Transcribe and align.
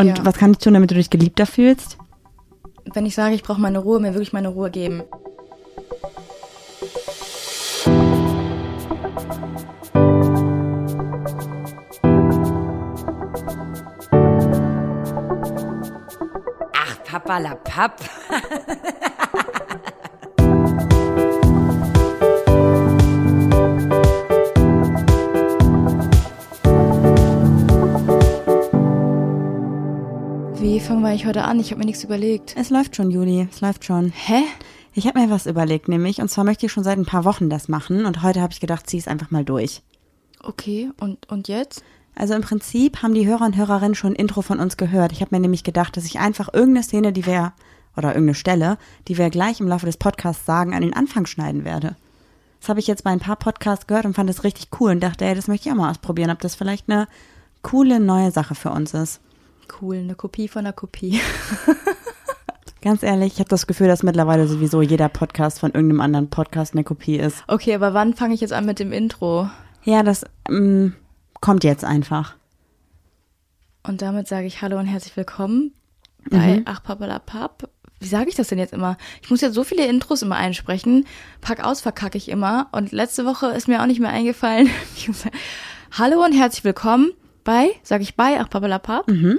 Und 0.00 0.06
Ja. 0.16 0.24
was 0.24 0.34
kann 0.36 0.52
ich 0.52 0.58
tun, 0.58 0.72
damit 0.72 0.90
du 0.90 0.94
dich 0.94 1.10
geliebter 1.10 1.44
fühlst? 1.44 1.98
Wenn 2.94 3.04
ich 3.04 3.14
sage, 3.14 3.34
ich 3.34 3.42
brauche 3.42 3.60
meine 3.60 3.78
Ruhe, 3.80 4.00
mir 4.00 4.14
wirklich 4.14 4.32
meine 4.32 4.48
Ruhe 4.48 4.70
geben. 4.70 5.02
Ach, 16.74 17.02
Papalapap. 17.04 18.00
Wie 18.00 18.74
fangen 31.00 31.12
wir 31.12 31.12
eigentlich 31.12 31.26
heute 31.26 31.44
an? 31.44 31.58
Ich 31.58 31.70
habe 31.70 31.78
mir 31.78 31.86
nichts 31.86 32.04
überlegt. 32.04 32.54
Es 32.58 32.68
läuft 32.68 32.94
schon, 32.94 33.10
Juli. 33.10 33.48
Es 33.50 33.62
läuft 33.62 33.86
schon. 33.86 34.12
Hä? 34.14 34.42
Ich 34.92 35.06
habe 35.06 35.18
mir 35.18 35.30
was 35.30 35.46
überlegt, 35.46 35.88
nämlich, 35.88 36.20
und 36.20 36.28
zwar 36.28 36.44
möchte 36.44 36.66
ich 36.66 36.72
schon 36.72 36.84
seit 36.84 36.98
ein 36.98 37.06
paar 37.06 37.24
Wochen 37.24 37.48
das 37.48 37.68
machen 37.68 38.04
und 38.04 38.22
heute 38.22 38.42
habe 38.42 38.52
ich 38.52 38.60
gedacht, 38.60 38.86
zieh 38.86 38.98
es 38.98 39.08
einfach 39.08 39.30
mal 39.30 39.42
durch. 39.42 39.80
Okay, 40.42 40.90
und, 41.00 41.26
und 41.30 41.48
jetzt? 41.48 41.82
Also 42.14 42.34
im 42.34 42.42
Prinzip 42.42 43.02
haben 43.02 43.14
die 43.14 43.26
Hörer 43.26 43.46
und 43.46 43.56
Hörerinnen 43.56 43.94
schon 43.94 44.12
ein 44.12 44.16
Intro 44.16 44.42
von 44.42 44.60
uns 44.60 44.76
gehört. 44.76 45.12
Ich 45.12 45.22
habe 45.22 45.34
mir 45.34 45.40
nämlich 45.40 45.64
gedacht, 45.64 45.96
dass 45.96 46.04
ich 46.04 46.18
einfach 46.18 46.52
irgendeine 46.52 46.82
Szene, 46.82 47.14
die 47.14 47.24
wir, 47.24 47.54
oder 47.96 48.08
irgendeine 48.08 48.34
Stelle, 48.34 48.76
die 49.08 49.16
wir 49.16 49.30
gleich 49.30 49.58
im 49.60 49.68
Laufe 49.68 49.86
des 49.86 49.96
Podcasts 49.96 50.44
sagen, 50.44 50.74
an 50.74 50.82
den 50.82 50.92
Anfang 50.92 51.24
schneiden 51.24 51.64
werde. 51.64 51.96
Das 52.60 52.68
habe 52.68 52.80
ich 52.80 52.86
jetzt 52.86 53.04
bei 53.04 53.10
ein 53.10 53.20
paar 53.20 53.36
Podcasts 53.36 53.86
gehört 53.86 54.04
und 54.04 54.16
fand 54.16 54.28
das 54.28 54.44
richtig 54.44 54.68
cool 54.78 54.90
und 54.90 55.00
dachte, 55.00 55.24
ey, 55.24 55.34
das 55.34 55.48
möchte 55.48 55.66
ich 55.66 55.72
auch 55.72 55.78
mal 55.78 55.90
ausprobieren, 55.90 56.30
ob 56.30 56.40
das 56.40 56.56
vielleicht 56.56 56.90
eine 56.90 57.08
coole 57.62 58.00
neue 58.00 58.32
Sache 58.32 58.54
für 58.54 58.70
uns 58.70 58.92
ist. 58.92 59.22
Cool, 59.80 59.96
eine 59.96 60.14
Kopie 60.14 60.48
von 60.48 60.60
einer 60.60 60.72
Kopie. 60.72 61.20
Ganz 62.82 63.02
ehrlich, 63.02 63.34
ich 63.34 63.38
habe 63.40 63.50
das 63.50 63.66
Gefühl, 63.66 63.88
dass 63.88 64.02
mittlerweile 64.02 64.46
sowieso 64.46 64.80
jeder 64.80 65.10
Podcast 65.10 65.60
von 65.60 65.72
irgendeinem 65.72 66.00
anderen 66.00 66.30
Podcast 66.30 66.72
eine 66.72 66.82
Kopie 66.84 67.16
ist. 67.16 67.44
Okay, 67.46 67.74
aber 67.74 67.92
wann 67.92 68.14
fange 68.14 68.32
ich 68.34 68.40
jetzt 68.40 68.54
an 68.54 68.64
mit 68.64 68.78
dem 68.78 68.92
Intro? 68.92 69.50
Ja, 69.84 70.02
das 70.02 70.24
ähm, 70.48 70.94
kommt 71.40 71.62
jetzt 71.62 71.84
einfach. 71.84 72.36
Und 73.82 74.00
damit 74.00 74.28
sage 74.28 74.46
ich 74.46 74.62
Hallo 74.62 74.78
und 74.78 74.86
herzlich 74.86 75.16
willkommen 75.16 75.72
bei 76.30 76.56
Mhm. 76.56 76.62
Ach 76.66 76.82
Papalapap. 76.82 77.68
Wie 77.98 78.08
sage 78.08 78.30
ich 78.30 78.34
das 78.34 78.48
denn 78.48 78.58
jetzt 78.58 78.72
immer? 78.72 78.96
Ich 79.22 79.30
muss 79.30 79.42
jetzt 79.42 79.54
so 79.54 79.62
viele 79.64 79.86
Intros 79.86 80.22
immer 80.22 80.36
einsprechen. 80.36 81.06
Pack 81.42 81.62
aus, 81.62 81.82
verkacke 81.82 82.16
ich 82.16 82.30
immer. 82.30 82.68
Und 82.72 82.92
letzte 82.92 83.26
Woche 83.26 83.48
ist 83.48 83.68
mir 83.68 83.82
auch 83.82 83.86
nicht 83.86 84.00
mehr 84.00 84.10
eingefallen. 84.10 84.70
Hallo 85.98 86.24
und 86.24 86.32
herzlich 86.32 86.64
willkommen 86.64 87.10
bei, 87.44 87.70
sage 87.82 88.02
ich 88.02 88.16
bei 88.16 88.40
Ach 88.40 88.48
Papalapap. 88.48 89.06
Mhm. 89.08 89.38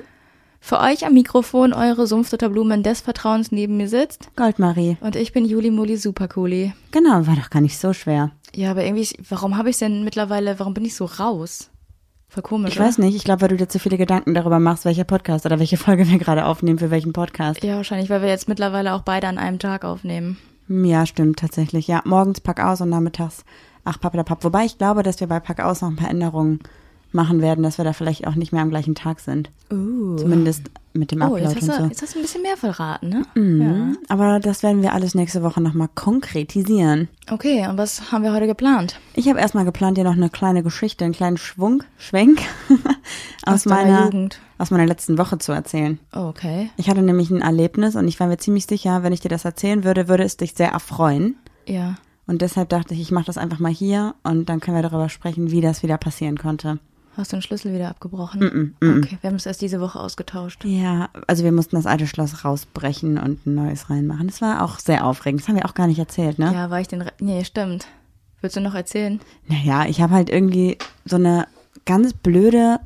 Für 0.64 0.80
euch 0.80 1.06
am 1.06 1.14
Mikrofon 1.14 1.74
eure 1.74 2.06
Sumpfdotterblumen 2.06 2.84
des 2.84 3.02
Vertrauens 3.02 3.52
neben 3.52 3.78
mir 3.78 3.90
sitzt. 3.90 4.30
Goldmarie. 4.36 4.96
Und 5.02 5.16
ich 5.16 5.34
bin 5.34 5.44
Juli 5.44 5.72
Muli 5.72 5.98
Supercooli. 5.98 6.74
Genau, 6.92 7.26
war 7.26 7.36
doch 7.36 7.50
gar 7.50 7.62
nicht 7.62 7.78
so 7.80 7.94
schwer. 7.94 8.32
Ja, 8.54 8.70
aber 8.72 8.86
irgendwie, 8.86 9.10
warum 9.28 9.58
habe 9.58 9.72
ich 9.72 9.80
denn 9.80 10.04
mittlerweile, 10.04 10.60
warum 10.60 10.76
bin 10.76 10.86
ich 10.86 10.96
so 10.96 11.06
raus? 11.06 11.72
Voll 12.30 12.44
komisch. 12.44 12.74
Ich 12.74 12.80
weiß 12.80 13.00
nicht, 13.00 13.16
ich 13.16 13.24
glaube, 13.24 13.42
weil 13.42 13.50
du 13.50 13.58
dir 13.58 13.68
zu 13.68 13.80
viele 13.80 13.98
Gedanken 13.98 14.36
darüber 14.36 14.60
machst, 14.60 14.86
welcher 14.86 15.04
Podcast 15.04 15.46
oder 15.46 15.60
welche 15.60 15.78
Folge 15.78 16.08
wir 16.08 16.20
gerade 16.20 16.46
aufnehmen, 16.46 16.78
für 16.80 16.92
welchen 16.92 17.12
Podcast. 17.12 17.64
Ja, 17.64 17.76
wahrscheinlich, 17.78 18.10
weil 18.10 18.22
wir 18.22 18.30
jetzt 18.30 18.48
mittlerweile 18.48 18.94
auch 18.94 19.02
beide 19.02 19.28
an 19.28 19.40
einem 19.40 19.58
Tag 19.60 19.84
aufnehmen. 19.84 20.38
Hm, 20.68 20.86
Ja, 20.86 21.06
stimmt 21.08 21.40
tatsächlich. 21.40 21.88
Ja, 21.88 22.02
morgens 22.06 22.40
Pack 22.40 22.64
aus 22.64 22.80
und 22.82 22.90
nachmittags 22.90 23.44
ach 23.84 24.00
Papp. 24.00 24.44
Wobei 24.44 24.66
ich 24.66 24.78
glaube, 24.78 25.02
dass 25.02 25.20
wir 25.20 25.28
bei 25.28 25.40
Pack 25.40 25.60
aus 25.60 25.82
noch 25.82 25.90
ein 25.90 25.96
paar 25.96 26.10
Änderungen 26.10 26.60
machen 27.14 27.42
werden, 27.42 27.64
dass 27.64 27.78
wir 27.78 27.86
da 27.86 27.94
vielleicht 27.94 28.28
auch 28.28 28.36
nicht 28.36 28.52
mehr 28.54 28.62
am 28.62 28.70
gleichen 28.70 28.96
Tag 28.96 29.20
sind. 29.20 29.50
Uh. 29.72 30.16
Zumindest 30.16 30.64
mit 30.94 31.12
dem 31.12 31.22
Oh, 31.22 31.26
Upload 31.26 31.44
jetzt 31.44 31.56
hast, 31.56 31.64
und 31.64 31.70
du, 31.70 31.84
so. 31.84 31.90
jetzt 31.90 32.02
hast 32.02 32.16
du 32.16 32.20
ein 32.20 32.22
bisschen 32.24 32.42
mehr 32.42 32.58
verraten, 32.58 33.10
ne? 33.10 33.26
Mhm. 33.36 33.98
Aber 34.10 34.40
das 34.40 34.62
werden 34.64 34.82
wir 34.82 34.94
alles 34.94 35.16
nächste 35.16 35.42
Woche 35.44 35.62
nochmal 35.62 35.88
konkretisieren. 35.96 37.08
Ja. 37.28 37.34
Okay, 37.34 37.68
und 37.68 37.78
was 37.78 38.12
haben 38.12 38.24
wir 38.24 38.34
heute 38.34 38.48
geplant? 38.48 39.00
Ich 39.14 39.28
habe 39.30 39.40
erstmal 39.40 39.66
geplant, 39.66 39.98
dir 39.98 40.04
noch 40.04 40.14
eine 40.16 40.30
kleine 40.30 40.64
Geschichte, 40.64 41.06
einen 41.06 41.14
kleinen 41.14 41.38
Schwung, 41.38 41.84
Schwenk 41.98 42.42
aus, 43.46 43.54
Aus 43.54 43.66
meiner, 43.66 44.06
Jugend. 44.06 44.40
aus 44.58 44.72
meiner 44.72 44.86
letzten 44.86 45.18
Woche 45.18 45.38
zu 45.38 45.52
erzählen. 45.52 46.00
Oh, 46.14 46.28
okay. 46.28 46.70
Ich 46.78 46.90
hatte 46.90 47.02
nämlich 47.02 47.30
ein 47.32 47.42
Erlebnis 47.42 47.96
und 47.96 48.08
ich 48.08 48.20
war 48.20 48.28
mir 48.28 48.38
ziemlich 48.38 48.66
sicher, 48.66 49.04
wenn 49.04 49.14
ich 49.14 49.22
dir 49.22 49.30
das 49.30 49.46
erzählen 49.46 49.84
würde, 49.84 50.08
würde 50.08 50.24
es 50.24 50.38
dich 50.38 50.54
sehr 50.54 50.70
erfreuen. 50.72 51.36
Ja. 51.66 51.96
Und 52.28 52.42
deshalb 52.42 52.70
dachte 52.70 52.94
ich, 52.94 53.02
ich 53.02 53.12
mache 53.12 53.26
das 53.26 53.38
einfach 53.38 53.60
mal 53.60 53.72
hier 53.72 54.16
und 54.24 54.48
dann 54.50 54.60
können 54.60 54.78
wir 54.78 54.84
darüber 54.84 55.10
sprechen, 55.10 55.52
wie 55.52 55.62
das 55.62 55.84
wieder 55.84 55.98
passieren 55.98 56.38
konnte. 56.38 56.80
Hast 57.18 57.32
du 57.34 57.36
den 57.38 57.42
Schlüssel 57.42 57.74
wieder 57.74 57.90
abgebrochen? 57.90 58.40
Mm, 58.80 58.86
mm, 58.86 58.90
mm. 58.90 58.98
Okay, 59.00 59.18
wir 59.22 59.30
haben 59.30 59.36
es 59.36 59.46
erst 59.46 59.62
diese 59.62 59.82
Woche 59.82 60.00
ausgetauscht. 60.00 60.64
Ja, 60.64 61.10
also 61.28 61.44
wir 61.44 61.52
mussten 61.52 61.76
das 61.76 61.86
alte 61.86 62.08
Schloss 62.08 62.46
rausbrechen 62.46 63.18
und 63.18 63.46
ein 63.46 63.56
neues 63.56 63.90
reinmachen. 63.90 64.28
Das 64.28 64.42
war 64.42 64.64
auch 64.64 64.80
sehr 64.80 65.06
aufregend. 65.06 65.42
Das 65.42 65.48
haben 65.50 65.56
wir 65.58 65.66
auch 65.66 65.74
gar 65.74 65.88
nicht 65.88 66.00
erzählt, 66.00 66.40
ne? 66.40 66.52
Ja, 66.54 66.70
war 66.70 66.80
ich 66.80 66.88
den. 66.88 67.02
Re 67.02 67.12
nee, 67.20 67.44
stimmt. 67.44 67.86
Willst 68.40 68.56
du 68.56 68.62
noch 68.62 68.74
erzählen? 68.76 69.20
Naja, 69.48 69.86
ich 69.88 70.02
habe 70.02 70.14
halt 70.14 70.30
irgendwie 70.30 70.78
so 71.06 71.18
eine 71.18 71.48
ganz 71.86 72.14
blöde 72.14 72.80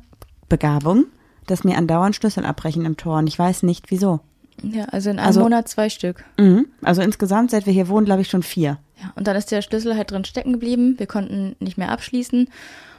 Begabung, 0.48 1.04
dass 1.46 1.64
mir 1.64 1.76
andauernd 1.78 2.16
Schlüssel 2.16 2.44
abbrechen 2.44 2.84
im 2.84 2.96
Tor 2.96 3.18
und 3.18 3.26
ich 3.28 3.38
weiß 3.38 3.62
nicht 3.62 3.90
wieso. 3.90 4.20
Ja, 4.62 4.84
also 4.86 5.10
in 5.10 5.18
einem 5.18 5.26
Also- 5.28 5.40
Monat 5.40 5.68
zwei 5.68 5.88
Stück. 5.88 6.24
Mhm. 6.38 6.66
Also 6.82 7.00
insgesamt, 7.02 7.50
seit 7.52 7.66
wir 7.66 7.72
hier 7.72 7.88
wohnen, 7.88 8.06
glaube 8.06 8.22
ich 8.22 8.28
schon 8.28 8.42
vier. 8.42 8.78
Ja, 9.00 9.12
und 9.14 9.26
dann 9.26 9.36
ist 9.36 9.50
der 9.50 9.62
Schlüssel 9.62 9.96
halt 9.96 10.10
drin 10.10 10.24
stecken 10.24 10.52
geblieben. 10.54 10.94
Wir 10.98 11.06
konnten 11.06 11.54
nicht 11.60 11.76
mehr 11.78 11.90
abschließen. 11.92 12.48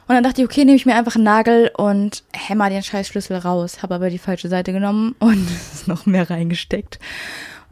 Und 0.08 0.14
dann 0.14 0.24
dachte 0.24 0.40
ich, 0.40 0.46
okay, 0.46 0.64
nehme 0.64 0.76
ich 0.76 0.86
mir 0.86 0.94
einfach 0.96 1.14
einen 1.16 1.24
Nagel 1.24 1.70
und 1.76 2.24
hämmer 2.32 2.70
den 2.70 2.82
scheiß 2.82 3.06
Schlüssel 3.08 3.36
raus. 3.36 3.82
Habe 3.82 3.94
aber 3.96 4.08
die 4.10 4.18
falsche 4.18 4.48
Seite 4.48 4.72
genommen 4.72 5.14
und 5.20 5.46
ist 5.72 5.86
noch 5.86 6.06
mehr 6.06 6.28
reingesteckt. 6.30 6.98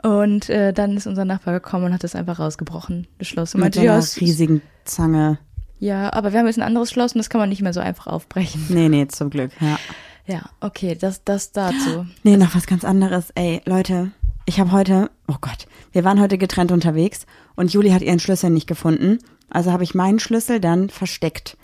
Und 0.03 0.51
äh, 0.51 0.73
dann 0.73 0.97
ist 0.97 1.07
unser 1.07 1.25
Nachbar 1.25 1.55
gekommen 1.55 1.87
und 1.87 1.95
hat 1.95 2.05
das 2.05 2.15
einfach 2.15 2.39
rausgebrochen, 2.39 3.07
das 3.19 3.29
Schloss. 3.29 3.55
Und 3.55 3.61
Mit 3.63 3.75
meinte, 3.75 3.83
ja, 3.87 3.93
einer 3.93 4.01
es- 4.01 4.21
riesigen 4.21 4.61
Zange. 4.85 5.39
ja, 5.79 6.13
aber 6.13 6.33
wir 6.33 6.39
haben 6.39 6.47
jetzt 6.47 6.59
ein 6.59 6.63
anderes 6.63 6.91
Schloss 6.91 7.15
und 7.15 7.19
das 7.19 7.31
kann 7.31 7.41
man 7.41 7.49
nicht 7.49 7.63
mehr 7.63 7.73
so 7.73 7.81
einfach 7.81 8.07
aufbrechen. 8.07 8.67
Nee, 8.69 8.89
nee, 8.89 9.09
zum 9.09 9.31
Glück, 9.31 9.51
ja. 9.61 9.79
Ja, 10.27 10.43
okay, 10.61 10.97
das, 11.01 11.25
das 11.25 11.53
dazu. 11.53 12.05
Nee, 12.25 12.37
noch 12.37 12.55
was 12.55 12.67
ganz 12.67 12.85
anderes. 12.85 13.31
Ey, 13.37 13.63
Leute, 13.65 14.11
ich 14.45 14.59
habe 14.61 14.73
heute, 14.73 15.11
oh 15.29 15.37
Gott, 15.41 15.67
wir 15.93 16.05
waren 16.05 16.21
heute 16.21 16.37
getrennt 16.37 16.73
unterwegs 16.73 17.27
und 17.55 17.73
Juli 17.73 17.91
hat 17.91 18.03
ihren 18.03 18.19
Schlüssel 18.19 18.51
nicht 18.51 18.67
gefunden. 18.67 19.19
Also 19.51 19.73
habe 19.73 19.85
ich 19.85 19.95
meinen 19.95 20.19
Schlüssel 20.19 20.61
dann 20.61 20.91
versteckt, 20.91 21.57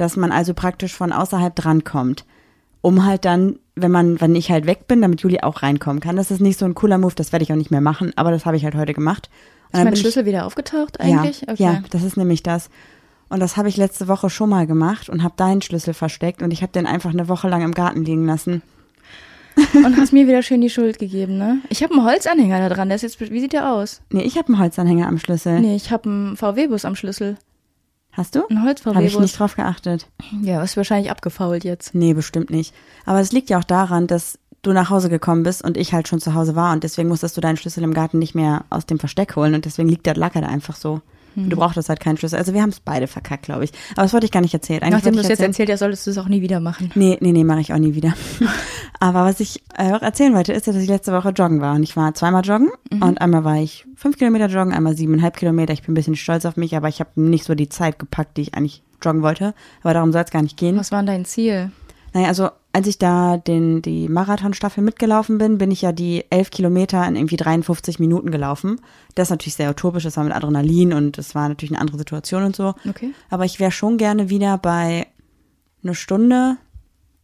dass 0.00 0.16
man 0.16 0.32
also 0.32 0.54
praktisch 0.54 0.94
von 0.94 1.12
außerhalb 1.12 1.54
drankommt. 1.54 2.24
Um 2.82 3.04
halt 3.04 3.24
dann, 3.26 3.58
wenn 3.76 3.90
man, 3.90 4.20
wenn 4.22 4.34
ich 4.34 4.50
halt 4.50 4.64
weg 4.66 4.86
bin, 4.88 5.02
damit 5.02 5.20
Juli 5.20 5.40
auch 5.40 5.62
reinkommen 5.62 6.00
kann. 6.00 6.16
Das 6.16 6.30
ist 6.30 6.40
nicht 6.40 6.58
so 6.58 6.64
ein 6.64 6.74
cooler 6.74 6.96
Move, 6.96 7.12
das 7.14 7.30
werde 7.32 7.42
ich 7.42 7.52
auch 7.52 7.56
nicht 7.56 7.70
mehr 7.70 7.82
machen, 7.82 8.12
aber 8.16 8.30
das 8.30 8.46
habe 8.46 8.56
ich 8.56 8.64
halt 8.64 8.74
heute 8.74 8.94
gemacht. 8.94 9.28
Und 9.28 9.66
Ist 9.66 9.74
mein 9.78 9.84
bin 9.84 9.94
ich- 9.94 10.00
Schlüssel 10.00 10.24
wieder 10.24 10.46
aufgetaucht 10.46 10.98
eigentlich? 10.98 11.42
ja, 11.42 11.52
okay. 11.52 11.62
ja, 11.62 11.82
das 11.90 12.02
ist 12.02 12.16
nämlich 12.16 12.42
das. 12.42 12.70
Und 13.28 13.38
das 13.40 13.56
habe 13.58 13.68
ich 13.68 13.76
letzte 13.76 14.08
Woche 14.08 14.30
schon 14.30 14.48
mal 14.48 14.66
gemacht 14.66 15.08
und 15.10 15.22
habe 15.22 15.34
deinen 15.36 15.60
Schlüssel 15.62 15.92
versteckt 15.94 16.42
und 16.42 16.52
ich 16.52 16.62
habe 16.62 16.72
den 16.72 16.86
einfach 16.86 17.10
eine 17.10 17.28
Woche 17.28 17.48
lang 17.48 17.62
im 17.62 17.72
Garten 17.74 18.04
liegen 18.04 18.26
lassen. 18.26 18.62
Und 19.74 19.96
hast 19.96 20.12
mir 20.12 20.28
wieder 20.28 20.42
schön 20.42 20.60
die 20.60 20.70
Schuld 20.70 20.98
gegeben, 21.00 21.36
ne? 21.36 21.58
Ich 21.68 21.82
habe 21.82 21.92
einen 21.92 22.04
Holzanhänger 22.04 22.60
da 22.68 22.74
dran. 22.74 22.88
Der 22.88 22.94
ist 22.96 23.02
jetzt, 23.02 23.20
wie 23.20 23.40
sieht 23.40 23.52
der 23.52 23.72
aus? 23.72 24.00
Nee, 24.10 24.22
ich 24.22 24.38
habe 24.38 24.46
einen 24.48 24.58
Holzanhänger 24.60 25.08
am 25.08 25.18
Schlüssel. 25.18 25.60
Nee, 25.60 25.74
ich 25.74 25.90
habe 25.90 26.08
einen 26.08 26.36
VW-Bus 26.36 26.84
am 26.84 26.94
Schlüssel. 26.94 27.36
Hast 28.12 28.34
du? 28.34 28.46
Ein 28.48 28.64
Habe 28.96 29.04
ich 29.04 29.18
nicht 29.18 29.38
drauf 29.38 29.54
geachtet. 29.54 30.08
Ja, 30.42 30.62
ist 30.62 30.76
wahrscheinlich 30.76 31.10
abgefault 31.10 31.64
jetzt. 31.64 31.94
Nee, 31.94 32.14
bestimmt 32.14 32.50
nicht. 32.50 32.74
Aber 33.06 33.20
es 33.20 33.32
liegt 33.32 33.50
ja 33.50 33.58
auch 33.58 33.64
daran, 33.64 34.06
dass 34.06 34.38
du 34.62 34.72
nach 34.72 34.90
Hause 34.90 35.08
gekommen 35.08 35.42
bist 35.42 35.62
und 35.62 35.76
ich 35.76 35.92
halt 35.92 36.08
schon 36.08 36.20
zu 36.20 36.34
Hause 36.34 36.54
war 36.54 36.72
und 36.72 36.84
deswegen 36.84 37.08
musstest 37.08 37.36
du 37.36 37.40
deinen 37.40 37.56
Schlüssel 37.56 37.82
im 37.82 37.94
Garten 37.94 38.18
nicht 38.18 38.34
mehr 38.34 38.64
aus 38.68 38.84
dem 38.84 38.98
Versteck 38.98 39.36
holen 39.36 39.54
und 39.54 39.64
deswegen 39.64 39.88
liegt 39.88 40.06
der 40.06 40.16
Lacker 40.16 40.40
da 40.40 40.48
einfach 40.48 40.76
so. 40.76 41.00
Hm. 41.34 41.50
Du 41.50 41.56
brauchtest 41.56 41.88
halt 41.88 42.00
keinen 42.00 42.16
Schlüssel. 42.16 42.36
Also 42.38 42.54
wir 42.54 42.62
haben 42.62 42.70
es 42.70 42.80
beide 42.80 43.06
verkackt, 43.06 43.44
glaube 43.44 43.64
ich. 43.64 43.72
Aber 43.92 44.02
das 44.02 44.12
wollte 44.12 44.26
ich 44.26 44.32
gar 44.32 44.40
nicht 44.40 44.54
erzählen. 44.54 44.82
Eigentlich 44.82 44.94
Nachdem 44.94 45.14
du 45.14 45.20
es 45.20 45.28
jetzt 45.28 45.40
erzählt 45.40 45.70
hast, 45.70 45.80
solltest 45.80 46.06
du 46.06 46.10
es 46.10 46.18
auch 46.18 46.28
nie 46.28 46.42
wieder 46.42 46.60
machen. 46.60 46.90
Nee, 46.94 47.18
nee, 47.20 47.32
nee, 47.32 47.44
mache 47.44 47.60
ich 47.60 47.72
auch 47.72 47.78
nie 47.78 47.94
wieder. 47.94 48.14
Aber 49.00 49.24
was 49.24 49.40
ich 49.40 49.62
äh, 49.76 49.92
auch 49.92 50.02
erzählen 50.02 50.34
wollte, 50.34 50.52
ist, 50.52 50.66
dass 50.66 50.76
ich 50.76 50.88
letzte 50.88 51.12
Woche 51.12 51.30
joggen 51.30 51.60
war. 51.60 51.74
Und 51.74 51.82
ich 51.82 51.96
war 51.96 52.14
zweimal 52.14 52.44
joggen 52.44 52.68
Mhm. 52.92 53.02
und 53.02 53.20
einmal 53.20 53.44
war 53.44 53.56
ich 53.56 53.86
fünf 53.94 54.18
Kilometer 54.18 54.46
joggen, 54.46 54.72
einmal 54.72 54.96
siebeneinhalb 54.96 55.36
Kilometer. 55.36 55.72
Ich 55.72 55.82
bin 55.82 55.92
ein 55.92 55.94
bisschen 55.94 56.16
stolz 56.16 56.44
auf 56.44 56.56
mich, 56.56 56.76
aber 56.76 56.88
ich 56.88 57.00
habe 57.00 57.20
nicht 57.20 57.44
so 57.44 57.54
die 57.54 57.68
Zeit 57.68 57.98
gepackt, 57.98 58.36
die 58.36 58.42
ich 58.42 58.54
eigentlich 58.54 58.82
joggen 59.02 59.22
wollte. 59.22 59.54
Aber 59.82 59.94
darum 59.94 60.12
soll 60.12 60.22
es 60.22 60.30
gar 60.30 60.42
nicht 60.42 60.56
gehen. 60.56 60.76
Was 60.76 60.90
war 60.92 60.98
denn 61.00 61.06
dein 61.06 61.24
Ziel? 61.24 61.70
Naja, 62.12 62.28
also 62.28 62.50
als 62.72 62.86
ich 62.86 62.98
da 62.98 63.36
den, 63.36 63.82
die 63.82 64.08
Marathonstaffel 64.08 64.82
mitgelaufen 64.82 65.38
bin, 65.38 65.58
bin 65.58 65.70
ich 65.70 65.82
ja 65.82 65.92
die 65.92 66.24
elf 66.30 66.50
Kilometer 66.50 67.06
in 67.06 67.16
irgendwie 67.16 67.36
53 67.36 67.98
Minuten 67.98 68.30
gelaufen. 68.30 68.80
Das 69.14 69.26
ist 69.26 69.30
natürlich 69.30 69.56
sehr 69.56 69.70
utopisch, 69.70 70.04
das 70.04 70.16
war 70.16 70.24
mit 70.24 70.34
Adrenalin 70.34 70.92
und 70.92 71.18
es 71.18 71.34
war 71.34 71.48
natürlich 71.48 71.72
eine 71.72 71.80
andere 71.80 71.98
Situation 71.98 72.44
und 72.44 72.54
so. 72.54 72.74
Okay. 72.88 73.12
Aber 73.28 73.44
ich 73.44 73.58
wäre 73.58 73.72
schon 73.72 73.96
gerne 73.96 74.30
wieder 74.30 74.56
bei 74.58 75.06
eine 75.82 75.94
Stunde 75.94 76.56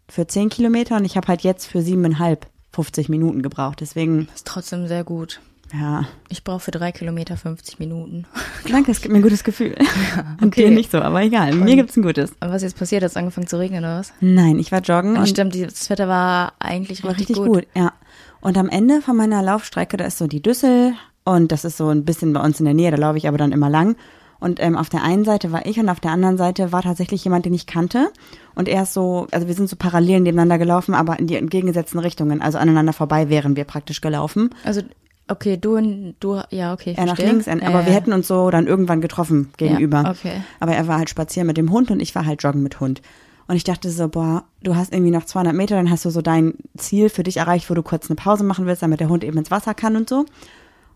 für 0.08 0.26
10 0.26 0.48
Kilometer 0.48 0.96
und 0.96 1.04
ich 1.04 1.16
habe 1.16 1.28
halt 1.28 1.42
jetzt 1.42 1.66
für 1.66 1.82
siebeneinhalb 1.82 2.46
50 2.72 3.08
Minuten 3.08 3.42
gebraucht. 3.42 3.80
Deswegen, 3.80 4.28
Ist 4.34 4.46
trotzdem 4.46 4.86
sehr 4.86 5.04
gut. 5.04 5.40
Ja. 5.72 6.04
Ich 6.28 6.44
brauche 6.44 6.60
für 6.60 6.70
drei 6.70 6.92
Kilometer 6.92 7.36
50 7.36 7.78
Minuten. 7.78 8.24
Danke, 8.70 8.90
es 8.92 9.00
gibt 9.00 9.12
mir 9.12 9.18
ein 9.18 9.22
gutes 9.22 9.42
Gefühl. 9.44 9.74
Und 10.40 10.48
okay. 10.48 10.64
dir 10.66 10.70
nicht 10.70 10.90
so, 10.90 10.98
aber 11.00 11.22
egal. 11.22 11.52
Mir 11.54 11.70
Und- 11.70 11.76
gibt's 11.76 11.96
ein 11.96 12.02
gutes. 12.02 12.32
Aber 12.40 12.52
was 12.52 12.62
jetzt 12.62 12.78
passiert, 12.78 13.02
hat 13.02 13.10
es 13.10 13.16
angefangen 13.16 13.46
zu 13.48 13.58
regnen 13.58 13.80
oder 13.84 13.98
was? 13.98 14.12
Nein, 14.20 14.58
ich 14.58 14.70
war 14.72 14.80
joggen 14.80 15.12
Und 15.12 15.18
und 15.18 15.28
stimmt, 15.28 15.54
das 15.60 15.90
Wetter 15.90 16.08
war 16.08 16.52
eigentlich 16.58 17.02
war 17.02 17.10
richtig, 17.10 17.30
richtig 17.30 17.46
gut. 17.46 17.54
gut. 17.54 17.66
Ja. 17.74 17.92
Und 18.40 18.56
am 18.58 18.68
Ende 18.68 19.02
von 19.02 19.16
meiner 19.16 19.42
Laufstrecke, 19.42 19.96
da 19.96 20.04
ist 20.04 20.18
so 20.18 20.26
die 20.28 20.40
Düssel 20.42 20.94
und 21.24 21.50
das 21.50 21.64
ist 21.64 21.76
so 21.76 21.88
ein 21.88 22.04
bisschen 22.04 22.32
bei 22.32 22.40
uns 22.40 22.60
in 22.60 22.64
der 22.64 22.74
Nähe, 22.74 22.90
da 22.92 22.96
laufe 22.96 23.18
ich 23.18 23.26
aber 23.26 23.38
dann 23.38 23.50
immer 23.52 23.68
lang. 23.68 23.96
Und 24.38 24.62
ähm, 24.62 24.76
auf 24.76 24.90
der 24.90 25.02
einen 25.02 25.24
Seite 25.24 25.50
war 25.50 25.64
ich 25.66 25.80
und 25.80 25.88
auf 25.88 25.98
der 25.98 26.10
anderen 26.10 26.36
Seite 26.36 26.70
war 26.70 26.82
tatsächlich 26.82 27.24
jemand, 27.24 27.46
den 27.46 27.54
ich 27.54 27.66
kannte. 27.66 28.12
Und 28.54 28.68
er 28.68 28.82
ist 28.82 28.92
so, 28.92 29.26
also 29.32 29.46
wir 29.48 29.54
sind 29.54 29.68
so 29.68 29.76
parallel 29.76 30.20
nebeneinander 30.20 30.58
gelaufen, 30.58 30.94
aber 30.94 31.18
in 31.18 31.26
die 31.26 31.36
entgegengesetzten 31.36 31.98
Richtungen. 31.98 32.42
Also 32.42 32.58
aneinander 32.58 32.92
vorbei 32.92 33.30
wären 33.30 33.56
wir 33.56 33.64
praktisch 33.64 34.02
gelaufen. 34.02 34.50
Also, 34.62 34.82
okay, 35.28 35.56
du 35.56 35.76
und 35.76 36.14
du, 36.20 36.40
ja, 36.50 36.72
okay. 36.72 36.94
Er 36.96 37.06
nach 37.06 37.18
links, 37.18 37.46
er, 37.46 37.58
ja, 37.58 37.66
aber 37.68 37.80
ja. 37.80 37.86
wir 37.86 37.92
hätten 37.92 38.12
uns 38.12 38.28
so 38.28 38.50
dann 38.50 38.66
irgendwann 38.66 39.00
getroffen 39.00 39.50
gegenüber. 39.56 40.02
Ja, 40.02 40.10
okay. 40.10 40.42
Aber 40.60 40.72
er 40.74 40.86
war 40.88 40.98
halt 40.98 41.10
spazieren 41.10 41.46
mit 41.46 41.56
dem 41.56 41.70
Hund 41.70 41.90
und 41.90 42.00
ich 42.00 42.14
war 42.14 42.26
halt 42.26 42.42
joggen 42.42 42.62
mit 42.62 42.80
Hund. 42.80 43.02
Und 43.48 43.56
ich 43.56 43.64
dachte 43.64 43.90
so, 43.90 44.08
boah, 44.08 44.44
du 44.62 44.74
hast 44.74 44.92
irgendwie 44.92 45.12
noch 45.12 45.24
200 45.24 45.54
Meter, 45.54 45.76
dann 45.76 45.90
hast 45.90 46.04
du 46.04 46.10
so 46.10 46.20
dein 46.20 46.54
Ziel 46.76 47.08
für 47.08 47.22
dich 47.22 47.36
erreicht, 47.36 47.70
wo 47.70 47.74
du 47.74 47.82
kurz 47.82 48.10
eine 48.10 48.16
Pause 48.16 48.42
machen 48.42 48.66
willst, 48.66 48.82
damit 48.82 49.00
der 49.00 49.08
Hund 49.08 49.22
eben 49.22 49.38
ins 49.38 49.50
Wasser 49.50 49.74
kann 49.74 49.96
und 49.96 50.08
so. 50.08 50.20
Und 50.20 50.28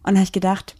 da 0.05 0.15
habe 0.15 0.25
ich 0.25 0.33
gedacht, 0.33 0.75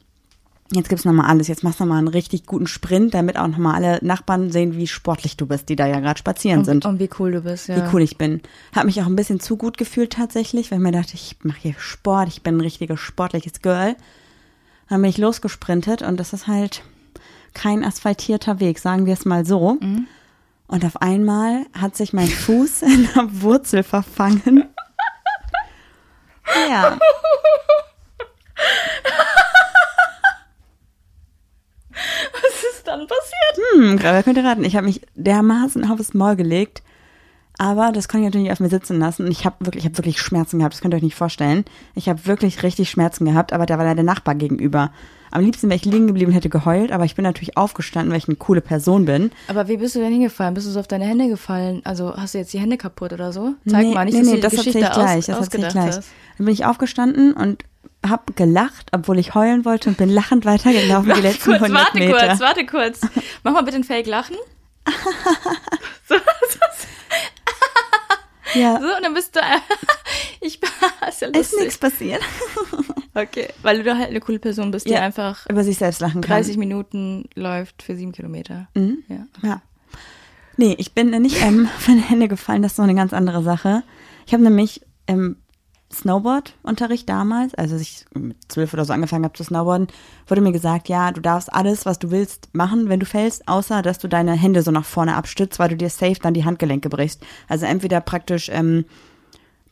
jetzt 0.73 0.89
gibt's 0.89 1.05
noch 1.05 1.13
mal 1.13 1.27
alles, 1.27 1.49
jetzt 1.49 1.65
machst 1.65 1.81
du 1.81 1.85
noch 1.85 1.91
mal 1.91 1.99
einen 1.99 2.09
richtig 2.09 2.47
guten 2.47 2.67
Sprint, 2.67 3.15
damit 3.15 3.37
auch 3.37 3.49
noch 3.49 3.59
mal 3.59 3.75
alle 3.75 3.99
Nachbarn 4.03 4.51
sehen, 4.51 4.77
wie 4.77 4.87
sportlich 4.87 5.37
du 5.37 5.47
bist, 5.47 5.69
die 5.69 5.77
da 5.77 5.87
ja 5.87 6.01
gerade 6.01 6.19
spazieren 6.19 6.65
sind. 6.65 6.85
Und, 6.85 6.95
und 6.95 7.01
wie 7.01 7.11
cool 7.19 7.33
du 7.33 7.41
bist, 7.41 7.69
ja. 7.69 7.77
Wie 7.77 7.95
cool 7.95 8.03
ich 8.03 8.17
bin. 8.19 8.41
Hab 8.75 8.85
mich 8.85 9.01
auch 9.03 9.07
ein 9.07 9.17
bisschen 9.17 9.41
zu 9.41 9.57
gut 9.57 9.79
gefühlt 9.79 10.13
tatsächlich, 10.13 10.71
weil 10.71 10.79
ich 10.79 10.85
mir 10.85 10.93
dachte, 10.93 11.15
ich 11.15 11.37
mache 11.43 11.59
hier 11.61 11.75
Sport, 11.79 12.29
ich 12.29 12.43
bin 12.43 12.57
ein 12.57 12.61
richtiges 12.61 13.01
sportliches 13.01 13.63
Girl. 13.63 13.97
Dann 14.89 15.01
bin 15.03 15.11
ich 15.11 15.19
losgesprintet 15.19 16.03
und 16.03 16.19
das 16.19 16.33
ist 16.33 16.47
halt 16.47 16.83
kein 17.55 17.85
asphaltierter 17.85 18.61
Weg, 18.61 18.79
sagen 18.79 19.07
wir 19.07 19.15
es 19.15 19.25
mal 19.25 19.45
so. 19.45 19.79
Und 20.67 20.85
auf 20.85 21.03
einmal 21.03 21.67
hat 21.73 21.97
sich 21.97 22.13
mein 22.13 22.29
Fuß 22.29 22.83
in 22.83 23.09
der 23.15 23.43
Wurzel 23.43 23.83
verfangen. 23.83 24.65
Ja. 26.69 26.99
Was 32.33 32.65
ist 32.75 32.80
dann 32.97 33.07
passiert? 33.07 33.75
Hm, 33.75 33.99
wer 34.03 34.23
könnte 34.23 34.45
raten? 34.45 34.65
Ich 34.65 34.77
habe 34.77 34.87
mich 34.87 35.01
dermaßen 35.15 35.91
aufs 35.91 36.15
Maul 36.15 36.37
gelegt. 36.37 36.83
Aber 37.59 37.93
das 37.93 38.09
kann 38.09 38.21
ich 38.23 38.25
natürlich 38.27 38.45
nicht 38.45 38.53
auf 38.53 38.61
mir 38.61 38.71
sitzen 38.71 38.99
lassen. 38.99 39.27
Und 39.27 39.31
ich 39.31 39.45
habe 39.45 39.57
wirklich, 39.61 39.85
ich 39.85 39.91
habe 39.91 39.99
wirklich 39.99 40.19
Schmerzen 40.19 40.59
gehabt. 40.59 40.73
Das 40.73 40.81
könnt 40.81 40.95
ihr 40.95 40.97
euch 40.97 41.03
nicht 41.03 41.15
vorstellen. 41.15 41.67
Ich 41.95 42.09
habe 42.09 42.25
wirklich 42.25 42.63
richtig 42.63 42.89
Schmerzen 42.89 43.27
gehabt, 43.27 43.53
aber 43.53 43.67
da 43.67 43.77
war 43.77 43.85
da 43.85 43.95
der 43.95 44.05
Nachbar 44.05 44.35
gegenüber. 44.35 44.93
Am 45.31 45.43
liebsten 45.45 45.69
wäre 45.69 45.77
ich 45.77 45.85
liegen 45.85 46.07
geblieben 46.07 46.31
und 46.31 46.35
hätte 46.37 46.49
geheult, 46.49 46.91
aber 46.91 47.05
ich 47.05 47.15
bin 47.17 47.23
natürlich 47.23 47.57
aufgestanden, 47.59 48.11
weil 48.13 48.19
ich 48.19 48.29
eine 48.29 48.37
coole 48.37 48.63
Person 48.63 49.05
bin. 49.05 49.31
Aber 49.47 49.69
wie 49.69 49.77
bist 49.77 49.95
du 49.95 49.99
denn 50.01 50.11
hingefallen? 50.11 50.55
Bist 50.55 50.67
du 50.67 50.71
so 50.71 50.81
auf 50.81 50.89
deine 50.89 51.05
Hände 51.05 51.29
gefallen? 51.29 51.83
Also 51.85 52.17
hast 52.17 52.33
du 52.35 52.39
jetzt 52.39 52.53
die 52.55 52.59
Hände 52.59 52.79
kaputt 52.79 53.13
oder 53.13 53.31
so? 53.33 53.53
Zeig 53.69 53.87
nee, 53.87 53.95
mal, 53.95 54.07
nicht, 54.07 54.15
nee, 54.15 54.21
dass 54.23 54.29
nee, 54.31 54.37
du 54.37 54.41
das 54.41 54.53
die 54.53 54.57
erzähl 54.57 54.73
Geschichte 54.73 54.89
ich 54.89 54.93
gleich. 54.95 55.19
aus, 55.19 55.27
Das 55.27 55.29
erzähl 55.29 55.35
ich 55.35 55.41
ausgedacht 55.67 55.73
gleich. 55.73 55.97
hast. 55.99 56.09
Dann 56.39 56.45
bin 56.47 56.55
ich 56.55 56.65
aufgestanden 56.65 57.33
und 57.35 57.65
habe 58.07 58.33
gelacht, 58.35 58.89
obwohl 58.93 59.19
ich 59.19 59.35
heulen 59.35 59.65
wollte 59.65 59.89
und 59.91 59.99
bin 59.99 60.09
lachend 60.09 60.45
weitergelaufen 60.45 61.13
die 61.15 61.21
letzten 61.21 61.51
kurz, 61.51 61.63
100 61.63 61.85
warte 61.85 61.99
Meter. 61.99 62.27
kurz, 62.29 62.41
warte 62.41 62.67
kurz. 62.67 63.01
Mach 63.43 63.53
mal 63.53 63.63
bitte 63.63 63.77
ein 63.77 63.85
Fake-Lachen. 63.85 64.37
so, 66.09 66.15
Ja, 68.55 68.81
so, 68.81 68.97
und 68.97 69.03
dann 69.05 69.15
bist 69.15 69.37
du. 69.37 69.41
ich 70.41 70.61
ist 71.09 71.21
ja 71.21 71.29
ist 71.29 71.57
nichts 71.57 71.79
passiert. 71.79 72.21
Okay, 73.15 73.49
weil 73.63 73.83
du 73.83 73.97
halt 73.97 74.09
eine 74.11 74.21
coole 74.21 74.39
Person 74.39 74.71
bist, 74.71 74.87
die 74.87 74.93
Ja. 74.93 75.01
einfach 75.01 75.47
Über 75.49 75.63
sich 75.65 75.79
selbst 75.79 76.01
lachen 76.01 76.21
kann. 76.21 76.37
30 76.37 76.57
Minuten 76.57 77.29
läuft 77.35 77.83
für 77.83 77.95
sieben 77.97 78.13
Kilometer. 78.13 78.69
Mhm. 78.75 79.05
Ja. 79.09 79.27
Ja. 79.43 79.63
Nee, 80.57 80.75
ich 80.79 80.93
bin 80.95 81.11
nicht 81.23 81.43
ähm, 81.43 81.69
von 81.79 81.95
den 81.95 82.03
Händen 82.03 82.29
gefallen, 82.29 82.63
das 82.63 82.73
ist 82.73 82.79
noch 82.79 82.85
eine 82.85 82.95
ganz 82.95 83.13
andere 83.13 83.43
Sache. 83.43 83.83
Ich 84.27 84.33
habe 84.33 84.43
nämlich 84.43 84.83
im 85.07 85.37
Snowboard-Unterricht 85.93 87.09
damals, 87.09 87.55
also 87.55 87.75
als 87.75 87.83
ich 87.83 88.05
mit 88.15 88.37
zwölf 88.49 88.73
oder 88.73 88.85
so 88.85 88.93
angefangen 88.93 89.25
habe 89.25 89.35
zu 89.35 89.43
snowboarden, 89.43 89.89
wurde 90.29 90.41
mir 90.41 90.53
gesagt, 90.53 90.89
ja, 90.89 91.11
du 91.11 91.21
darfst 91.21 91.53
alles, 91.53 91.85
was 91.85 91.99
du 91.99 92.11
willst, 92.11 92.49
machen, 92.55 92.89
wenn 92.89 93.01
du 93.01 93.07
fällst, 93.07 93.49
außer 93.49 93.83
dass 93.83 93.99
du 93.99 94.09
deine 94.09 94.33
Hände 94.33 94.63
so 94.63 94.71
nach 94.71 94.85
vorne 94.85 95.17
abstützt, 95.17 95.59
weil 95.59 95.71
du 95.71 95.77
dir 95.77 95.91
safe 95.91 96.21
dann 96.21 96.35
die 96.35 96.45
Handgelenke 96.45 96.89
brichst. 96.89 97.23
Also 97.49 97.67
entweder 97.67 98.01
praktisch 98.01 98.49
ähm, 98.53 98.85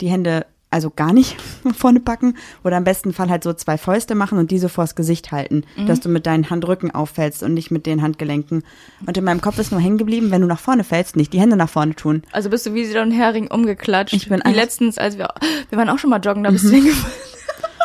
die 0.00 0.10
Hände 0.10 0.46
also 0.70 0.90
gar 0.90 1.12
nicht 1.12 1.36
vorne 1.76 2.00
packen 2.00 2.36
oder 2.64 2.76
im 2.76 2.84
besten 2.84 3.12
Fall 3.12 3.30
halt 3.30 3.42
so 3.42 3.52
zwei 3.54 3.78
Fäuste 3.78 4.14
machen 4.14 4.38
und 4.38 4.50
diese 4.50 4.68
vors 4.68 4.94
Gesicht 4.94 5.32
halten, 5.32 5.64
dass 5.86 6.00
du 6.00 6.08
mit 6.08 6.26
deinen 6.26 6.50
Handrücken 6.50 6.90
auffällst 6.94 7.42
und 7.42 7.54
nicht 7.54 7.70
mit 7.70 7.86
den 7.86 8.02
Handgelenken. 8.02 8.64
Und 9.06 9.16
in 9.16 9.24
meinem 9.24 9.40
Kopf 9.40 9.58
ist 9.58 9.72
nur 9.72 9.80
hängen 9.80 9.98
geblieben, 9.98 10.30
wenn 10.30 10.42
du 10.42 10.46
nach 10.46 10.60
vorne 10.60 10.84
fällst, 10.84 11.16
nicht 11.16 11.32
die 11.32 11.40
Hände 11.40 11.56
nach 11.56 11.70
vorne 11.70 11.94
tun. 11.94 12.22
Also 12.32 12.50
bist 12.50 12.66
du 12.66 12.74
wie 12.74 12.84
so 12.84 12.98
ein 12.98 13.10
Hering 13.10 13.48
umgeklatscht. 13.50 14.12
Ich 14.14 14.28
bin 14.28 14.40
wie 14.40 14.44
einfach- 14.44 14.56
letztens, 14.60 14.98
als 14.98 15.16
wir, 15.16 15.28
wir 15.70 15.78
waren 15.78 15.88
auch 15.88 15.98
schon 15.98 16.10
mal 16.10 16.18
joggen, 16.20 16.44
da 16.44 16.50
bist 16.50 16.64
du 16.64 16.70
hingefallen. 16.70 17.14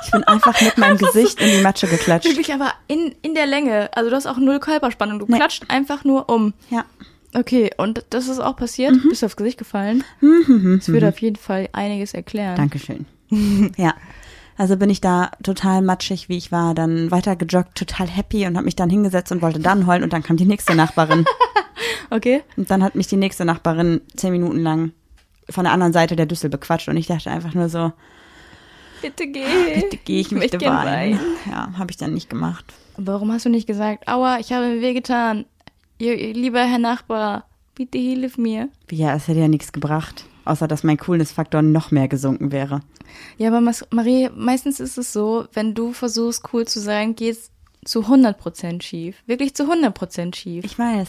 Ich 0.05 0.11
bin 0.11 0.23
einfach 0.25 0.59
mit 0.61 0.77
meinem 0.77 0.97
Gesicht 0.99 1.39
in 1.41 1.49
die 1.57 1.61
Matsche 1.63 1.87
geklatscht. 1.87 2.27
Wirklich 2.27 2.53
aber 2.53 2.73
in, 2.87 3.15
in 3.21 3.33
der 3.33 3.45
Länge. 3.47 3.89
Also 3.95 4.09
du 4.09 4.15
hast 4.17 4.27
auch 4.27 4.37
null 4.37 4.59
Körperspannung. 4.59 5.19
Du 5.19 5.25
Nee. 5.29 5.37
klatscht 5.37 5.63
einfach 5.69 6.03
nur 6.03 6.29
um. 6.29 6.53
Ja. 6.69 6.83
Okay, 7.35 7.71
und 7.77 8.05
das 8.11 8.27
ist 8.27 8.39
auch 8.39 8.55
passiert? 8.55 8.93
Mhm. 8.93 9.09
Bist 9.09 9.21
du 9.21 9.25
aufs 9.25 9.35
Gesicht 9.35 9.57
gefallen? 9.57 10.03
Das 10.21 10.87
würde 10.87 11.09
auf 11.09 11.19
jeden 11.19 11.35
Fall 11.35 11.69
einiges 11.73 12.13
erklären. 12.13 12.55
Dankeschön. 12.55 13.05
ja. 13.77 13.93
Also 14.55 14.77
bin 14.77 14.91
ich 14.91 15.01
da 15.01 15.31
total 15.41 15.81
matschig, 15.81 16.29
wie 16.29 16.37
ich 16.37 16.51
war, 16.51 16.75
dann 16.75 17.09
weiter 17.09 17.35
gejoggt, 17.35 17.75
total 17.75 18.07
happy 18.07 18.45
und 18.45 18.55
habe 18.55 18.65
mich 18.65 18.75
dann 18.75 18.89
hingesetzt 18.89 19.31
und 19.31 19.41
wollte 19.41 19.59
dann 19.59 19.87
heulen 19.87 20.03
und 20.03 20.13
dann 20.13 20.21
kam 20.21 20.37
die 20.37 20.45
nächste 20.45 20.75
Nachbarin. 20.75 21.25
Okay. 22.09 22.43
Und 22.55 22.69
dann 22.69 22.83
hat 22.83 22.93
mich 22.93 23.07
die 23.07 23.17
nächste 23.17 23.43
Nachbarin 23.43 24.01
zehn 24.15 24.31
Minuten 24.31 24.59
lang 24.59 24.91
von 25.49 25.63
der 25.63 25.73
anderen 25.73 25.93
Seite 25.93 26.15
der 26.15 26.27
Düssel 26.27 26.49
bequatscht 26.49 26.87
und 26.87 26.95
ich 26.95 27.07
dachte 27.07 27.31
einfach 27.31 27.55
nur 27.55 27.69
so, 27.69 27.91
Bitte 29.01 29.27
geh. 29.27 29.43
bitte 29.75 29.97
geh 29.97 30.21
ich, 30.21 30.31
möchte 30.31 30.59
gern 30.59 30.85
weinen. 30.85 31.19
Ja, 31.49 31.73
habe 31.77 31.91
ich 31.91 31.97
dann 31.97 32.13
nicht 32.13 32.29
gemacht. 32.29 32.65
Warum 32.97 33.31
hast 33.31 33.45
du 33.45 33.49
nicht 33.49 33.67
gesagt, 33.67 34.07
aua, 34.07 34.39
ich 34.39 34.53
habe 34.53 34.67
mir 34.67 34.81
wehgetan. 34.81 35.45
Lieber 36.11 36.63
Herr 36.65 36.79
Nachbar, 36.79 37.45
bitte 37.75 37.97
hilf 37.97 38.37
mir. 38.37 38.69
Ja, 38.91 39.15
es 39.15 39.27
hätte 39.27 39.39
ja 39.39 39.47
nichts 39.47 39.71
gebracht, 39.71 40.25
außer 40.45 40.67
dass 40.67 40.83
mein 40.83 40.97
Coolness-Faktor 40.97 41.61
noch 41.61 41.91
mehr 41.91 42.07
gesunken 42.07 42.51
wäre. 42.51 42.81
Ja, 43.37 43.49
aber 43.53 43.61
Marie, 43.91 44.29
meistens 44.35 44.79
ist 44.79 44.97
es 44.97 45.13
so, 45.13 45.45
wenn 45.53 45.73
du 45.73 45.93
versuchst, 45.93 46.43
cool 46.53 46.65
zu 46.67 46.79
sein, 46.79 47.15
geht's 47.15 47.51
zu 47.85 48.01
100% 48.01 48.81
schief. 48.81 49.17
Wirklich 49.25 49.53
zu 49.53 49.63
100% 49.71 50.35
schief. 50.35 50.65
Ich 50.65 50.77
weiß. 50.79 51.07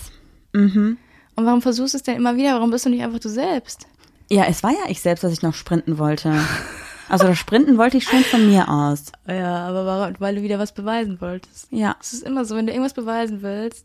Mhm. 0.52 0.98
Und 1.36 1.46
warum 1.46 1.62
versuchst 1.62 1.94
du 1.94 1.98
es 1.98 2.02
denn 2.02 2.16
immer 2.16 2.36
wieder? 2.36 2.54
Warum 2.54 2.70
bist 2.70 2.84
du 2.84 2.90
nicht 2.90 3.02
einfach 3.02 3.18
du 3.18 3.28
selbst? 3.28 3.86
Ja, 4.30 4.44
es 4.44 4.62
war 4.62 4.70
ja 4.70 4.88
ich 4.88 5.00
selbst, 5.00 5.24
dass 5.24 5.32
ich 5.32 5.42
noch 5.42 5.54
sprinten 5.54 5.98
wollte. 5.98 6.32
Also 7.08 7.26
das 7.26 7.38
Sprinten 7.38 7.76
wollte 7.76 7.98
ich 7.98 8.04
schon 8.04 8.24
von 8.24 8.48
mir 8.48 8.68
aus. 8.68 9.12
Ja, 9.28 9.68
aber 9.68 9.84
warum? 9.84 10.14
Weil 10.20 10.36
du 10.36 10.42
wieder 10.42 10.58
was 10.58 10.72
beweisen 10.72 11.20
wolltest. 11.20 11.68
Ja, 11.70 11.96
Es 12.00 12.12
ist 12.14 12.22
immer 12.22 12.44
so, 12.44 12.56
wenn 12.56 12.66
du 12.66 12.72
irgendwas 12.72 12.94
beweisen 12.94 13.42
willst. 13.42 13.84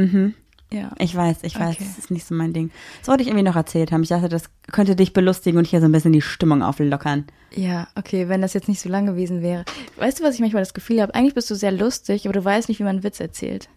Mhm. 0.00 0.34
Ja. 0.70 0.90
Ich 0.98 1.16
weiß, 1.16 1.38
ich 1.44 1.58
weiß, 1.58 1.76
Okay. 1.76 1.84
das 1.88 1.96
ist 1.96 2.10
nicht 2.10 2.26
so 2.26 2.34
mein 2.34 2.52
Ding. 2.52 2.70
Das 3.00 3.08
wollte 3.08 3.22
ich 3.22 3.28
irgendwie 3.28 3.46
noch 3.46 3.56
erzählt 3.56 3.90
haben. 3.90 4.02
Ich 4.02 4.10
dachte, 4.10 4.28
das 4.28 4.50
könnte 4.70 4.96
dich 4.96 5.14
belustigen 5.14 5.56
und 5.58 5.66
hier 5.66 5.80
so 5.80 5.86
ein 5.86 5.92
bisschen 5.92 6.12
die 6.12 6.20
Stimmung 6.20 6.62
auflockern. 6.62 7.24
Ja, 7.54 7.88
okay, 7.94 8.28
wenn 8.28 8.42
das 8.42 8.52
jetzt 8.52 8.68
nicht 8.68 8.82
so 8.82 8.90
lang 8.90 9.06
gewesen 9.06 9.40
wäre. 9.40 9.64
Weißt 9.96 10.20
du, 10.20 10.24
was 10.24 10.34
ich 10.34 10.40
manchmal 10.40 10.60
das 10.60 10.74
Gefühl 10.74 11.00
habe? 11.00 11.14
Eigentlich 11.14 11.32
bist 11.34 11.48
du 11.48 11.54
sehr 11.54 11.72
lustig, 11.72 12.26
aber 12.26 12.34
du 12.34 12.44
weißt 12.44 12.68
nicht, 12.68 12.80
wie 12.80 12.82
man 12.82 12.96
einen 12.96 13.02
Witz 13.02 13.18
erzählt. 13.18 13.70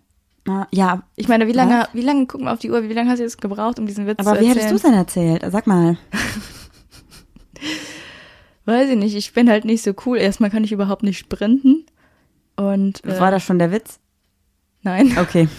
Ah, 0.50 0.68
Ja, 0.72 1.04
Ich 1.16 1.30
meine, 1.30 1.48
wie 1.48 1.54
lange, 1.54 1.88
wie 1.94 2.02
lange, 2.02 2.26
guck 2.26 2.42
mal 2.42 2.52
auf 2.52 2.60
die 2.60 2.70
Uhr, 2.72 2.84
wie 2.84 2.92
lange 2.94 3.10
hast 3.10 3.20
du 3.20 3.24
jetzt 3.24 3.40
gebraucht, 3.42 3.80
um 3.80 3.86
diesen 3.86 4.06
Witz 4.06 4.20
aber 4.20 4.36
zu 4.36 4.42
wie 4.42 4.48
erzählen? 4.48 4.56
hättest 4.66 4.72
du 4.72 4.76
es 4.76 4.82
denn 4.82 4.94
erzählt? 4.94 5.46
Sag 5.50 5.68
mal. 5.68 5.98
Weiß 8.66 8.90
ich 8.90 8.98
nicht, 8.98 9.16
ich 9.16 9.34
bin 9.34 9.50
halt 9.50 9.66
nicht 9.66 9.84
so 9.84 9.94
cool. 10.06 10.18
Erstmal 10.18 10.50
kann 10.50 10.64
ich 10.64 10.72
überhaupt 10.72 11.04
nicht 11.04 11.18
sprinten. 11.20 11.86
Und 12.58 13.04
äh, 13.06 13.20
War 13.20 13.32
das 13.32 13.44
schon 13.44 13.60
der 13.60 13.72
Witz? 13.72 14.00
nein. 14.84 15.16
Okay. 15.18 15.48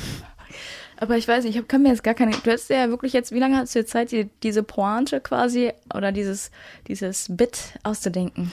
Aber 1.02 1.16
ich 1.16 1.26
weiß 1.26 1.42
nicht, 1.42 1.56
ich 1.56 1.66
kann 1.66 1.82
mir 1.82 1.88
jetzt 1.88 2.04
gar 2.04 2.14
keine. 2.14 2.30
Du 2.30 2.50
hast 2.52 2.70
ja 2.70 2.88
wirklich 2.88 3.12
jetzt, 3.12 3.32
wie 3.32 3.40
lange 3.40 3.56
hast 3.56 3.74
du 3.74 3.80
jetzt 3.80 3.90
Zeit, 3.90 4.12
die, 4.12 4.30
diese 4.44 4.62
Pointe 4.62 5.20
quasi 5.20 5.72
oder 5.92 6.12
dieses, 6.12 6.52
dieses 6.86 7.26
Bit 7.28 7.74
auszudenken? 7.82 8.52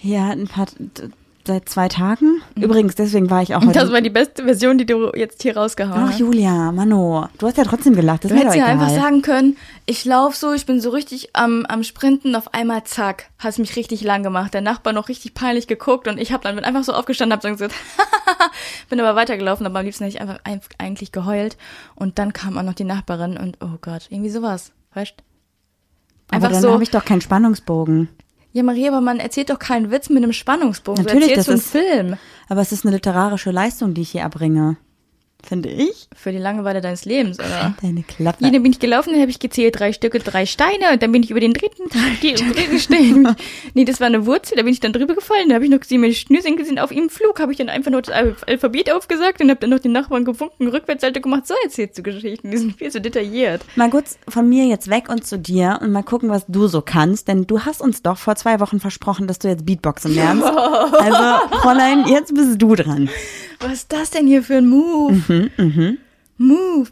Ja, 0.00 0.30
ein 0.30 0.48
paar, 0.48 0.68
seit 1.48 1.68
zwei 1.68 1.88
Tagen. 1.88 2.40
Übrigens, 2.54 2.94
deswegen 2.94 3.28
war 3.30 3.42
ich 3.42 3.56
auch 3.56 3.62
heute. 3.62 3.72
Das 3.72 3.90
war 3.90 4.00
die 4.00 4.10
beste 4.10 4.44
Version, 4.44 4.78
die 4.78 4.86
du 4.86 5.10
jetzt 5.16 5.42
hier 5.42 5.56
rausgehauen 5.56 6.04
Ach, 6.04 6.10
hast. 6.10 6.20
Julia, 6.20 6.70
Mano, 6.70 7.28
du 7.38 7.46
hast 7.48 7.56
ja 7.56 7.64
trotzdem 7.64 7.96
gelacht. 7.96 8.22
Das 8.22 8.30
Du 8.30 8.36
hättest 8.36 8.54
ja 8.54 8.66
einfach 8.66 8.90
sagen 8.90 9.22
können, 9.22 9.56
ich 9.86 10.04
lauf 10.04 10.36
so, 10.36 10.52
ich 10.52 10.64
bin 10.66 10.80
so 10.80 10.90
richtig 10.90 11.30
am, 11.34 11.66
am 11.66 11.82
Sprinten, 11.82 12.36
auf 12.36 12.54
einmal 12.54 12.84
zack, 12.84 13.30
hast 13.38 13.58
mich 13.58 13.74
richtig 13.74 14.02
lang 14.04 14.22
gemacht. 14.22 14.54
Der 14.54 14.60
Nachbar 14.60 14.92
noch 14.92 15.08
richtig 15.08 15.34
peinlich 15.34 15.66
geguckt 15.66 16.06
und 16.06 16.18
ich 16.20 16.30
habe 16.32 16.44
dann 16.44 16.54
bin 16.54 16.64
einfach 16.64 16.84
so 16.84 16.92
aufgestanden, 16.92 17.32
hab 17.34 17.40
dann 17.40 17.52
gesagt, 17.52 17.74
bin 18.88 19.00
aber 19.00 19.16
weitergelaufen, 19.16 19.66
aber 19.66 19.80
am 19.80 19.84
liebsten 19.84 20.04
hätte 20.04 20.16
ich 20.16 20.20
einfach 20.22 20.38
ein- 20.44 20.60
eigentlich 20.78 21.10
geheult 21.10 21.56
und 21.96 22.18
dann 22.20 22.32
kam 22.32 22.56
auch 22.58 22.62
noch 22.62 22.74
die 22.74 22.84
Nachbarin 22.84 23.36
und 23.36 23.56
oh 23.60 23.78
Gott, 23.80 24.06
irgendwie 24.10 24.30
sowas, 24.30 24.70
weißt? 24.94 25.14
aber 26.30 26.36
Einfach 26.36 26.52
dann 26.52 26.62
so, 26.62 26.72
habe 26.72 26.82
ich 26.82 26.90
doch 26.90 27.04
keinen 27.04 27.22
Spannungsbogen. 27.22 28.08
Ja, 28.52 28.62
Maria, 28.62 28.88
aber 28.90 29.00
man 29.00 29.20
erzählt 29.20 29.50
doch 29.50 29.58
keinen 29.58 29.90
Witz 29.90 30.08
mit 30.08 30.22
einem 30.22 30.32
Spannungsbogen. 30.32 31.04
Natürlich, 31.04 31.28
du 31.28 31.34
erzählst 31.34 31.48
das 31.48 31.72
so 31.72 31.78
einen 31.78 31.84
ist- 31.86 31.92
Film. 32.10 32.16
Aber 32.48 32.60
es 32.62 32.72
ist 32.72 32.84
eine 32.86 32.94
literarische 32.94 33.50
Leistung, 33.50 33.94
die 33.94 34.00
ich 34.02 34.10
hier 34.12 34.22
erbringe. 34.22 34.76
Finde 35.46 35.68
ich. 35.68 36.08
Für 36.16 36.32
die 36.32 36.38
Langeweile 36.38 36.80
deines 36.80 37.04
Lebens, 37.04 37.38
oder? 37.38 37.74
Deine 37.80 38.02
Klappe. 38.02 38.38
Hier, 38.40 38.52
dann 38.52 38.62
bin 38.64 38.72
ich 38.72 38.80
gelaufen, 38.80 39.12
dann 39.12 39.20
habe 39.20 39.30
ich 39.30 39.38
gezählt, 39.38 39.78
drei 39.78 39.92
Stücke, 39.92 40.18
drei 40.18 40.44
Steine 40.46 40.92
und 40.92 41.02
dann 41.02 41.12
bin 41.12 41.22
ich 41.22 41.30
über 41.30 41.38
den 41.40 41.54
dritten, 41.54 41.84
die, 42.22 42.34
dritten 42.34 42.78
Stein. 42.78 43.36
nee, 43.72 43.84
das 43.84 44.00
war 44.00 44.08
eine 44.08 44.26
Wurzel, 44.26 44.56
da 44.56 44.62
bin 44.64 44.72
ich 44.72 44.80
dann 44.80 44.92
drüber 44.92 45.14
gefallen, 45.14 45.48
da 45.48 45.54
habe 45.54 45.64
ich 45.64 45.70
noch 45.70 45.78
gesehen, 45.80 46.00
meine 46.00 46.12
Schnürchen 46.12 46.56
gesehen, 46.56 46.78
auf 46.80 46.90
ihm 46.90 47.08
Flug 47.08 47.38
habe 47.40 47.52
ich 47.52 47.58
dann 47.58 47.68
einfach 47.68 47.90
nur 47.92 48.02
das 48.02 48.12
Al- 48.14 48.34
Alphabet 48.48 48.90
aufgesagt 48.92 49.40
und 49.40 49.48
habe 49.48 49.60
dann 49.60 49.70
noch 49.70 49.78
den 49.78 49.92
Nachbarn 49.92 50.24
gewunken, 50.24 50.66
Rückwärtsseite 50.68 51.20
gemacht, 51.20 51.46
so 51.46 51.54
erzählst 51.62 51.96
du 51.96 52.02
Geschichten, 52.02 52.50
die 52.50 52.56
sind 52.58 52.76
viel 52.76 52.90
zu 52.90 53.00
detailliert. 53.00 53.62
Mal 53.76 53.90
kurz 53.90 54.18
von 54.28 54.48
mir 54.48 54.66
jetzt 54.66 54.90
weg 54.90 55.08
und 55.08 55.24
zu 55.24 55.38
dir 55.38 55.78
und 55.80 55.92
mal 55.92 56.02
gucken, 56.02 56.30
was 56.30 56.44
du 56.48 56.66
so 56.66 56.82
kannst, 56.82 57.28
denn 57.28 57.46
du 57.46 57.60
hast 57.60 57.80
uns 57.80 58.02
doch 58.02 58.18
vor 58.18 58.34
zwei 58.34 58.58
Wochen 58.60 58.80
versprochen, 58.80 59.28
dass 59.28 59.38
du 59.38 59.46
jetzt 59.48 59.64
Beatboxen 59.64 60.14
lernst. 60.14 60.44
Also, 60.98 61.58
Fräulein, 61.60 62.06
jetzt 62.08 62.34
bist 62.34 62.60
du 62.60 62.74
dran. 62.74 63.08
Was 63.60 63.72
ist 63.72 63.92
das 63.92 64.10
denn 64.10 64.26
hier 64.26 64.42
für 64.42 64.56
ein 64.56 64.68
Move? 64.68 65.20
Mhm, 65.28 65.98
Move, 66.38 66.90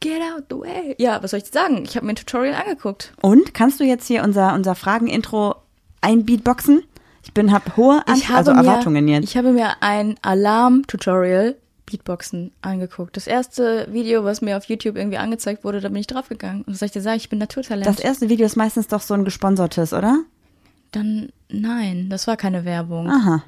get 0.00 0.20
out 0.22 0.44
the 0.48 0.56
way. 0.56 0.94
Ja, 0.98 1.22
was 1.22 1.30
soll 1.32 1.38
ich 1.38 1.44
dir 1.44 1.52
sagen? 1.52 1.84
Ich 1.84 1.96
habe 1.96 2.06
mir 2.06 2.12
ein 2.12 2.16
Tutorial 2.16 2.54
angeguckt. 2.54 3.12
Und 3.20 3.54
kannst 3.54 3.78
du 3.80 3.84
jetzt 3.84 4.06
hier 4.06 4.24
unser, 4.24 4.54
unser 4.54 4.74
Fragen-Intro 4.74 5.56
einbeatboxen? 6.00 6.82
Ich 7.22 7.34
bin, 7.34 7.52
hab 7.52 7.76
hohe 7.76 8.02
An 8.06 8.16
Ich 8.16 8.28
habe 8.28 8.38
also 8.38 8.52
mir, 8.52 8.58
Erwartungen 8.58 9.06
jetzt. 9.08 9.24
Ich 9.24 9.36
habe 9.36 9.52
mir 9.52 9.82
ein 9.82 10.16
Alarm-Tutorial 10.22 11.56
Beatboxen 11.90 12.52
angeguckt. 12.62 13.16
Das 13.16 13.26
erste 13.26 13.88
Video, 13.90 14.24
was 14.24 14.40
mir 14.40 14.56
auf 14.56 14.64
YouTube 14.64 14.96
irgendwie 14.96 15.18
angezeigt 15.18 15.64
wurde, 15.64 15.80
da 15.80 15.88
bin 15.88 15.98
ich 15.98 16.06
draufgegangen. 16.06 16.62
Und 16.62 16.72
was 16.72 16.78
soll 16.78 16.86
ich 16.86 16.92
dir 16.92 17.02
sagen? 17.02 17.16
Ich 17.16 17.28
bin 17.28 17.38
Naturtalent. 17.38 17.86
Das 17.86 17.98
erste 17.98 18.28
Video 18.28 18.46
ist 18.46 18.56
meistens 18.56 18.88
doch 18.88 19.02
so 19.02 19.14
ein 19.14 19.24
gesponsertes, 19.24 19.92
oder? 19.92 20.22
Dann, 20.92 21.30
nein, 21.48 22.08
das 22.08 22.26
war 22.26 22.36
keine 22.36 22.64
Werbung. 22.64 23.08
Aha. 23.08 23.42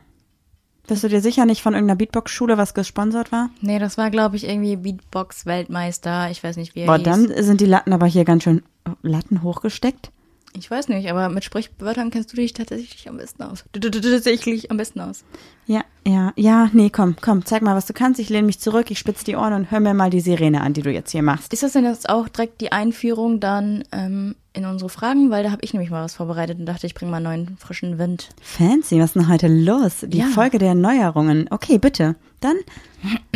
Bist 0.86 1.04
du 1.04 1.08
dir 1.08 1.20
sicher 1.20 1.46
nicht 1.46 1.62
von 1.62 1.74
irgendeiner 1.74 1.96
Beatbox-Schule, 1.96 2.58
was 2.58 2.74
gesponsert 2.74 3.30
war? 3.30 3.50
Nee, 3.60 3.78
das 3.78 3.98
war, 3.98 4.10
glaube 4.10 4.36
ich, 4.36 4.48
irgendwie 4.48 4.76
Beatbox-Weltmeister. 4.76 6.30
Ich 6.30 6.42
weiß 6.42 6.56
nicht, 6.56 6.74
wie 6.74 6.80
er 6.80 6.86
Boah, 6.86 6.96
hieß. 6.96 7.04
dann 7.04 7.44
sind 7.44 7.60
die 7.60 7.66
Latten 7.66 7.92
aber 7.92 8.06
hier 8.06 8.24
ganz 8.24 8.42
schön 8.42 8.62
Latten 9.02 9.42
hochgesteckt. 9.42 10.10
Ich 10.54 10.70
weiß 10.70 10.88
nicht, 10.88 11.10
aber 11.10 11.28
mit 11.30 11.44
Sprichwörtern 11.44 12.10
kennst 12.10 12.32
du 12.32 12.36
dich 12.36 12.52
tatsächlich 12.52 13.08
am 13.08 13.16
besten 13.16 13.42
aus. 13.42 13.64
Tatsächlich 13.72 14.70
am 14.70 14.76
besten 14.76 15.00
aus. 15.00 15.24
Ja, 15.66 15.82
ja, 16.06 16.32
ja, 16.36 16.68
nee, 16.74 16.90
komm, 16.90 17.16
komm, 17.22 17.46
zeig 17.46 17.62
mal, 17.62 17.74
was 17.74 17.86
du 17.86 17.94
kannst. 17.94 18.20
Ich 18.20 18.28
lehne 18.28 18.46
mich 18.46 18.60
zurück, 18.60 18.90
ich 18.90 18.98
spitze 18.98 19.24
die 19.24 19.36
Ohren 19.36 19.54
und 19.54 19.70
hör 19.70 19.80
mir 19.80 19.94
mal 19.94 20.10
die 20.10 20.20
Sirene 20.20 20.60
an, 20.60 20.74
die 20.74 20.82
du 20.82 20.90
jetzt 20.90 21.12
hier 21.12 21.22
machst. 21.22 21.52
Ist 21.54 21.62
das 21.62 21.72
denn 21.72 21.84
jetzt 21.84 22.08
auch 22.10 22.28
direkt 22.28 22.60
die 22.60 22.70
Einführung 22.70 23.40
dann 23.40 23.84
ähm, 23.92 24.34
in 24.54 24.64
unsere 24.66 24.88
Fragen? 24.90 25.30
Weil 25.30 25.42
da 25.44 25.50
habe 25.50 25.62
ich 25.64 25.72
nämlich 25.72 25.90
mal 25.90 26.04
was 26.04 26.14
vorbereitet 26.14 26.58
und 26.58 26.66
dachte, 26.66 26.86
ich 26.86 26.94
bringe 26.94 27.10
mal 27.10 27.18
einen 27.18 27.44
neuen, 27.44 27.56
frischen 27.58 27.98
Wind. 27.98 28.28
Fancy, 28.40 28.98
was 29.00 29.10
ist 29.10 29.14
denn 29.16 29.28
heute 29.28 29.48
los? 29.48 29.98
Die 30.02 30.18
Ja. 30.18 30.26
Folge 30.26 30.58
der 30.58 30.74
Neuerungen. 30.74 31.46
Okay, 31.50 31.78
bitte. 31.78 32.16
Dann 32.40 32.56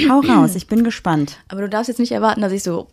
hau 0.09 0.21
raus, 0.21 0.57
ich 0.57 0.67
bin 0.67 0.83
gespannt. 0.83 1.39
Aber 1.49 1.61
du 1.61 1.69
darfst 1.69 1.89
jetzt 1.89 1.99
nicht 2.01 2.11
erwarten, 2.13 2.41
dass 2.41 2.51
ich 2.53 2.63
so 2.65 2.89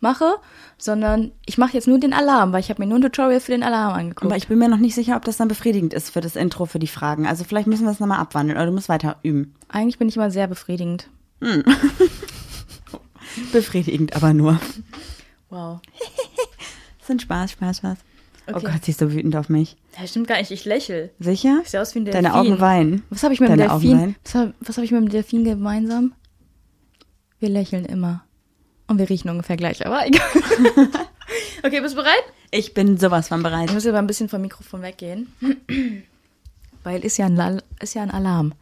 mache, 0.00 0.36
sondern 0.78 1.30
ich 1.44 1.58
mache 1.58 1.74
jetzt 1.74 1.86
nur 1.88 1.98
den 2.00 2.12
Alarm, 2.14 2.52
weil 2.52 2.60
ich 2.60 2.70
habe 2.70 2.82
mir 2.82 2.88
nur 2.88 2.98
ein 2.98 3.02
Tutorial 3.02 3.40
für 3.40 3.52
den 3.52 3.62
Alarm 3.62 3.92
angeguckt. 3.94 4.24
Aber 4.24 4.36
ich 4.36 4.48
bin 4.48 4.58
mir 4.58 4.68
noch 4.68 4.78
nicht 4.78 4.94
sicher, 4.94 5.16
ob 5.16 5.24
das 5.24 5.36
dann 5.36 5.48
befriedigend 5.48 5.92
ist 5.92 6.10
für 6.10 6.20
das 6.22 6.36
Intro, 6.36 6.64
für 6.66 6.78
die 6.78 6.86
Fragen. 6.86 7.26
Also 7.26 7.44
vielleicht 7.44 7.66
müssen 7.66 7.84
wir 7.84 7.90
es 7.92 8.00
nochmal 8.00 8.18
abwandeln 8.18 8.56
oder 8.56 8.66
du 8.66 8.72
musst 8.72 8.88
weiter 8.88 9.16
üben. 9.22 9.54
Eigentlich 9.68 9.98
bin 9.98 10.08
ich 10.08 10.16
immer 10.16 10.30
sehr 10.30 10.46
befriedigend. 10.46 11.08
Befriedigend, 13.52 14.14
aber 14.16 14.32
nur. 14.32 14.60
Wow. 15.50 15.80
Sind 17.06 17.22
Spaß, 17.22 17.52
Spaß, 17.52 17.78
Spaß. 17.78 17.98
Oh 18.46 18.52
Okay. 18.56 18.66
Gott, 18.72 18.84
siehst 18.84 19.00
du 19.00 19.10
wütend 19.12 19.36
auf 19.36 19.48
mich. 19.48 19.76
Ja, 19.98 20.06
stimmt 20.06 20.28
gar 20.28 20.36
nicht, 20.38 20.50
ich 20.50 20.64
lächel. 20.66 21.10
Sicher? 21.18 21.60
Ich 21.64 21.70
sehe 21.70 21.80
aus 21.80 21.94
wie 21.94 22.00
ein 22.00 22.04
Delfin. 22.04 22.24
Deine 22.24 22.34
Augen 22.34 22.60
weinen. 22.60 23.02
Was 23.10 23.22
habe 23.22 23.32
ich 23.32 23.40
mit 23.40 23.48
dem 23.48 23.56
Deine 23.58 23.70
Delfin? 23.70 24.16
Was 24.24 24.34
habe 24.34 24.54
was 24.60 24.76
hab 24.76 24.84
ich 24.84 24.90
mit 24.90 25.00
dem 25.00 25.08
Delfin 25.08 25.44
gemeinsam? 25.44 26.12
Wir 27.40 27.48
lächeln 27.48 27.86
immer. 27.86 28.22
Und 28.86 28.98
wir 28.98 29.08
riechen 29.08 29.30
ungefähr 29.30 29.56
gleich, 29.56 29.84
aber 29.86 30.06
egal. 30.06 30.20
okay, 31.62 31.80
bist 31.80 31.94
du 31.94 32.02
bereit? 32.02 32.22
Ich 32.50 32.74
bin 32.74 32.98
sowas 32.98 33.28
von 33.28 33.42
bereit. 33.42 33.68
Ich 33.68 33.74
muss 33.74 33.86
aber 33.86 33.98
ein 33.98 34.06
bisschen 34.06 34.28
vom 34.28 34.42
Mikrofon 34.42 34.82
weggehen. 34.82 35.32
Weil 36.84 37.02
ist 37.02 37.16
ja 37.16 37.26
ein, 37.26 37.62
ist 37.80 37.94
ja 37.94 38.02
ein 38.02 38.10
Alarm. 38.10 38.52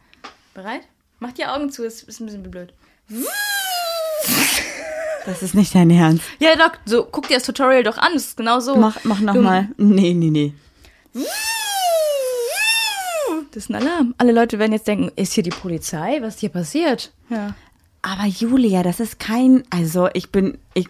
Bereit? 0.53 0.81
Mach 1.19 1.33
die 1.33 1.45
Augen 1.45 1.69
zu, 1.71 1.83
ist, 1.83 2.03
ist 2.03 2.21
ein 2.21 2.25
bisschen 2.27 2.43
blöd. 2.43 2.73
Das 5.25 5.41
ist 5.41 5.55
nicht 5.55 5.73
dein 5.73 5.89
Ernst. 5.89 6.23
Ja, 6.39 6.55
Doc, 6.55 6.79
so, 6.85 7.07
guck 7.09 7.27
dir 7.27 7.35
das 7.35 7.43
Tutorial 7.43 7.83
doch 7.83 7.97
an, 7.97 8.13
das 8.13 8.25
ist 8.25 8.37
genau 8.37 8.59
so. 8.59 8.75
Mach, 8.75 8.97
mach 9.03 9.19
nochmal. 9.21 9.69
Nee, 9.77 10.13
nee, 10.13 10.29
nee. 10.29 10.53
Das 13.51 13.63
ist 13.63 13.69
ein 13.69 13.75
Alarm. 13.75 14.15
Alle 14.17 14.31
Leute 14.31 14.59
werden 14.59 14.73
jetzt 14.73 14.87
denken, 14.87 15.11
ist 15.15 15.33
hier 15.33 15.43
die 15.43 15.51
Polizei? 15.51 16.17
Was 16.21 16.35
ist 16.35 16.39
hier 16.41 16.49
passiert? 16.49 17.11
Ja. 17.29 17.53
Aber 18.01 18.25
Julia, 18.25 18.83
das 18.83 18.99
ist 18.99 19.19
kein, 19.19 19.63
also 19.69 20.09
ich 20.13 20.31
bin, 20.31 20.57
ich, 20.73 20.87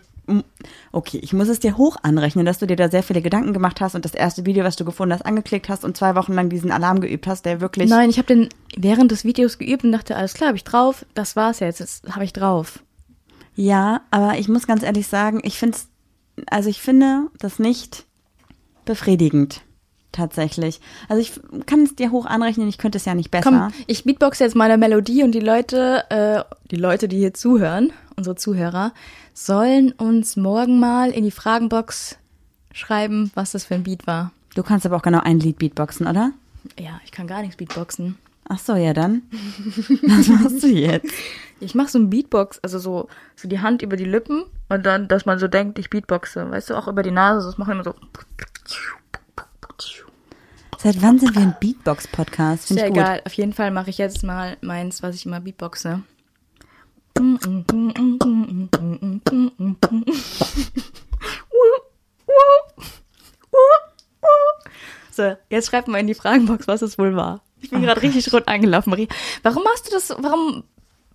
okay, 0.91 1.19
ich 1.21 1.33
muss 1.33 1.47
es 1.47 1.59
dir 1.59 1.77
hoch 1.77 1.97
anrechnen, 2.01 2.45
dass 2.45 2.57
du 2.57 2.65
dir 2.65 2.75
da 2.75 2.89
sehr 2.89 3.03
viele 3.03 3.21
Gedanken 3.21 3.53
gemacht 3.53 3.81
hast 3.81 3.93
und 3.93 4.03
das 4.03 4.15
erste 4.15 4.45
Video, 4.45 4.63
was 4.63 4.77
du 4.77 4.85
gefunden 4.85 5.13
hast, 5.13 5.25
angeklickt 5.25 5.69
hast 5.69 5.83
und 5.83 5.95
zwei 5.95 6.15
Wochen 6.15 6.33
lang 6.33 6.49
diesen 6.49 6.71
Alarm 6.71 7.01
geübt 7.01 7.27
hast, 7.27 7.45
der 7.45 7.61
wirklich, 7.61 7.89
Nein, 7.89 8.09
ich 8.09 8.17
habe 8.17 8.27
den 8.27 8.49
während 8.75 9.11
des 9.11 9.25
Videos 9.25 9.59
geübt 9.59 9.83
und 9.83 9.91
dachte, 9.91 10.15
alles 10.15 10.33
klar, 10.33 10.47
habe 10.47 10.57
ich 10.57 10.63
drauf. 10.63 11.05
Das 11.13 11.35
war's 11.35 11.59
jetzt, 11.59 11.79
jetzt 11.79 12.09
habe 12.15 12.23
ich 12.23 12.33
drauf. 12.33 12.79
Ja, 13.55 14.01
aber 14.11 14.37
ich 14.37 14.47
muss 14.47 14.67
ganz 14.67 14.83
ehrlich 14.83 15.07
sagen, 15.07 15.41
ich 15.43 15.57
finde 15.57 15.77
also 16.47 16.69
ich 16.69 16.81
finde 16.81 17.27
das 17.37 17.59
nicht 17.59 18.05
befriedigend. 18.85 19.61
Tatsächlich. 20.11 20.79
Also 21.09 21.21
ich 21.21 21.65
kann 21.65 21.83
es 21.83 21.95
dir 21.95 22.11
hoch 22.11 22.27
anrechnen, 22.27 22.67
ich 22.67 22.77
könnte 22.77 22.99
es 22.99 23.05
ja 23.05 23.15
nicht 23.15 23.31
besser. 23.31 23.49
Komm, 23.49 23.85
ich 23.87 24.03
beatbox 24.03 24.37
jetzt 24.39 24.55
meine 24.55 24.77
Melodie 24.77 25.23
und 25.23 25.31
die 25.31 25.39
Leute, 25.39 26.03
äh, 26.09 26.43
die 26.69 26.75
Leute, 26.75 27.07
die 27.07 27.17
hier 27.17 27.33
zuhören, 27.33 27.91
unsere 28.15 28.35
Zuhörer, 28.35 28.93
sollen 29.33 29.91
uns 29.91 30.35
morgen 30.35 30.79
mal 30.79 31.09
in 31.09 31.23
die 31.23 31.31
Fragenbox 31.31 32.17
schreiben, 32.71 33.31
was 33.33 33.53
das 33.53 33.65
für 33.65 33.73
ein 33.73 33.83
Beat 33.83 34.05
war. 34.05 34.31
Du 34.53 34.61
kannst 34.61 34.85
aber 34.85 34.97
auch 34.97 35.01
genau 35.01 35.19
ein 35.19 35.39
Lied 35.39 35.57
beatboxen, 35.57 36.05
oder? 36.05 36.31
Ja, 36.79 37.01
ich 37.05 37.11
kann 37.11 37.25
gar 37.25 37.41
nichts 37.41 37.57
beatboxen. 37.57 38.19
Ach 38.47 38.59
so, 38.59 38.75
ja 38.75 38.93
dann. 38.93 39.23
Was 40.03 40.27
machst 40.27 40.63
du 40.63 40.67
jetzt? 40.67 41.11
Ich 41.59 41.75
mache 41.75 41.89
so 41.89 41.99
ein 41.99 42.09
Beatbox, 42.09 42.59
also 42.59 42.77
so, 42.77 43.07
so 43.35 43.47
die 43.47 43.61
Hand 43.61 43.81
über 43.81 43.95
die 43.95 44.05
Lippen 44.05 44.43
und 44.69 44.85
dann, 44.85 45.07
dass 45.07 45.25
man 45.25 45.39
so 45.39 45.47
denkt, 45.47 45.79
ich 45.79 45.89
beatboxe. 45.89 46.51
Weißt 46.51 46.69
du, 46.69 46.75
auch 46.75 46.87
über 46.87 47.03
die 47.03 47.11
Nase, 47.11 47.45
das 47.47 47.57
mache 47.57 47.71
ich 47.71 47.75
immer 47.75 47.83
so. 47.83 47.95
Seit 50.77 51.01
wann 51.01 51.17
sind 51.17 51.33
wir 51.33 51.41
ein 51.41 51.55
Beatbox-Podcast? 51.61 52.71
Ist 52.71 52.77
ja 52.77 52.87
egal, 52.87 53.21
auf 53.25 53.33
jeden 53.33 53.53
Fall 53.53 53.71
mache 53.71 53.89
ich 53.89 53.97
jetzt 53.97 54.21
mal 54.23 54.57
meins, 54.59 55.01
was 55.01 55.15
ich 55.15 55.25
immer 55.25 55.39
beatboxe. 55.39 56.01
So, 65.11 65.37
jetzt 65.49 65.67
schreibt 65.67 65.87
mal 65.87 65.99
in 65.99 66.07
die 66.07 66.15
Fragenbox, 66.15 66.67
was 66.67 66.81
es 66.81 66.97
wohl 66.97 67.15
war. 67.15 67.41
Ich 67.63 67.69
bin 67.69 67.81
gerade 67.81 68.01
richtig 68.01 68.31
rot 68.31 68.47
angelaufen, 68.47 68.91
Marie. 68.91 69.07
Warum 69.41 69.63
machst 69.63 69.87
du 69.87 69.91
das, 69.91 70.13
warum 70.19 70.63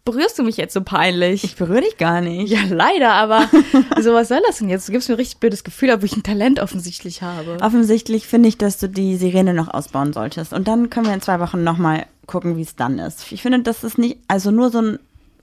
berührst 0.04 0.38
du 0.38 0.42
mich 0.42 0.56
jetzt 0.56 0.72
so 0.72 0.80
peinlich? 0.80 1.44
Ich 1.44 1.56
berühre 1.56 1.82
dich 1.82 1.98
gar 1.98 2.22
nicht. 2.22 2.50
ja, 2.50 2.60
leider, 2.68 3.12
aber 3.12 3.48
so 4.00 4.14
was 4.14 4.28
soll 4.28 4.40
das 4.46 4.58
denn 4.58 4.70
jetzt? 4.70 4.88
Du 4.88 4.92
gibst 4.92 5.08
mir 5.08 5.14
ein 5.14 5.18
richtig 5.20 5.38
blödes 5.38 5.64
Gefühl, 5.64 5.90
ob 5.90 6.02
ich 6.02 6.16
ein 6.16 6.22
Talent 6.22 6.58
offensichtlich 6.58 7.22
habe. 7.22 7.58
Offensichtlich 7.60 8.26
finde 8.26 8.48
ich, 8.48 8.56
dass 8.56 8.78
du 8.78 8.88
die 8.88 9.16
Sirene 9.16 9.52
noch 9.52 9.68
ausbauen 9.68 10.14
solltest. 10.14 10.54
Und 10.54 10.66
dann 10.66 10.88
können 10.88 11.06
wir 11.06 11.14
in 11.14 11.20
zwei 11.20 11.38
Wochen 11.40 11.62
nochmal 11.62 12.06
gucken, 12.26 12.56
wie 12.56 12.62
es 12.62 12.74
dann 12.74 12.98
ist. 12.98 13.30
Ich 13.30 13.42
finde, 13.42 13.60
das 13.60 13.84
ist 13.84 13.98
nicht, 13.98 14.18
also 14.26 14.50
nur 14.50 14.70
so 14.70 14.80
ein 14.80 14.98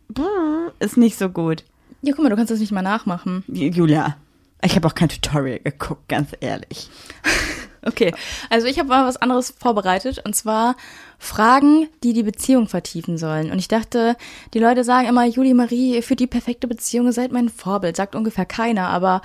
Brrr 0.10 0.74
ist 0.80 0.98
nicht 0.98 1.18
so 1.18 1.30
gut. 1.30 1.64
Ja, 2.02 2.14
guck 2.14 2.24
mal, 2.24 2.30
du 2.30 2.36
kannst 2.36 2.52
das 2.52 2.60
nicht 2.60 2.72
mal 2.72 2.82
nachmachen. 2.82 3.44
Julia, 3.48 4.18
ich 4.64 4.76
habe 4.76 4.88
auch 4.88 4.96
kein 4.96 5.10
Tutorial 5.10 5.60
geguckt, 5.60 6.08
ganz 6.10 6.30
ehrlich. 6.40 6.90
Okay, 7.86 8.14
also 8.50 8.68
ich 8.68 8.80
habe 8.80 8.90
mal 8.90 9.06
was 9.06 9.18
anderes 9.18 9.54
vorbereitet 9.60 10.22
und 10.26 10.36
zwar 10.36 10.76
Fragen, 11.20 11.88
die 12.04 12.14
die 12.14 12.24
Beziehung 12.24 12.68
vertiefen 12.68 13.18
sollen. 13.18 13.52
Und 13.52 13.60
ich 13.60 13.68
dachte, 13.68 14.16
die 14.54 14.60
Leute 14.60 14.84
sagen 14.84 15.08
immer, 15.08 15.26
Julie 15.26 15.54
Marie, 15.54 16.02
führt 16.02 16.20
die 16.20 16.28
perfekte 16.28 16.68
Beziehung, 16.68 17.12
seid 17.12 17.32
mein 17.32 17.50
Vorbild. 17.50 17.96
Sagt 17.96 18.16
ungefähr 18.16 18.46
keiner, 18.46 18.90
aber 18.90 19.22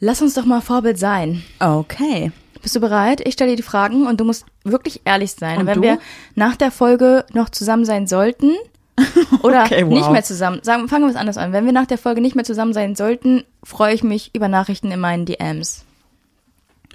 lass 0.00 0.22
uns 0.22 0.34
doch 0.34 0.44
mal 0.44 0.60
Vorbild 0.60 0.98
sein. 0.98 1.42
Okay. 1.60 2.30
Bist 2.62 2.76
du 2.76 2.80
bereit? 2.80 3.20
Ich 3.26 3.34
stelle 3.34 3.50
dir 3.50 3.56
die 3.56 3.62
Fragen 3.62 4.06
und 4.06 4.20
du 4.20 4.24
musst 4.24 4.46
wirklich 4.62 5.00
ehrlich 5.04 5.32
sein. 5.32 5.58
Und 5.58 5.66
wenn 5.66 5.76
du? 5.76 5.82
wir 5.82 5.98
nach 6.36 6.56
der 6.56 6.70
Folge 6.70 7.24
noch 7.32 7.48
zusammen 7.48 7.84
sein 7.84 8.06
sollten 8.06 8.52
oder 9.42 9.64
Okay, 9.64 9.84
wow. 9.84 9.92
nicht 9.92 10.10
mehr 10.10 10.22
zusammen, 10.22 10.60
sagen, 10.62 10.88
fangen 10.88 11.04
wir 11.04 11.10
es 11.10 11.16
anders 11.16 11.38
an. 11.38 11.52
Wenn 11.52 11.64
wir 11.64 11.72
nach 11.72 11.86
der 11.86 11.98
Folge 11.98 12.20
nicht 12.20 12.36
mehr 12.36 12.44
zusammen 12.44 12.72
sein 12.72 12.94
sollten, 12.94 13.42
freue 13.64 13.94
ich 13.94 14.04
mich 14.04 14.30
über 14.34 14.48
Nachrichten 14.48 14.92
in 14.92 15.00
meinen 15.00 15.26
DMs. 15.26 15.84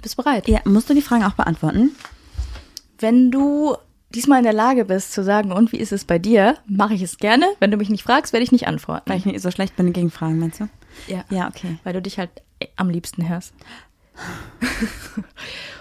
Bist 0.02 0.18
du 0.18 0.22
bereit? 0.22 0.48
Ja, 0.48 0.60
musst 0.64 0.88
du 0.88 0.94
die 0.94 1.02
Fragen 1.02 1.24
auch 1.24 1.34
beantworten? 1.34 1.94
Wenn 2.98 3.30
du 3.30 3.76
diesmal 4.14 4.38
in 4.38 4.44
der 4.44 4.52
Lage 4.52 4.84
bist 4.84 5.12
zu 5.12 5.22
sagen, 5.22 5.52
und 5.52 5.72
wie 5.72 5.78
ist 5.78 5.92
es 5.92 6.04
bei 6.04 6.18
dir, 6.18 6.56
mache 6.66 6.94
ich 6.94 7.02
es 7.02 7.18
gerne. 7.18 7.46
Wenn 7.60 7.70
du 7.70 7.76
mich 7.76 7.90
nicht 7.90 8.02
fragst, 8.02 8.32
werde 8.32 8.44
ich 8.44 8.52
nicht 8.52 8.66
antworten. 8.66 9.10
Weil 9.10 9.18
ich 9.18 9.26
nicht 9.26 9.40
so 9.40 9.50
schlecht 9.50 9.76
bin 9.76 9.92
gegen 9.92 10.10
Fragen, 10.10 10.38
meinst 10.38 10.60
du? 10.60 10.68
Ja. 11.06 11.24
Ja, 11.30 11.48
okay. 11.48 11.78
Weil 11.84 11.92
du 11.92 12.02
dich 12.02 12.18
halt 12.18 12.30
am 12.76 12.90
liebsten 12.90 13.28
hörst. 13.28 13.52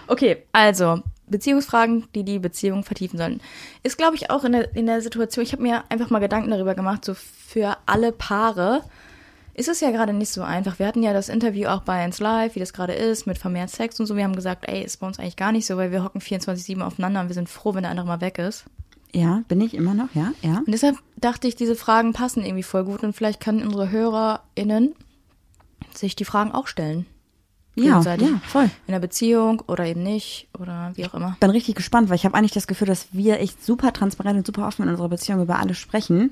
Okay, 0.08 0.44
also 0.54 1.02
Beziehungsfragen, 1.28 2.08
die 2.16 2.24
die 2.24 2.40
Beziehung 2.40 2.84
vertiefen 2.84 3.18
sollen. 3.18 3.42
Ist, 3.84 3.98
glaube 3.98 4.16
ich, 4.16 4.30
auch 4.30 4.46
in 4.46 4.54
der, 4.54 4.74
in 4.76 4.86
der 4.86 5.02
Situation, 5.02 5.44
ich 5.44 5.52
habe 5.52 5.62
mir 5.62 5.84
einfach 5.90 6.10
mal 6.10 6.20
Gedanken 6.20 6.50
darüber 6.50 6.76
gemacht, 6.76 7.04
so 7.04 7.14
für 7.14 7.78
alle 7.86 8.14
Paare 8.14 8.84
ist 9.58 9.68
es 9.68 9.82
ja 9.82 9.90
gerade 9.90 10.14
nicht 10.14 10.32
so 10.32 10.44
einfach. 10.44 10.80
Wir 10.80 10.88
hatten 10.88 11.02
ja 11.04 11.14
das 11.14 11.30
Interview 11.30 11.68
auch 11.68 11.82
bei 11.82 12.04
1 12.04 12.20
Live, 12.20 12.56
wie 12.56 12.60
das 12.60 12.74
gerade 12.74 12.94
ist, 12.94 13.26
mit 13.26 13.40
vermehrt 13.40 13.72
Sex 13.72 14.00
und 14.00 14.06
so. 14.06 14.16
Wir 14.16 14.24
haben 14.24 14.36
gesagt, 14.36 14.66
ey, 14.70 14.84
ist 14.84 14.98
bei 14.98 15.08
uns 15.08 15.20
eigentlich 15.20 15.36
gar 15.36 15.52
nicht 15.52 15.66
so, 15.66 15.78
weil 15.78 15.92
wir 15.92 16.04
hocken 16.04 16.22
24-7 16.22 16.80
aufeinander 16.82 17.22
und 17.22 17.28
wir 17.28 17.34
sind 17.34 17.50
froh, 17.50 17.74
wenn 17.74 17.82
der 17.82 17.90
andere 17.92 18.08
mal 18.08 18.22
weg 18.22 18.38
ist. 18.38 18.66
Ja, 19.14 19.42
bin 19.48 19.60
ich 19.60 19.74
immer 19.74 19.96
noch, 19.96 20.14
ja, 20.14 20.32
ja. 20.44 20.60
Und 20.60 20.72
deshalb 20.72 20.98
dachte 21.16 21.48
ich, 21.48 21.56
diese 21.56 21.76
Fragen 21.76 22.14
passen 22.14 22.46
irgendwie 22.46 22.64
voll 22.64 22.84
gut 22.84 23.04
und 23.04 23.14
vielleicht 23.14 23.42
können 23.42 23.64
unsere 23.64 23.90
HörerInnen 23.90 24.94
sich 25.94 26.16
die 26.16 26.26
Fragen 26.26 26.52
auch 26.52 26.68
stellen. 26.68 27.08
Ja, 27.74 28.02
ja, 28.02 28.42
voll. 28.48 28.70
In 28.88 28.92
der 28.92 29.00
Beziehung 29.00 29.62
oder 29.68 29.86
eben 29.86 30.04
nicht 30.04 30.48
oder 30.60 30.92
wie 30.96 31.06
auch 31.06 31.14
immer. 31.14 31.38
Bin 31.40 31.52
richtig 31.52 31.76
gespannt, 31.76 32.10
weil 32.10 32.16
ich 32.16 32.26
habe 32.26 32.36
eigentlich 32.36 32.52
das 32.52 32.68
Gefühl, 32.68 32.88
dass 32.88 33.08
wir 33.12 33.40
echt 33.40 33.64
super 33.64 33.94
transparent 33.94 34.38
und 34.38 34.48
super 34.48 34.68
offen 34.68 34.84
in 34.84 34.90
unserer 34.90 35.10
Beziehung 35.10 35.42
über 35.42 35.60
alles 35.60 35.78
sprechen. 35.78 36.32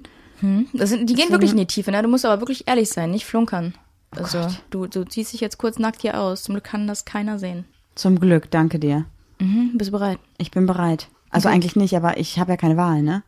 Das 0.73 0.89
sind, 0.89 1.01
die 1.09 1.13
gehen 1.13 1.15
Deswegen- 1.15 1.31
wirklich 1.31 1.51
in 1.51 1.57
die 1.57 1.65
Tiefe, 1.65 1.91
ne? 1.91 2.01
Du 2.01 2.09
musst 2.09 2.25
aber 2.25 2.41
wirklich 2.41 2.67
ehrlich 2.67 2.89
sein, 2.89 3.11
nicht 3.11 3.25
flunkern. 3.25 3.73
Oh 4.15 4.19
Also, 4.21 4.47
du, 4.69 4.87
du 4.87 5.03
ziehst 5.05 5.33
dich 5.33 5.41
jetzt 5.41 5.57
kurz 5.57 5.79
nackt 5.79 6.01
hier 6.01 6.19
aus. 6.19 6.43
Zum 6.43 6.53
Glück 6.55 6.65
kann 6.65 6.87
das 6.87 7.05
keiner 7.05 7.39
sehen. 7.39 7.65
Zum 7.95 8.19
Glück, 8.19 8.51
danke 8.51 8.79
dir. 8.79 9.05
Mhm, 9.39 9.71
bist 9.77 9.89
du 9.89 9.91
bereit? 9.93 10.19
Ich 10.37 10.51
bin 10.51 10.65
bereit. 10.65 11.07
Also 11.29 11.47
Okay. 11.47 11.55
eigentlich 11.55 11.75
nicht, 11.75 11.95
aber 11.95 12.17
ich 12.17 12.39
habe 12.39 12.51
ja 12.51 12.57
keine 12.57 12.77
Wahl, 12.77 13.01
ne? 13.01 13.23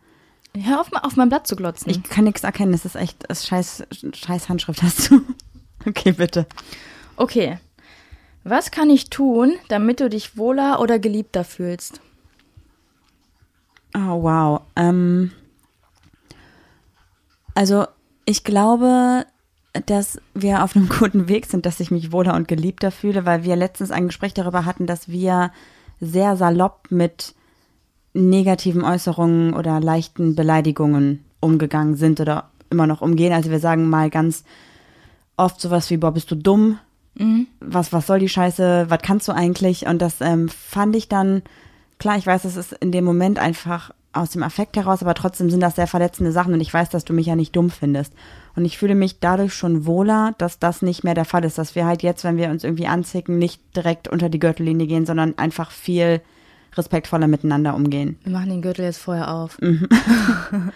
Hör 0.58 0.80
auf, 0.82 0.90
auf 0.94 1.16
mein 1.18 1.30
Blatt 1.30 1.46
zu 1.48 1.56
glotzen. 1.56 1.90
Ich 1.90 2.04
kann 2.04 2.24
nichts 2.24 2.44
erkennen, 2.44 2.72
das 2.72 2.86
ist 2.86 2.96
echt, 2.96 3.18
das 3.30 3.40
ist 3.42 3.48
scheiß, 3.48 3.84
scheiß 4.14 4.50
Handschrift 4.50 4.82
hast 4.84 5.12
du. 5.12 5.22
Okay, 5.86 6.12
bitte. 6.12 6.46
okay. 7.16 7.60
Was 8.44 8.72
kann 8.72 8.90
ich 8.90 9.10
tun, 9.10 9.54
damit 9.70 10.00
du 10.00 10.10
dich 10.10 10.36
wohler 10.38 10.80
oder 10.82 11.00
geliebter 11.00 11.44
fühlst? 11.44 12.02
Oh, 13.96 14.22
wow. 14.24 14.62
Ähm, 14.76 15.32
also, 17.58 17.86
ich 18.26 18.44
glaube, 18.44 19.26
dass 19.88 20.22
wir 20.36 20.64
auf 20.64 20.76
einem 20.76 20.90
guten 21.00 21.28
Weg 21.28 21.48
sind, 21.48 21.66
dass 21.66 21.80
ich 21.80 21.90
mich 21.90 22.12
wohler 22.12 22.36
und 22.36 22.48
geliebter 22.48 22.92
fühle, 22.92 23.26
weil 23.26 23.44
wir 23.44 23.56
letztens 23.56 23.90
ein 23.90 24.06
Gespräch 24.06 24.36
darüber 24.36 24.64
hatten, 24.66 24.86
dass 24.86 25.10
wir 25.10 25.52
sehr 26.00 26.38
salopp 26.38 26.92
mit 26.92 27.34
negativen 28.14 28.84
Äußerungen 28.84 29.56
oder 29.56 29.80
leichten 29.80 30.36
Beleidigungen 30.36 31.26
umgegangen 31.40 31.96
sind 31.96 32.20
oder 32.20 32.52
immer 32.70 32.86
noch 32.86 33.02
umgehen. 33.02 33.34
Also 33.34 33.50
wir 33.50 33.60
sagen 33.60 33.90
mal 33.90 34.12
ganz 34.12 34.44
oft 35.36 35.60
sowas 35.60 35.90
wie, 35.90 35.98
boah, 35.98 36.12
bist 36.12 36.30
du 36.30 36.36
dumm? 36.36 36.78
Was, 37.60 37.92
was 37.92 38.06
soll 38.06 38.20
die 38.20 38.30
Scheiße? 38.30 38.86
Was 38.90 39.02
kannst 39.02 39.28
du 39.28 39.32
eigentlich? 39.32 39.88
Und 39.88 40.00
das 40.04 40.22
ähm, 40.22 40.48
fand 40.48 40.96
ich 40.96 41.10
dann, 41.10 41.42
klar, 41.98 42.20
ich 42.20 42.28
weiß, 42.28 42.44
das 42.44 42.56
ist 42.56 42.74
in 42.74 42.92
dem 42.92 43.04
Moment 43.04 43.40
einfach 43.40 43.90
aus 44.18 44.32
dem 44.32 44.44
Affekt 44.44 44.78
heraus, 44.78 45.02
aber 45.02 45.14
trotzdem 45.14 45.50
sind 45.50 45.62
das 45.62 45.76
sehr 45.76 45.88
verletzende 45.88 46.32
Sachen 46.32 46.54
und 46.54 46.62
ich 46.62 46.74
weiß, 46.74 46.90
dass 46.90 47.06
du 47.06 47.14
mich 47.14 47.28
ja 47.28 47.36
nicht 47.36 47.56
dumm 47.56 47.70
findest. 47.70 48.14
Und 48.56 48.66
ich 48.66 48.78
fühle 48.78 48.96
mich 48.96 49.20
dadurch 49.20 49.54
schon 49.54 49.86
wohler, 49.86 50.34
dass 50.38 50.60
das 50.60 50.82
nicht 50.82 51.04
mehr 51.04 51.14
der 51.14 51.26
Fall 51.26 51.46
ist, 51.46 51.58
dass 51.58 51.76
wir 51.76 51.86
halt 51.86 52.04
jetzt, 52.04 52.24
wenn 52.24 52.38
wir 52.38 52.50
uns 52.50 52.64
irgendwie 52.64 52.88
anzicken, 52.88 53.38
nicht 53.38 53.62
direkt 53.76 54.08
unter 54.08 54.30
die 54.30 54.40
Gürtellinie 54.40 54.88
gehen, 54.88 55.06
sondern 55.06 55.38
einfach 55.38 55.72
viel 55.72 56.22
respektvoller 56.76 57.28
miteinander 57.28 57.76
umgehen. 57.76 58.18
Wir 58.24 58.34
machen 58.34 58.50
den 58.50 58.62
Gürtel 58.62 58.86
jetzt 58.86 59.00
vorher 59.00 59.32
auf. 59.34 59.60
Mhm. 59.62 59.88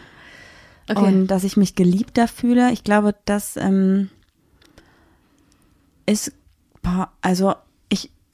okay. 0.90 1.00
Und 1.00 1.28
dass 1.28 1.44
ich 1.44 1.58
mich 1.58 1.76
geliebter 1.76 2.28
fühle, 2.28 2.72
ich 2.72 2.84
glaube, 2.84 3.16
das 3.26 3.58
ähm, 3.58 4.10
ist, 6.06 6.34
also 7.22 7.56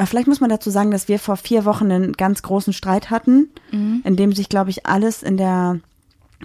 vielleicht 0.06 0.28
muss 0.28 0.42
man 0.42 0.50
dazu 0.50 0.70
sagen, 0.70 0.92
dass 0.92 1.08
wir 1.08 1.18
vor 1.18 1.38
vier 1.38 1.66
Wochen 1.66 1.92
einen 1.92 2.14
ganz 2.14 2.44
großen 2.44 2.74
Streit 2.74 3.10
hatten, 3.10 3.50
in 4.04 4.16
dem 4.16 4.32
sich, 4.34 4.50
glaube 4.50 4.70
ich, 4.70 4.86
alles 4.86 5.24
in 5.24 5.38
der, 5.38 5.80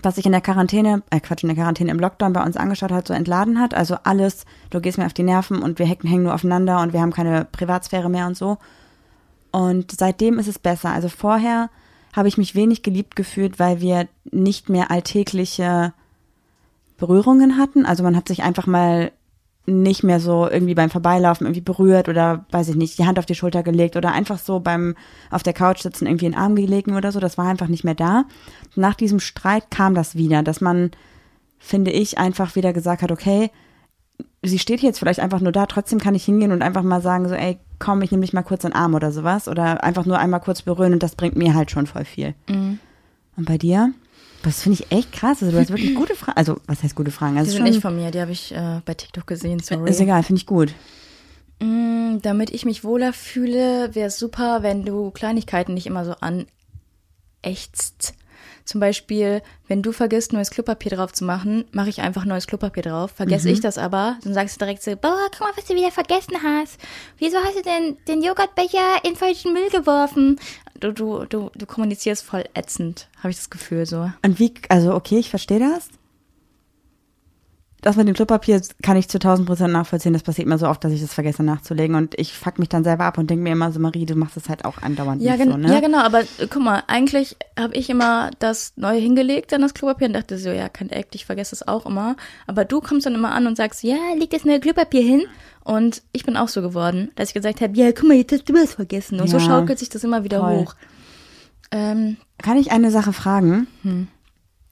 was 0.03 0.15
sich 0.15 0.25
in 0.25 0.33
der 0.33 0.41
Quarantäne, 0.41 1.03
äh 1.11 1.21
Quatsch, 1.21 1.43
in 1.43 1.49
der 1.49 1.57
Quarantäne 1.57 1.91
im 1.91 2.01
Lockdown 2.01 2.33
bei 2.33 2.43
uns 2.43 2.57
angeschaut 2.57 2.93
hat, 2.93 3.07
so 3.07 3.13
entladen 3.13 3.61
hat. 3.61 3.75
Also 3.75 3.97
alles, 4.05 4.47
du 4.71 4.81
gehst 4.81 4.97
mir 4.97 5.07
auf 5.07 5.13
die 5.13 5.23
Nerven 5.23 5.63
und 5.63 5.79
wir 5.79 5.87
hängen 5.87 6.23
nur 6.23 6.35
aufeinander 6.35 6.81
und 6.81 6.93
wir 6.95 7.03
haben 7.03 7.13
keine 7.13 7.45
Privatsphäre 7.45 8.09
mehr 8.09 8.27
und 8.27 8.37
so. 8.37 8.57
Und 9.51 9.93
seitdem 9.93 10.39
ist 10.39 10.49
es 10.49 10.59
besser. 10.59 10.91
Also 10.91 11.11
vorher 11.11 11.69
habe 12.15 12.29
ich 12.29 12.39
mich 12.39 12.55
wenig 12.55 12.83
geliebt 12.83 13.17
gefühlt, 13.17 13.59
weil 13.59 13.81
wir 13.81 14.09
nicht 14.25 14.71
mehr 14.71 14.91
alltägliche 14.91 15.93
Berührungen 16.97 17.59
hatten. 17.59 17.85
Also 17.85 18.03
man 18.03 18.17
hat 18.17 18.29
sich 18.29 18.43
einfach 18.43 18.67
mal 18.67 19.13
nicht 19.65 20.03
mehr 20.03 20.19
so 20.19 20.49
irgendwie 20.49 20.75
beim 20.75 20.91
Vorbeilaufen 20.91 21.47
irgendwie 21.47 21.61
berührt 21.61 22.09
oder 22.09 22.47
weiß 22.51 22.69
ich 22.69 22.75
nicht, 22.75 22.99
die 22.99 23.07
Hand 23.07 23.19
auf 23.19 23.27
die 23.27 23.37
Schulter 23.37 23.63
gelegt 23.63 23.97
oder 23.97 24.13
einfach 24.13 24.39
so 24.39 24.59
beim 24.59 24.97
auf 25.31 25.45
der 25.45 25.53
Couch 25.53 25.83
sitzen 25.83 26.07
irgendwie 26.07 26.27
in 26.27 26.33
den 26.33 26.41
Arm 26.41 26.57
gelegen 26.57 26.97
oder 26.97 27.13
so. 27.13 27.21
Das 27.21 27.39
war 27.39 27.47
einfach 27.47 27.69
nicht 27.69 27.85
mehr 27.85 27.95
da. 27.95 28.25
Nach 28.75 28.95
diesem 28.95 29.21
Streit 29.21 29.71
kam 29.71 29.95
das 29.95 30.17
wieder, 30.17 30.43
dass 30.43 30.61
man, 30.61 30.91
finde 31.59 31.93
ich, 31.93 32.19
einfach 32.19 32.57
wieder 32.57 32.73
gesagt 32.73 33.03
hat, 33.03 33.13
okay, 33.13 33.51
sie 34.43 34.59
steht 34.59 34.81
jetzt 34.81 34.99
vielleicht 34.99 35.21
einfach 35.21 35.41
nur 35.41 35.53
da, 35.53 35.67
trotzdem 35.67 36.01
kann 36.01 36.17
ich 36.17 36.25
hingehen 36.25 36.51
und 36.51 36.63
einfach 36.63 36.83
mal 36.83 37.01
sagen, 37.01 37.29
so, 37.29 37.35
ey, 37.35 37.59
komm, 37.79 38.03
ich 38.03 38.11
nehme 38.11 38.23
dich 38.23 38.33
mal 38.33 38.43
kurz 38.43 38.65
in 38.65 38.71
den 38.71 38.77
Arm 38.77 38.95
oder 38.95 39.13
sowas. 39.13 39.47
Oder 39.47 39.85
einfach 39.85 40.07
nur 40.07 40.19
einmal 40.19 40.41
kurz 40.41 40.63
berühren 40.63 40.93
und 40.93 41.03
das 41.03 41.15
bringt 41.15 41.37
mir 41.37 41.55
halt 41.55 41.71
schon 41.71 41.87
voll 41.87 42.05
viel. 42.05 42.35
Mhm. 42.49 42.81
Und 43.37 43.47
bei 43.47 43.59
dir? 43.59 43.93
Das 44.43 44.63
finde 44.63 44.81
ich 44.81 44.91
echt 44.91 45.13
krass. 45.13 45.43
Also 45.43 45.53
du 45.53 45.61
hast 45.61 45.71
wirklich 45.71 45.95
gute 45.95 46.15
Fragen. 46.15 46.37
Also, 46.37 46.61
was 46.67 46.83
heißt 46.83 46.95
gute 46.95 47.11
Fragen? 47.11 47.35
die 47.35 47.41
Also 47.41 47.53
sind 47.53 47.61
schon, 47.61 47.71
nicht 47.71 47.81
von 47.81 47.97
mir, 47.97 48.11
die 48.11 48.21
habe 48.21 48.33
ich 48.33 48.53
äh, 48.53 48.81
bei 48.85 48.95
TikTok 48.95 49.27
gesehen, 49.27 49.61
sorry. 49.61 49.89
ist 49.89 50.01
egal, 50.01 50.23
finde 50.23 50.41
ich 50.41 50.47
gut. 50.47 50.75
Mm, 51.61 52.19
damit 52.23 52.51
ich 52.51 52.65
mich 52.65 52.83
wohler 52.83 53.13
fühle, 53.13 53.95
wäre 53.95 54.09
es 54.09 54.19
super, 54.19 54.63
wenn 54.63 54.85
du 54.85 55.11
Kleinigkeiten 55.13 55.75
nicht 55.75 55.87
immer 55.87 56.05
so 56.05 56.15
anächzt. 56.21 58.15
Zum 58.65 58.81
Beispiel, 58.81 59.43
wenn 59.69 59.83
du 59.83 59.93
vergisst, 59.93 60.33
neues 60.33 60.51
Klopapier 60.51 60.93
drauf 60.93 61.13
zu 61.13 61.25
machen, 61.25 61.65
mache 61.73 61.89
ich 61.89 62.01
einfach 62.01 62.25
neues 62.25 62.47
Klopapier 62.47 62.83
drauf. 62.83 63.13
Vergesse 63.13 63.51
ich 63.51 63.61
das 63.61 63.79
aber, 63.79 64.19
dann 64.23 64.35
sagst 64.35 64.57
du 64.57 64.65
direkt 64.65 64.83
so, 64.83 64.95
boah, 64.97 65.29
guck 65.31 65.41
mal, 65.41 65.53
was 65.57 65.65
du 65.65 65.75
wieder 65.75 65.91
vergessen 65.91 66.37
hast. 66.43 66.79
Wieso 67.19 67.39
hast 67.39 67.57
du 67.57 67.63
denn 67.63 67.97
den 68.09 68.23
Joghurtbecher 68.23 69.05
in 69.05 69.17
falschen 69.17 69.53
Müll 69.53 69.69
geworfen? 69.71 70.39
Du, 70.79 70.93
du, 70.93 71.25
du, 71.27 71.51
du 71.55 71.67
kommunizierst 71.67 72.25
voll 72.25 72.45
ätzend, 72.55 73.09
habe 73.19 73.31
ich 73.31 73.37
das 73.37 73.51
Gefühl 73.51 73.87
so. 73.87 74.11
Und 74.23 74.39
wie, 74.39 74.55
also 74.69 74.95
okay, 74.95 75.19
ich 75.19 75.31
verstehe 75.31 75.61
das. 75.61 75.89
Das 77.83 77.97
mit 77.97 78.07
dem 78.07 78.15
Klopapier 78.15 78.63
kann 78.83 78.97
ich 78.97 79.09
zu 79.09 79.19
1000 79.19 79.47
Prozent 79.47 79.73
nachvollziehen. 79.73 80.13
Das 80.13 80.23
passiert 80.23 80.47
mir 80.47 80.57
so 80.57 80.69
oft, 80.69 80.83
dass 80.85 80.93
ich 80.93 81.01
das 81.01 81.13
vergesse 81.13 81.43
nachzulegen. 81.43 81.97
Und 81.97 82.19
ich 82.19 82.33
fuck 82.33 82.61
mich 82.61 82.69
dann 82.69 82.85
selber 82.85 83.05
ab 83.05 83.19
und 83.19 83.29
denke 83.29 83.43
mir 83.43 83.51
immer 83.53 83.73
so, 83.73 83.81
Marie, 83.81 84.07
du 84.07 84.15
machst 84.15 84.37
es 84.37 84.49
halt 84.49 84.65
auch 84.65 84.79
andauernd 84.83 85.21
Ja, 85.21 85.37
nicht 85.37 85.51
so, 85.51 85.57
ne? 85.57 85.73
ja, 85.75 85.81
genau, 85.81 85.99
aber 85.99 86.21
äh, 86.21 86.47
guck 86.49 86.63
mal, 86.63 86.85
eigentlich 86.87 87.37
habe 87.59 87.75
ich 87.75 87.91
immer 87.91 88.31
das 88.39 88.73
Neue 88.77 89.01
hingelegt, 89.01 89.51
dann 89.51 89.63
das 89.63 89.75
Klopapier 89.75 90.07
und 90.07 90.13
dachte 90.13 90.39
so, 90.39 90.51
ja, 90.51 90.69
kein 90.69 90.91
Act, 90.91 91.17
ich 91.17 91.27
vergesse 91.27 91.57
es 91.57 91.67
auch 91.67 91.85
immer. 91.85 92.15
Aber 92.47 92.65
du 92.65 92.81
kommst 92.81 93.05
dann 93.05 93.17
immer 93.17 93.33
an 93.33 93.49
und 93.49 93.57
sagst, 93.57 93.83
ja, 93.83 93.97
leg 94.17 94.31
das 94.31 94.45
neue 94.45 94.61
Klopapier 94.61 95.03
hin. 95.03 95.23
Und 95.65 96.03
ich 96.13 96.25
bin 96.25 96.37
auch 96.37 96.49
so 96.49 96.63
geworden, 96.63 97.11
dass 97.17 97.31
ich 97.31 97.35
gesagt 97.35 97.61
habe, 97.61 97.77
ja, 97.77 97.91
guck 97.91 98.07
mal, 98.07 98.17
jetzt 98.17 98.33
hast 98.33 98.49
du 98.49 98.55
was 98.55 98.75
vergessen. 98.75 99.21
Und 99.21 99.27
so 99.29 99.39
Ja, 99.39 99.45
schaukelt 99.45 99.81
sich 99.81 99.89
das 99.89 100.05
immer 100.05 100.23
wieder 100.23 100.39
voll. 100.39 100.59
hoch. 100.59 100.75
Ähm, 101.73 102.17
Kann 102.39 102.59
ich 102.59 102.71
eine 102.71 102.93
Sache 102.93 103.13
fragen? 103.13 103.67
Hm. 103.83 104.07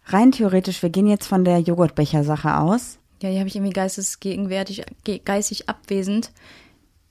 Rein 0.06 0.32
theoretisch, 0.32 0.82
wir 0.82 0.90
gehen 0.90 1.06
jetzt 1.06 1.26
von 1.26 1.44
der 1.44 1.58
Joghurtbecher-Sache 1.60 2.56
aus. 2.58 2.98
Ja, 3.20 3.30
die 3.30 3.38
habe 3.38 3.48
ich 3.48 3.56
irgendwie 3.56 3.72
geistesgegenwärtig, 3.72 4.84
ge 5.04 5.20
geistig 5.24 5.68
abwesend 5.68 6.30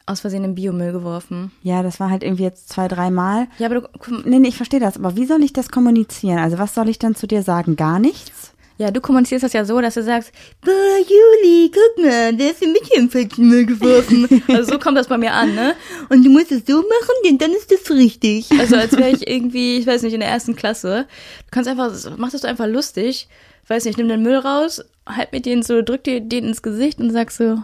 aus 0.06 0.22
Versehen 0.22 0.44
im 0.44 0.56
Biomüll 0.56 0.92
geworfen. 0.92 1.52
Ja, 1.62 1.84
das 1.84 2.00
war 2.00 2.10
halt 2.10 2.24
irgendwie 2.24 2.44
jetzt 2.44 2.70
zwei, 2.70 2.88
dreimal. 2.88 3.48
Ja, 3.60 3.68
aber 3.68 3.82
du, 3.82 3.90
Nee, 4.26 4.40
nee, 4.40 4.48
ich 4.48 4.58
verstehe 4.58 4.80
das. 4.80 4.98
Aber 4.98 5.16
wie 5.16 5.26
soll 5.26 5.44
ich 5.44 5.54
das 5.54 5.70
kommunizieren? 5.70 6.40
Also 6.40 6.58
was 6.58 6.74
soll 6.74 6.90
ich 6.90 6.98
dann 6.98 7.16
zu 7.16 7.28
dir 7.28 7.44
sagen? 7.44 7.76
Gar 7.76 8.00
nichts? 8.00 8.54
Ja, 8.80 8.92
du 8.92 9.02
kommunizierst 9.02 9.44
das 9.44 9.52
ja 9.52 9.66
so, 9.66 9.82
dass 9.82 9.96
du 9.96 10.04
sagst, 10.04 10.32
boah, 10.62 10.72
Juli, 10.72 11.70
guck 11.70 12.06
mal, 12.06 12.34
der 12.34 12.52
ist 12.52 12.60
für 12.64 12.70
mich 12.70 12.90
im 12.96 13.10
falschen 13.10 13.50
Müll 13.50 13.66
geworfen. 13.66 14.42
also 14.48 14.72
so 14.72 14.80
kommt 14.80 14.98
das 14.98 15.08
bei 15.08 15.18
mir 15.18 15.34
an, 15.34 15.54
ne? 15.54 15.76
Und 16.08 16.26
du 16.26 16.30
musst 16.30 16.54
es 16.54 16.64
so 16.66 16.78
machen, 16.78 17.16
denn 17.26 17.38
dann 17.38 17.52
ist 17.52 17.70
das 17.70 17.92
richtig. 17.92 18.50
Also 18.58 18.78
als 18.78 18.96
wäre 18.96 19.10
ich 19.10 19.28
irgendwie, 19.28 19.80
ich 19.80 19.86
weiß 19.86 20.02
nicht, 20.04 20.14
in 20.14 20.22
der 20.22 20.30
ersten 20.30 20.56
Klasse. 20.56 21.08
Du 21.46 21.52
kannst 21.52 21.70
einfach, 21.70 21.92
mach 22.18 22.32
das 22.32 22.46
einfach 22.46 22.68
lustig. 22.68 23.28
Ich 23.70 23.76
weiß 23.76 23.86
nicht, 23.86 24.00
nimm 24.00 24.08
den 24.08 24.24
Müll 24.24 24.38
raus, 24.38 24.82
halt 25.06 25.32
mit 25.32 25.46
den 25.46 25.62
so, 25.62 25.84
drück 25.84 26.04
dir 26.04 26.22
den 26.22 26.44
ins 26.46 26.64
Gesicht 26.64 26.98
und 27.00 27.12
sag 27.12 27.30
so, 27.30 27.60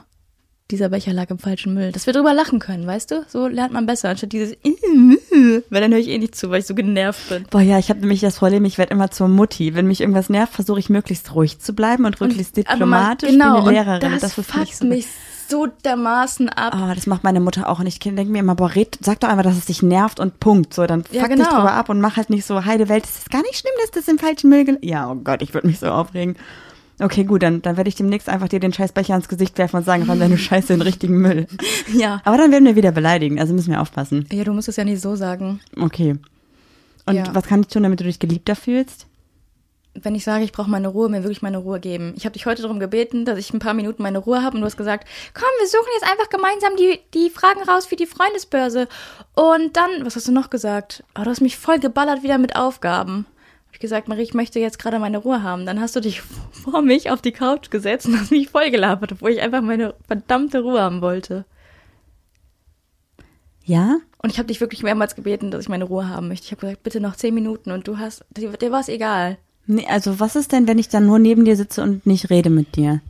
dieser 0.70 0.90
Becher 0.90 1.14
lag 1.14 1.32
im 1.32 1.40
falschen 1.40 1.74
Müll. 1.74 1.92
Dass 1.92 2.06
wir 2.06 2.14
drüber 2.14 2.32
lachen 2.32 2.60
können, 2.60 2.86
weißt 2.86 3.10
du? 3.10 3.26
So 3.28 3.48
lernt 3.48 3.74
man 3.74 3.88
besser, 3.88 4.10
anstatt 4.10 4.32
dieses, 4.32 4.56
weil 4.62 5.82
dann 5.82 5.92
höre 5.92 5.98
ich 6.00 6.10
eh 6.10 6.20
nicht 6.20 6.36
zu, 6.36 6.52
weil 6.52 6.60
ich 6.60 6.68
so 6.68 6.76
genervt 6.76 7.28
bin. 7.30 7.46
Boah, 7.50 7.62
ja, 7.62 7.80
ich 7.80 7.90
habe 7.90 8.02
nämlich 8.02 8.22
das 8.22 8.36
Problem, 8.38 8.66
ich 8.66 8.78
werde 8.78 8.92
immer 8.94 9.10
zur 9.10 9.30
Mutti. 9.30 9.74
Wenn 9.74 9.88
mich 9.88 10.02
irgendwas 10.02 10.30
nervt, 10.30 10.54
versuche 10.54 10.78
ich 10.80 10.90
möglichst 10.90 11.34
ruhig 11.34 11.58
zu 11.58 11.74
bleiben 11.74 12.06
und 12.06 12.22
möglichst 12.22 12.56
Aber 12.68 12.86
man- 12.86 13.18
diplomatisch 13.18 13.30
genau, 13.32 13.56
wie 13.56 13.70
eine 13.70 13.72
Lehrerin. 13.72 14.14
Und 14.14 14.22
das, 14.22 14.38
ist 14.38 14.46
fuckt 14.46 14.76
so 14.76 14.86
mich 14.86 15.08
so 15.50 15.68
dermaßen 15.68 16.50
ab. 16.50 16.74
Ah, 16.76 16.94
das 16.96 17.08
macht 17.08 17.24
meine 17.24 17.40
Mutter 17.40 17.70
auch. 17.70 17.80
Und 17.80 17.88
ich 17.88 18.00
denke 18.00 18.26
mir 18.26 18.40
immer, 18.40 18.56
boah, 18.56 18.74
red, 18.76 18.98
sag 19.02 19.20
doch 19.20 19.30
einfach, 19.30 19.44
dass 19.44 19.58
es 19.58 19.66
dich 19.66 19.82
nervt 19.82 20.20
und 20.20 20.40
Punkt. 20.40 20.74
So, 20.74 20.86
dann 20.86 21.04
fuck 21.04 21.14
Ja, 21.14 21.28
dich 21.28 21.38
genau. 21.38 21.50
drüber 21.50 21.74
ab 21.74 21.90
und 21.90 22.02
mach 22.02 22.18
halt 22.18 22.30
nicht 22.30 22.46
so, 22.46 22.66
heide 22.66 22.90
Welt, 22.90 23.04
es 23.06 23.18
ist 23.20 23.32
gar 23.32 23.42
nicht 23.42 23.56
schlimm, 23.56 23.74
dass 23.82 23.92
das 23.92 24.08
im 24.08 24.18
falschen 24.20 24.50
Müll 24.50 24.66
gel 24.66 24.80
Ja, 24.82 25.10
oh 25.12 25.16
Gott, 25.16 25.42
ich 25.42 25.54
würde 25.54 25.68
mich 25.68 25.80
so 25.80 25.88
aufregen. 25.88 26.36
Okay, 27.00 27.26
gut, 27.26 27.44
dann, 27.44 27.62
dann 27.62 27.76
werde 27.76 27.90
ich 27.90 27.96
demnächst 27.96 28.30
einfach 28.30 28.48
dir 28.48 28.62
den 28.62 28.72
Scheißbecher 28.72 29.14
ans 29.14 29.28
Gesicht 29.28 29.58
werfen 29.58 29.76
und 29.78 29.84
sagen, 29.84 30.04
wann 30.08 30.20
deine 30.20 30.38
Scheiße 30.40 30.74
in 30.74 30.82
richtigen 30.82 31.18
Müll. 31.18 31.46
Ja. 31.94 32.22
Aber 32.24 32.38
dann 32.38 32.52
werden 32.52 32.64
wir 32.66 32.78
wieder 32.78 32.92
beleidigen, 32.94 33.40
also 33.40 33.54
müssen 33.54 33.72
wir 33.72 33.82
aufpassen. 33.82 34.26
Ja, 34.32 34.46
du 34.46 34.54
musst 34.54 34.70
es 34.70 34.78
ja 34.78 34.86
nicht 34.86 35.02
so 35.02 35.16
sagen. 35.16 35.60
Okay. 35.78 36.16
Und 37.06 37.16
Ja. 37.16 37.26
was 37.36 37.46
kann 37.48 37.62
ich 37.62 37.68
tun, 37.68 37.84
damit 37.84 38.00
du 38.00 38.06
dich 38.06 38.20
geliebter 38.20 38.56
fühlst? 38.56 39.08
Wenn 39.96 40.14
ich 40.14 40.24
sage, 40.26 40.44
ich 40.44 40.52
brauche 40.52 40.70
meine 40.70 40.90
Ruhe, 40.90 41.10
mir 41.10 41.24
wirklich 41.24 41.42
meine 41.42 41.58
Ruhe 41.58 41.80
geben. 41.80 42.14
Ich 42.18 42.26
habe 42.26 42.34
dich 42.34 42.46
heute 42.46 42.62
darum 42.62 42.80
gebeten, 42.80 43.24
dass 43.24 43.40
ich 43.40 43.54
ein 43.54 43.60
paar 43.60 43.74
Minuten 43.74 44.04
meine 44.04 44.18
Ruhe 44.18 44.44
habe 44.44 44.56
und 44.56 44.62
du 44.62 44.66
hast 44.66 44.78
gesagt, 44.78 45.08
komm, 45.34 45.48
wir 45.60 45.68
suchen 45.68 45.88
jetzt 45.94 46.12
einfach 46.12 46.30
gemeinsam 46.30 46.76
die, 46.76 47.00
die 47.14 47.30
Fragen 47.30 47.64
raus 47.64 47.86
für 47.86 47.96
die 47.96 48.06
Freundesbörse. 48.06 48.88
Und 49.36 49.78
dann, 49.78 50.06
was 50.06 50.16
hast 50.16 50.28
du 50.28 50.34
noch 50.34 50.50
gesagt? 50.50 51.04
Oh, 51.18 51.24
du 51.24 51.30
hast 51.30 51.42
mich 51.42 51.58
voll 51.58 51.80
geballert 51.80 52.24
wieder 52.24 52.38
mit 52.38 52.56
Aufgaben. 52.56 53.26
Hab 53.68 53.74
ich 53.74 53.80
gesagt, 53.80 54.08
Marie, 54.08 54.24
ich 54.24 54.34
möchte 54.34 54.60
jetzt 54.60 54.80
gerade 54.80 55.00
meine 55.00 55.18
Ruhe 55.18 55.44
haben. 55.44 55.66
Dann 55.66 55.80
hast 55.80 55.96
du 55.96 56.02
dich 56.02 56.22
vor 56.52 56.82
mich 56.82 57.10
auf 57.10 57.22
die 57.22 57.32
Couch 57.32 57.72
gesetzt 57.72 58.06
und 58.06 58.20
hast 58.20 58.32
mich 58.32 58.50
voll 58.50 58.72
gelabert, 58.72 59.14
obwohl 59.14 59.32
ich 59.32 59.42
einfach 59.42 59.62
meine 59.62 59.96
verdammte 60.08 60.60
Ruhe 60.60 60.82
haben 60.82 61.02
wollte. 61.02 61.46
Ja? 63.66 63.98
Und 64.22 64.32
ich 64.32 64.38
habe 64.38 64.48
dich 64.48 64.62
wirklich 64.62 64.84
mehrmals 64.84 65.16
gebeten, 65.16 65.52
dass 65.52 65.64
ich 65.64 65.70
meine 65.70 65.86
Ruhe 65.86 66.08
haben 66.08 66.28
möchte. 66.28 66.46
Ich 66.46 66.52
habe 66.52 66.62
gesagt, 66.62 66.84
bitte 66.84 67.00
noch 67.00 67.16
zehn 67.16 67.34
Minuten 67.34 67.72
und 67.72 67.88
du 67.88 67.98
hast, 67.98 68.26
dir, 68.30 68.52
dir 68.52 68.72
war 68.72 68.80
es 68.80 68.90
egal. 68.90 69.38
Nee, 69.68 69.86
also 69.88 70.20
was 70.20 70.36
ist 70.36 70.52
denn, 70.52 70.68
wenn 70.68 70.78
ich 70.78 70.90
dann 70.90 71.06
nur 71.08 71.20
neben 71.20 71.46
dir 71.46 71.56
sitze 71.56 71.82
und 71.82 72.06
nicht 72.06 72.30
rede 72.30 72.50
mit 72.50 72.76
dir? 72.76 73.02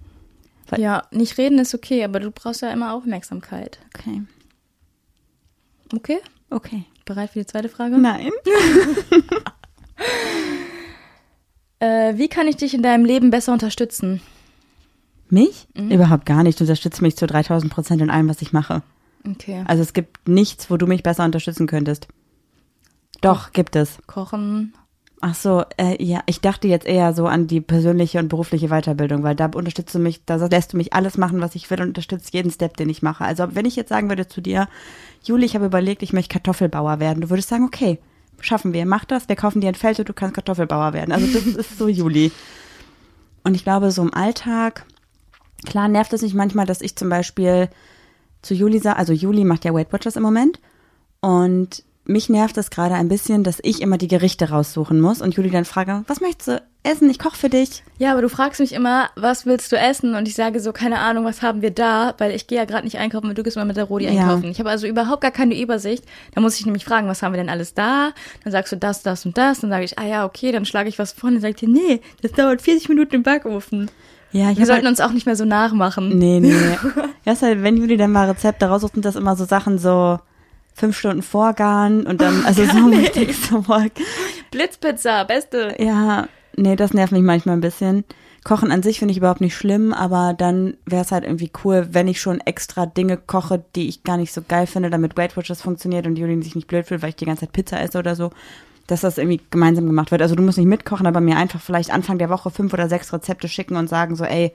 Weil- 0.70 0.80
Ja, 0.82 1.04
nicht 1.12 1.38
reden 1.38 1.60
ist 1.60 1.76
okay, 1.76 2.04
aber 2.04 2.20
du 2.20 2.32
brauchst 2.32 2.62
ja 2.62 2.72
immer 2.72 2.94
Aufmerksamkeit. 2.94 3.80
Okay. 3.94 4.22
Okay? 5.94 6.18
Okay. 6.50 6.84
Bereit 7.06 7.30
für 7.32 7.40
die 7.40 7.46
zweite 7.46 7.70
Frage? 7.70 7.98
Nein. 7.98 8.32
Äh, 11.80 12.18
wie 12.18 12.30
kann 12.30 12.48
ich 12.48 12.56
dich 12.56 12.74
in 12.74 12.82
deinem 12.82 13.06
Leben 13.06 13.30
besser 13.32 13.52
unterstützen? 13.54 14.22
Mich? 15.30 15.68
Überhaupt 15.74 16.26
gar 16.26 16.44
nicht. 16.44 16.60
Du 16.60 16.64
unterstützt 16.64 17.02
mich 17.02 17.18
zu 17.18 17.28
3000 17.28 17.72
Prozent 17.72 18.02
in 18.02 18.10
allem, 18.10 18.30
was 18.30 18.42
ich 18.42 18.54
mache. 18.54 18.82
Okay. 19.28 19.64
Also 19.68 19.82
es 19.84 19.94
gibt 19.94 20.28
nichts, 20.28 20.70
wo 20.70 20.78
du 20.78 20.88
mich 20.88 21.04
besser 21.04 21.26
unterstützen 21.26 21.68
könntest. 21.68 22.08
Doch, 23.22 23.52
gibt 23.52 23.76
es. 23.76 23.98
Kochen. 24.08 24.74
Ach 25.22 25.34
so, 25.34 25.64
äh, 25.78 26.04
ja, 26.04 26.22
ich 26.26 26.42
dachte 26.42 26.68
jetzt 26.68 26.86
eher 26.86 27.14
so 27.14 27.26
an 27.26 27.48
die 27.48 27.62
persönliche 27.62 28.20
und 28.20 28.28
berufliche 28.28 28.68
Weiterbildung, 28.68 29.24
weil 29.24 29.36
da 29.36 29.46
unterstützt 29.46 29.96
du 29.96 30.00
mich, 30.00 30.26
da 30.26 30.36
lässt 30.36 30.74
du 30.74 30.78
mich 30.78 30.94
alles 30.94 31.18
machen, 31.18 31.42
was 31.42 31.56
ich 31.56 31.70
will 31.70 31.82
und 31.82 31.90
unterstützt 31.90 32.34
jeden 32.34 32.52
Step, 32.52 32.78
den 32.78 32.90
ich 32.90 33.02
mache. 33.02 33.24
Also 33.24 33.56
wenn 33.56 33.66
ich 33.66 33.76
jetzt 33.76 33.90
sagen 33.90 34.10
würde 34.10 34.28
zu 34.28 34.42
dir, 34.42 34.68
Juli, 35.24 35.46
ich 35.46 35.56
habe 35.56 35.66
überlegt, 35.66 36.04
ich 36.04 36.14
möchte 36.14 36.34
Kartoffelbauer 36.34 37.00
werden, 37.00 37.22
du 37.22 37.30
würdest 37.30 37.50
sagen, 37.50 37.64
okay, 37.64 38.00
schaffen 38.42 38.74
wir, 38.74 38.86
mach 38.86 39.06
das, 39.06 39.30
wir 39.30 39.36
kaufen 39.36 39.62
dir 39.62 39.70
ein 39.70 39.76
Feld 39.76 40.00
und 40.00 40.10
du 40.10 40.14
kannst 40.14 40.36
Kartoffelbauer 40.36 40.94
werden. 40.94 41.12
Also 41.12 41.28
das 41.28 41.46
ist 41.46 41.78
so 41.78 41.88
Juli. 41.88 42.32
Und 43.44 43.56
ich 43.56 43.64
glaube, 43.64 43.92
so 43.92 44.02
im 44.02 44.14
Alltag, 44.14 44.86
klar 45.66 45.88
nervt 45.88 46.14
es 46.14 46.22
mich 46.22 46.34
manchmal, 46.34 46.66
dass 46.66 46.82
ich 46.82 46.96
zum 46.96 47.10
Beispiel 47.10 47.70
zu 48.42 48.54
Juli 48.54 48.80
sage, 48.80 48.98
also 48.98 49.14
Juli 49.14 49.44
macht 49.44 49.66
ja 49.66 49.74
Weight 49.74 49.92
Watchers 49.94 50.18
im 50.18 50.24
Moment 50.24 50.60
und 51.22 51.84
mich 52.06 52.30
nervt 52.30 52.58
es 52.58 52.70
gerade 52.70 52.96
ein 52.96 53.08
bisschen, 53.08 53.44
dass 53.44 53.60
ich 53.64 53.82
immer 53.82 53.98
die 53.98 54.08
Gerichte 54.08 54.50
raussuchen 54.50 55.00
muss 55.02 55.22
und 55.22 55.36
Juli 55.36 55.50
dann 55.50 55.66
frage, 55.66 56.04
was 56.08 56.22
möchtest 56.22 56.48
du 56.48 56.64
essen? 56.84 57.10
Ich 57.10 57.18
koche 57.18 57.36
für 57.36 57.50
dich. 57.50 57.84
Ja, 57.98 58.12
aber 58.12 58.22
du 58.22 58.30
fragst 58.30 58.60
mich 58.60 58.74
immer, 58.74 59.10
was 59.16 59.46
willst 59.48 59.72
du 59.72 59.76
essen? 59.76 60.14
Und 60.14 60.28
ich 60.28 60.36
sage 60.36 60.60
so, 60.60 60.72
keine 60.72 61.00
Ahnung, 61.00 61.26
was 61.26 61.42
haben 61.42 61.62
wir 61.64 61.72
da? 61.72 62.14
Weil 62.20 62.32
ich 62.36 62.46
gehe 62.46 62.60
ja 62.60 62.66
gerade 62.66 62.84
nicht 62.86 63.00
einkaufen 63.00 63.28
und 63.30 63.38
du 63.38 63.42
gehst 63.44 63.58
mal 63.58 63.66
mit 63.66 63.76
der 63.76 63.86
Rodi 63.86 64.06
Ja. 64.06 64.12
einkaufen. 64.12 64.52
Ich 64.52 64.60
habe 64.60 64.70
also 64.70 64.86
überhaupt 64.86 65.22
gar 65.22 65.32
keine 65.32 65.60
Übersicht. 65.60 66.04
Da 66.36 66.42
muss 66.42 66.60
ich 66.60 66.66
nämlich 66.66 66.86
fragen, 66.86 67.08
was 67.08 67.24
haben 67.24 67.34
wir 67.34 67.38
denn 67.40 67.50
alles 67.50 67.74
da? 67.74 68.12
Dann 68.44 68.52
sagst 68.52 68.72
du 68.72 68.78
das, 68.78 69.02
das 69.02 69.26
und 69.26 69.36
das. 69.38 69.62
Dann 69.62 69.72
sage 69.72 69.84
ich, 69.86 69.98
ah 69.98 70.06
ja, 70.06 70.26
okay, 70.26 70.52
dann 70.52 70.66
schlage 70.66 70.90
ich 70.90 71.00
was 71.00 71.12
vor. 71.12 71.30
Und 71.30 71.36
dann 71.36 71.42
sagt 71.42 71.64
ihr, 71.64 71.70
nee, 71.70 72.02
das 72.22 72.34
dauert 72.34 72.62
40 72.62 72.88
Minuten 72.90 73.16
im 73.16 73.24
Backofen. 73.24 73.90
Ja, 74.32 74.52
ich 74.52 74.58
Wir 74.60 74.66
sollten 74.66 74.86
halt, 74.86 74.92
uns 74.92 75.02
auch 75.02 75.12
nicht 75.12 75.26
mehr 75.26 75.36
so 75.36 75.46
nachmachen. 75.46 76.18
Nee, 76.20 76.40
nee. 76.40 76.54
ja, 77.26 77.34
ist 77.34 77.42
halt, 77.42 77.64
wenn 77.64 77.78
Juli 77.78 77.98
dann 77.98 78.12
mal 78.12 78.28
Rezepte 78.30 78.66
raussucht, 78.68 78.94
sind 78.94 79.06
das 79.06 79.16
immer 79.16 79.36
so 79.36 79.46
Sachen 79.46 79.80
so 79.80 80.20
fünf 80.76 80.98
Stunden 80.98 81.24
vorgaren 81.24 82.06
und 82.06 82.22
dann, 82.22 82.46
also 82.46 82.66
so 82.66 82.86
richtig 82.88 83.36
so 83.36 83.62
boah, 83.62 83.86
Blitzpizza, 84.52 85.24
beste. 85.24 85.76
Ja, 85.80 86.28
nee, 86.56 86.76
das 86.76 86.94
nervt 86.94 87.14
mich 87.14 87.24
manchmal 87.24 87.56
ein 87.56 87.62
bisschen. 87.62 88.04
Kochen 88.44 88.72
an 88.72 88.84
sich 88.84 89.00
finde 89.00 89.12
ich 89.12 89.18
überhaupt 89.18 89.42
nicht 89.42 89.56
schlimm, 89.56 89.92
aber 89.92 90.36
dann 90.38 90.78
wäre 90.86 91.02
es 91.02 91.12
halt 91.12 91.24
irgendwie 91.24 91.52
cool, 91.64 91.88
wenn 91.92 92.08
ich 92.08 92.22
schon 92.22 92.40
extra 92.42 92.86
Dinge 92.86 93.18
koche, 93.18 93.64
die 93.76 93.88
ich 93.88 94.04
gar 94.04 94.18
nicht 94.18 94.34
so 94.34 94.44
geil 94.48 94.68
finde, 94.68 94.92
damit 94.92 95.18
Weight 95.18 95.36
Watchers 95.36 95.64
funktioniert 95.64 96.06
und 96.06 96.18
Julien 96.18 96.44
sich 96.44 96.54
nicht 96.54 96.68
blöd 96.68 96.86
fühlt, 96.86 97.02
weil 97.02 97.10
ich 97.10 97.16
die 97.16 97.26
ganze 97.26 97.42
Zeit 97.42 97.54
Pizza 97.54 97.82
esse 97.82 97.98
oder 97.98 98.16
so, 98.16 98.30
dass 98.86 99.02
das 99.02 99.18
irgendwie 99.18 99.42
gemeinsam 99.50 99.88
gemacht 99.88 100.12
wird. 100.12 100.22
Also 100.22 100.36
du 100.36 100.44
musst 100.44 100.60
nicht 100.60 100.68
mitkochen, 100.68 101.08
aber 101.08 101.22
mir 101.22 101.38
einfach 101.38 101.60
vielleicht 101.60 101.90
Anfang 101.90 102.20
der 102.20 102.30
Woche 102.30 102.52
fünf 102.52 102.72
oder 102.72 102.88
sechs 102.88 103.12
Rezepte 103.12 103.48
schicken 103.48 103.78
und 103.78 103.90
sagen 103.90 104.16
so, 104.16 104.26
ey, 104.26 104.52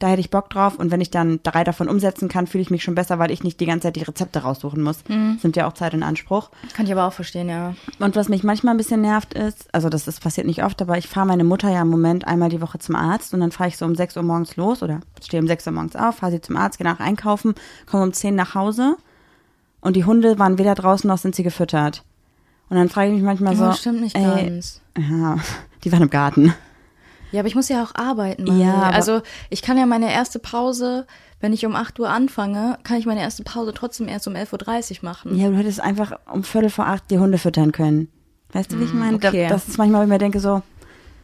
da 0.00 0.08
hätte 0.08 0.20
ich 0.20 0.30
Bock 0.30 0.50
drauf 0.50 0.78
und 0.78 0.90
wenn 0.90 1.00
ich 1.00 1.10
dann 1.10 1.38
drei 1.44 1.62
davon 1.62 1.88
umsetzen 1.88 2.28
kann, 2.28 2.46
fühle 2.48 2.62
ich 2.62 2.70
mich 2.70 2.82
schon 2.82 2.94
besser, 2.96 3.18
weil 3.20 3.30
ich 3.30 3.44
nicht 3.44 3.60
die 3.60 3.66
ganze 3.66 3.86
Zeit 3.86 3.96
die 3.96 4.02
Rezepte 4.02 4.40
raussuchen 4.40 4.82
muss. 4.82 5.04
Sind 5.40 5.54
ja 5.56 5.68
auch 5.68 5.74
Zeit 5.74 5.94
in 5.94 6.02
Anspruch. 6.02 6.50
Kann 6.74 6.86
ich 6.86 6.92
aber 6.92 7.06
auch 7.06 7.12
verstehen, 7.12 7.48
ja. 7.48 7.74
Und 7.98 8.16
was 8.16 8.28
mich 8.28 8.42
manchmal 8.42 8.74
ein 8.74 8.78
bisschen 8.78 9.02
nervt 9.02 9.34
ist, 9.34 9.72
also 9.72 9.88
das 9.88 10.08
ist 10.08 10.20
passiert 10.22 10.46
nicht 10.46 10.64
oft, 10.64 10.80
aber 10.82 10.98
ich 10.98 11.06
fahre 11.06 11.26
meine 11.26 11.44
Mutter 11.44 11.70
ja 11.70 11.82
im 11.82 11.88
Moment 11.88 12.26
einmal 12.26 12.48
die 12.48 12.60
Woche 12.60 12.78
zum 12.78 12.96
Arzt 12.96 13.32
und 13.34 13.40
dann 13.40 13.52
fahre 13.52 13.68
ich 13.68 13.76
so 13.76 13.84
um 13.84 13.94
6 13.94 14.16
Uhr 14.16 14.22
morgens 14.22 14.56
los 14.56 14.82
oder 14.82 15.00
stehe 15.22 15.40
um 15.40 15.46
6 15.46 15.66
Uhr 15.66 15.72
morgens 15.74 15.94
auf, 15.96 16.16
fahre 16.16 16.32
sie 16.32 16.40
zum 16.40 16.56
Arzt, 16.56 16.78
gehe 16.78 16.86
nach 16.86 16.98
einkaufen, 17.00 17.54
komme 17.84 18.02
um 18.04 18.12
10 18.12 18.34
nach 18.34 18.54
Hause 18.54 18.96
und 19.82 19.96
die 19.96 20.04
Hunde 20.06 20.38
waren 20.38 20.58
weder 20.58 20.74
draußen 20.74 21.06
noch 21.08 21.18
sind 21.18 21.34
sie 21.34 21.42
gefüttert. 21.42 22.04
Und 22.70 22.76
dann 22.76 22.88
frage 22.88 23.08
ich 23.08 23.14
mich 23.14 23.22
manchmal 23.22 23.54
so, 23.56 23.66
Oh, 23.68 23.72
stimmt 23.72 24.00
nicht 24.00 24.16
ey, 24.16 24.46
ganz. 24.48 24.80
ja, 24.96 25.36
die 25.84 25.92
waren 25.92 26.02
im 26.02 26.10
Garten. 26.10 26.54
Ja, 27.32 27.40
aber 27.40 27.48
ich 27.48 27.54
muss 27.54 27.68
ja 27.68 27.82
auch 27.82 27.94
arbeiten. 27.94 28.44
Marie. 28.44 28.60
Ja, 28.60 28.90
also 28.90 29.22
ich 29.50 29.62
kann 29.62 29.78
ja 29.78 29.86
meine 29.86 30.12
erste 30.12 30.38
Pause, 30.38 31.06
wenn 31.40 31.52
ich 31.52 31.64
um 31.66 31.76
8 31.76 31.98
Uhr 32.00 32.08
anfange, 32.10 32.78
kann 32.84 32.96
ich 32.98 33.06
meine 33.06 33.20
erste 33.20 33.42
Pause 33.44 33.72
trotzdem 33.74 34.08
erst 34.08 34.26
um 34.28 34.34
11.30 34.34 34.98
Uhr 35.02 35.08
machen. 35.08 35.36
Ja, 35.36 35.48
du 35.48 35.56
hättest 35.56 35.80
einfach 35.80 36.12
um 36.32 36.42
Viertel 36.44 36.70
vor 36.70 36.86
acht 36.86 37.04
die 37.10 37.18
Hunde 37.18 37.38
füttern 37.38 37.72
können. 37.72 38.08
Weißt 38.52 38.72
du, 38.72 38.80
wie 38.80 38.84
ich 38.84 38.92
meine? 38.92 39.12
Mm, 39.12 39.14
okay. 39.16 39.46
Da- 39.48 39.54
Das 39.54 39.68
ist 39.68 39.78
manchmal, 39.78 40.00
wenn 40.02 40.08
ich 40.08 40.12
mir 40.12 40.18
denke 40.18 40.40
so, 40.40 40.62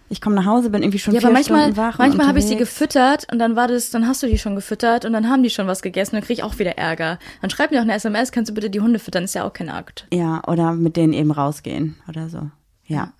ich 0.09 0.21
komme 0.21 0.37
nach 0.37 0.45
Hause, 0.47 0.71
bin 0.71 0.83
irgendwie 0.85 1.01
schon 1.01 1.12
Ja, 1.14 1.19
vier 1.19 1.29
aber 1.31 1.35
manchmal, 1.35 1.61
Stunden 1.62 1.77
wach. 1.77 1.99
manchmal 1.99 2.29
habe 2.29 2.38
ich 2.38 2.45
sie 2.47 2.57
gefüttert 2.57 3.27
und 3.33 3.40
dann 3.40 3.57
war 3.57 3.66
das, 3.66 3.90
dann 3.90 4.07
hast 4.07 4.23
du 4.23 4.29
die 4.29 4.38
schon 4.38 4.55
gefüttert 4.55 5.05
und 5.05 5.12
dann 5.12 5.29
haben 5.29 5.42
die 5.42 5.51
schon 5.51 5.66
was 5.66 5.83
gegessen 5.83 6.14
und 6.14 6.21
dann 6.21 6.27
krieg 6.29 6.38
ich 6.38 6.45
auch 6.45 6.57
wieder 6.61 6.79
Ärger. 6.79 7.19
Dann 7.40 7.51
schreib 7.51 7.73
mir 7.73 7.79
auch 7.79 7.83
eine 7.83 7.95
SMS, 7.95 8.31
kannst 8.31 8.49
du 8.51 8.55
bitte 8.55 8.71
die 8.71 8.81
Hunde 8.81 9.01
füttern, 9.01 9.25
ist 9.25 9.35
ja 9.35 9.42
auch 9.45 9.53
kein 9.53 9.69
Akt. 9.69 10.07
Ja, 10.12 10.40
oder 10.47 10.73
mit 10.75 10.97
denen 10.97 11.12
eben 11.12 11.33
rausgehen 11.33 11.97
oder 12.09 12.29
so. 12.29 12.49
Ja. 12.87 13.12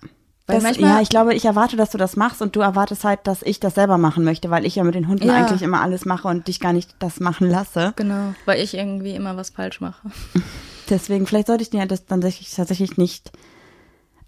Das, 0.47 0.63
manchmal- 0.63 0.89
ja, 0.91 1.01
ich 1.01 1.09
glaube, 1.09 1.33
ich 1.35 1.43
erwarte, 1.45 1.75
dass 1.75 1.89
du 1.91 1.97
das 1.97 2.15
machst 2.15 2.41
und 2.41 2.55
du 2.55 2.61
erwartest 2.61 3.03
halt, 3.03 3.19
dass 3.25 3.41
ich 3.43 3.59
das 3.59 3.75
selber 3.75 3.97
machen 3.97 4.23
möchte, 4.23 4.49
weil 4.49 4.65
ich 4.65 4.75
ja 4.75 4.83
mit 4.85 4.95
den 4.95 5.07
Hunden 5.09 5.27
Ja. 5.27 5.35
eigentlich 5.35 5.61
immer 5.61 5.81
alles 5.81 6.05
mache 6.05 6.27
und 6.29 6.47
dich 6.47 6.59
gar 6.61 6.71
nicht 6.73 6.95
das 6.99 7.19
machen 7.19 7.49
lasse. 7.49 7.93
Genau, 7.97 8.33
weil 8.45 8.61
ich 8.61 8.73
irgendwie 8.73 9.11
immer 9.13 9.35
was 9.35 9.49
falsch 9.49 9.81
mache. 9.81 10.09
Deswegen, 10.89 11.27
vielleicht 11.27 11.47
sollte 11.47 11.63
ich 11.63 11.69
dir 11.69 11.85
das 11.85 12.05
dann 12.05 12.21
tatsächlich, 12.21 12.49
tatsächlich 12.55 12.97
nicht. 12.97 13.31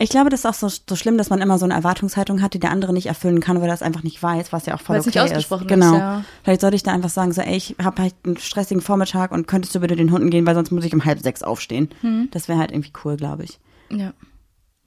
Ich 0.02 0.10
glaube, 0.10 0.30
das 0.30 0.42
ist 0.42 0.46
auch 0.46 0.54
so, 0.54 0.68
so 0.68 0.96
schlimm, 0.96 1.18
dass 1.18 1.30
man 1.30 1.42
immer 1.42 1.58
so 1.58 1.66
eine 1.66 1.74
Erwartungshaltung 1.74 2.42
hat, 2.42 2.54
die 2.54 2.60
der 2.60 2.72
andere 2.72 2.94
nicht 2.94 3.08
erfüllen 3.08 3.40
kann, 3.42 3.58
weil 3.58 3.68
er 3.68 3.74
das 3.74 3.82
einfach 3.82 4.04
nicht 4.04 4.22
weiß, 4.22 4.52
was 4.54 4.66
ja 4.66 4.76
auch 4.76 4.82
voll 4.82 4.94
Weil 4.96 5.02
es 5.02 5.08
okay 5.08 5.20
nicht 5.24 5.32
ausgesprochen 5.32 5.64
ist. 5.64 5.70
Genau. 5.70 5.94
ist, 5.94 6.00
ja. 6.00 6.24
Vielleicht 6.44 6.62
sollte 6.62 6.76
ich 6.78 6.84
da 6.84 6.92
einfach 6.94 7.10
sagen, 7.10 7.32
so, 7.34 7.42
ey, 7.42 7.56
ich 7.56 7.76
habe 7.84 8.02
halt 8.02 8.16
einen 8.26 8.38
stressigen 8.38 8.82
Vormittag 8.82 9.32
und 9.32 9.48
könntest 9.48 9.76
du 9.76 9.80
bitte 9.82 9.96
den 9.98 10.12
Hunden 10.12 10.30
gehen, 10.30 10.46
weil 10.46 10.56
sonst 10.56 10.72
muss 10.72 10.86
ich 10.86 10.94
um 10.94 11.04
halb 11.04 11.20
sechs 11.22 11.44
aufstehen. 11.44 11.90
Hm. 12.02 12.30
Das 12.32 12.48
wäre 12.48 12.60
halt 12.60 12.72
irgendwie 12.72 12.94
cool, 13.04 13.18
glaube 13.18 13.44
ich. 13.44 13.60
Ja. 13.90 14.14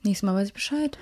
Nächstes 0.03 0.23
Mal 0.23 0.35
weiß 0.35 0.47
ich 0.47 0.53
Bescheid. 0.53 0.97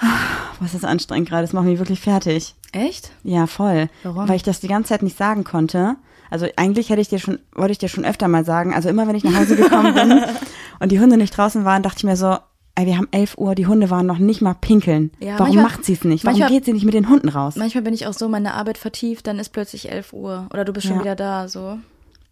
Was 0.60 0.74
ist 0.74 0.84
anstrengend 0.84 1.28
gerade, 1.28 1.42
das 1.42 1.52
macht 1.52 1.64
mich 1.66 1.78
wirklich 1.78 2.00
fertig. 2.00 2.54
Echt? 2.72 3.10
Ja, 3.22 3.46
voll. 3.46 3.88
Warum? 4.02 4.28
Weil 4.28 4.36
ich 4.36 4.42
das 4.42 4.60
die 4.60 4.68
ganze 4.68 4.88
Zeit 4.90 5.02
nicht 5.02 5.16
sagen 5.16 5.44
konnte. 5.44 5.96
Also 6.30 6.46
eigentlich 6.56 6.90
hätte 6.90 7.00
ich 7.00 7.08
dir 7.08 7.18
schon, 7.18 7.38
wollte 7.54 7.72
ich 7.72 7.78
dir 7.78 7.88
schon 7.88 8.04
öfter 8.04 8.26
mal 8.28 8.44
sagen. 8.44 8.74
Also 8.74 8.88
immer 8.88 9.06
wenn 9.06 9.14
ich 9.14 9.24
nach 9.24 9.36
Hause 9.38 9.56
gekommen 9.56 9.94
bin 9.94 10.20
und 10.80 10.90
die 10.90 10.98
Hunde 11.00 11.16
nicht 11.16 11.36
draußen 11.36 11.64
waren, 11.64 11.82
dachte 11.82 11.98
ich 11.98 12.04
mir 12.04 12.16
so, 12.16 12.36
ey, 12.74 12.86
wir 12.86 12.96
haben 12.98 13.06
11 13.12 13.38
Uhr, 13.38 13.54
die 13.54 13.66
Hunde 13.68 13.88
waren 13.90 14.06
noch 14.06 14.18
nicht 14.18 14.40
mal 14.40 14.54
pinkeln. 14.54 15.12
Ja, 15.20 15.38
Warum 15.38 15.54
manchmal- 15.54 15.64
macht 15.64 15.84
sie 15.84 15.92
es 15.92 16.02
nicht? 16.02 16.24
Warum 16.24 16.38
manchmal- 16.40 16.58
geht 16.58 16.64
sie 16.64 16.72
nicht 16.72 16.84
mit 16.84 16.94
den 16.94 17.08
Hunden 17.08 17.28
raus? 17.28 17.54
Manchmal 17.56 17.84
bin 17.84 17.94
ich 17.94 18.06
auch 18.08 18.14
so 18.14 18.24
in 18.24 18.32
meine 18.32 18.54
Arbeit 18.54 18.78
vertieft, 18.78 19.26
dann 19.28 19.38
ist 19.38 19.50
plötzlich 19.50 19.92
11 19.92 20.12
Uhr 20.12 20.48
oder 20.52 20.64
du 20.64 20.72
bist 20.72 20.86
schon 20.88 20.96
Ja. 20.96 21.02
wieder 21.02 21.14
da, 21.14 21.46
so. 21.46 21.78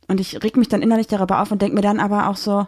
Und 0.09 0.18
ich 0.20 0.42
reg 0.42 0.57
mich 0.57 0.68
dann 0.68 0.83
innerlich 0.83 1.07
darüber 1.07 1.40
auf 1.40 1.53
und 1.53 1.62
denke 1.62 1.77
mir 1.77 1.83
dann 1.83 2.01
aber 2.01 2.29
auch 2.29 2.37
so, 2.37 2.66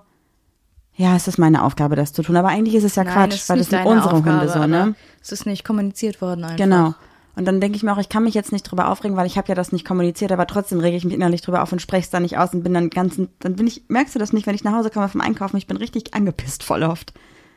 ja, 0.97 1.17
es 1.17 1.27
ist 1.27 1.39
meine 1.39 1.63
Aufgabe, 1.65 1.97
das 1.97 2.13
zu 2.13 2.23
tun. 2.23 2.37
Aber 2.37 2.49
eigentlich 2.49 2.75
ist 2.77 2.85
es 2.85 2.95
ja 2.95 3.05
Nein, 3.05 3.15
Quatsch, 3.15 3.35
es 3.35 3.49
weil 3.49 3.59
das 3.59 3.69
sind 3.69 3.85
unsere 3.85 4.13
Aufgabe, 4.13 4.41
Hunde 4.41 4.53
so, 4.53 4.67
ne? 4.67 4.95
Es 5.21 5.33
ist 5.33 5.47
nicht 5.47 5.65
kommuniziert 5.65 6.21
worden 6.21 6.45
einfach. 6.45 6.57
Genau. 6.57 6.95
Und 7.37 7.47
dann 7.47 7.61
denke 7.61 7.77
ich 7.77 7.83
mir 7.83 7.93
auch, 7.93 7.99
ich 7.99 8.09
kann 8.09 8.23
mich 8.23 8.35
jetzt 8.35 8.53
nicht 8.53 8.63
drüber 8.63 8.89
aufregen, 8.89 9.17
weil 9.17 9.27
ich 9.27 9.37
habe 9.37 9.49
ja 9.49 9.57
das 9.57 9.73
nicht 9.73 9.85
kommuniziert, 9.85 10.31
aber 10.31 10.47
trotzdem 10.47 10.79
rege 10.79 10.97
ich 10.97 11.05
mich 11.05 11.15
innerlich 11.15 11.43
drüber 11.43 11.63
auf 11.63 11.73
und 11.73 11.83
spreche 11.83 12.05
es 12.05 12.11
dann 12.11 12.23
nicht 12.23 12.39
aus 12.39 12.55
und 12.55 12.63
bin 12.63 12.75
dann 12.75 12.91
ganzen, 12.91 13.29
dann 13.41 13.57
bin 13.57 13.67
ich, 13.67 13.83
merkst 13.89 14.15
du 14.15 14.21
das 14.21 14.33
nicht, 14.33 14.47
wenn 14.47 14.55
ich 14.55 14.63
nach 14.63 14.75
Hause 14.75 14.91
komme 14.91 15.09
vom 15.09 15.21
Einkaufen, 15.21 15.57
ich 15.57 15.67
bin 15.67 15.77
richtig 15.77 16.15
angepisst 16.15 16.63
voll 16.63 16.85
oft. 16.85 17.13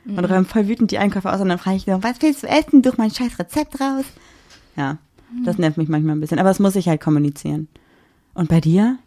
Und 0.08 0.23
räume 0.23 0.45
voll 0.45 0.69
wütend 0.69 0.91
die 0.91 1.00
Einkäufe 1.00 1.32
aus 1.32 1.41
und 1.41 1.50
dann 1.50 1.58
frage 1.58 1.76
ich 1.76 1.84
so, 1.84 2.02
was 2.02 2.21
willst 2.21 2.43
du 2.43 2.47
essen? 2.47 2.82
Durch 2.82 2.97
mein 2.97 3.12
scheiß 3.12 3.38
Rezept 3.39 3.80
raus. 3.82 4.06
Ja, 4.78 4.97
das 5.43 5.58
nervt 5.58 5.78
mich 5.78 5.89
manchmal 5.89 6.15
ein 6.15 6.21
bisschen, 6.21 6.39
aber 6.39 6.47
das 6.47 6.60
muss 6.60 6.78
ich 6.78 6.88
halt 6.88 7.02
kommunizieren. 7.02 7.67
Und 8.34 8.47
bei 8.47 8.62
dir? 8.62 8.97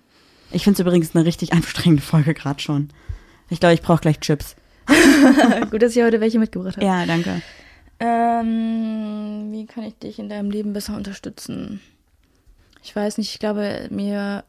Ich 0.53 0.65
finde 0.65 0.75
es 0.75 0.87
übrigens 0.87 1.17
eine 1.17 1.25
richtig 1.25 1.55
anstrengende 1.55 2.03
Folge 2.03 2.35
gerade 2.35 2.61
schon. 2.61 2.91
Ich 3.51 3.61
glaube, 3.61 3.75
ich 3.75 3.83
brauche 3.83 4.01
gleich 4.01 4.21
Chips. 4.21 4.57
Gut, 5.71 5.83
dass 5.83 5.95
ich 5.95 6.03
heute 6.03 6.21
welche 6.21 6.39
mitgebracht 6.39 6.77
habe. 6.77 6.87
Ja, 6.87 7.05
danke. 7.05 7.43
Ähm, 7.99 9.53
wie 9.53 9.67
kann 9.67 9.85
ich 9.85 9.99
dich 9.99 10.19
in 10.19 10.29
deinem 10.29 10.51
Leben 10.51 10.73
besser 10.73 10.97
unterstützen? 10.97 11.81
Ich 12.83 12.97
weiß 12.97 13.19
nicht, 13.19 13.33
ich 13.33 13.39
glaube, 13.39 13.89
mir 13.91 14.45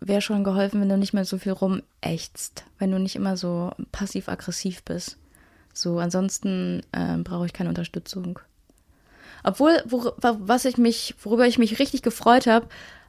wäre 0.00 0.20
schon 0.20 0.44
geholfen, 0.44 0.80
wenn 0.80 0.88
du 0.88 0.96
nicht 0.96 1.12
mehr 1.12 1.24
so 1.24 1.38
viel 1.38 1.52
rumächzt, 1.52 2.64
wenn 2.78 2.90
du 2.90 2.98
nicht 2.98 3.14
immer 3.14 3.36
so 3.36 3.70
passiv-aggressiv 3.92 4.82
bist. 4.82 5.18
So, 5.72 5.98
ansonsten 5.98 6.82
ähm, 6.92 7.22
brauche 7.22 7.46
ich 7.46 7.52
keine 7.52 7.68
Unterstützung. 7.68 8.40
Obwohl, 9.44 9.82
wor 9.86 10.14
was 10.18 10.64
ich 10.64 10.78
mich, 10.78 11.14
worüber 11.22 11.46
ich 11.46 11.58
mich 11.58 11.78
richtig 11.78 12.02
gefreut 12.02 12.46
habe, 12.46 12.66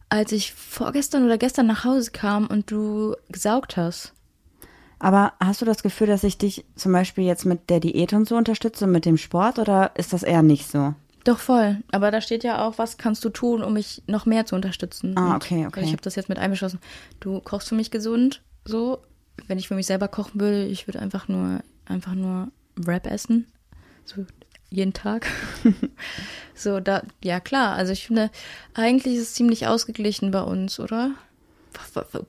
als 0.09 0.31
ich 0.31 0.53
vorgestern 0.53 1.25
oder 1.25 1.37
gestern 1.37 1.67
nach 1.67 1.85
Hause 1.85 2.11
kam 2.11 2.47
und 2.47 2.69
du 2.69 3.15
gesaugt 3.29 3.77
hast. 3.77 4.13
Aber 5.01 5.33
hast 5.39 5.61
du 5.61 5.65
das 5.65 5.81
Gefühl, 5.81 6.05
dass 6.05 6.23
ich 6.23 6.37
dich 6.37 6.63
zum 6.75 6.91
Beispiel 6.91 7.23
jetzt 7.23 7.43
mit 7.43 7.71
der 7.71 7.79
Diät 7.79 8.13
und 8.13 8.27
so 8.27 8.35
unterstütze 8.35 8.85
und 8.85 8.91
mit 8.91 9.05
dem 9.05 9.17
Sport 9.17 9.57
oder 9.57 9.91
ist 9.95 10.13
das 10.13 10.21
eher 10.21 10.43
nicht 10.43 10.69
so? 10.69 10.93
Doch 11.23 11.39
voll. 11.39 11.77
Aber 11.91 12.11
da 12.11 12.21
steht 12.21 12.43
ja 12.43 12.63
auch, 12.63 12.77
was 12.77 12.97
kannst 12.97 13.25
du 13.25 13.29
tun, 13.29 13.63
um 13.63 13.73
mich 13.73 14.03
noch 14.05 14.27
mehr 14.27 14.45
zu 14.45 14.53
unterstützen. 14.53 15.17
Ah, 15.17 15.35
okay, 15.35 15.65
okay. 15.65 15.81
Ich 15.83 15.91
habe 15.91 16.03
das 16.03 16.15
jetzt 16.15 16.29
mit 16.29 16.37
einbeschlossen. 16.37 16.79
Du 17.19 17.39
kochst 17.41 17.69
für 17.69 17.75
mich 17.75 17.89
gesund, 17.89 18.43
so. 18.63 18.99
Wenn 19.47 19.57
ich 19.57 19.67
für 19.67 19.75
mich 19.75 19.87
selber 19.87 20.07
kochen 20.07 20.39
würde, 20.39 20.65
ich 20.65 20.87
würde 20.87 20.99
einfach 20.99 21.27
nur, 21.27 21.61
einfach 21.85 22.13
nur 22.13 22.49
Wrap 22.75 23.07
essen. 23.07 23.47
So 24.05 24.25
jeden 24.69 24.93
Tag. 24.93 25.25
so, 26.53 26.79
da, 26.79 27.01
ja 27.23 27.39
klar. 27.39 27.73
Also 27.73 27.91
ich 27.91 28.05
finde, 28.05 28.29
eigentlich 28.75 29.15
ist 29.15 29.21
es 29.23 29.33
ziemlich 29.33 29.65
ausgeglichen 29.65 30.29
bei 30.29 30.41
uns, 30.41 30.79
oder? 30.79 31.11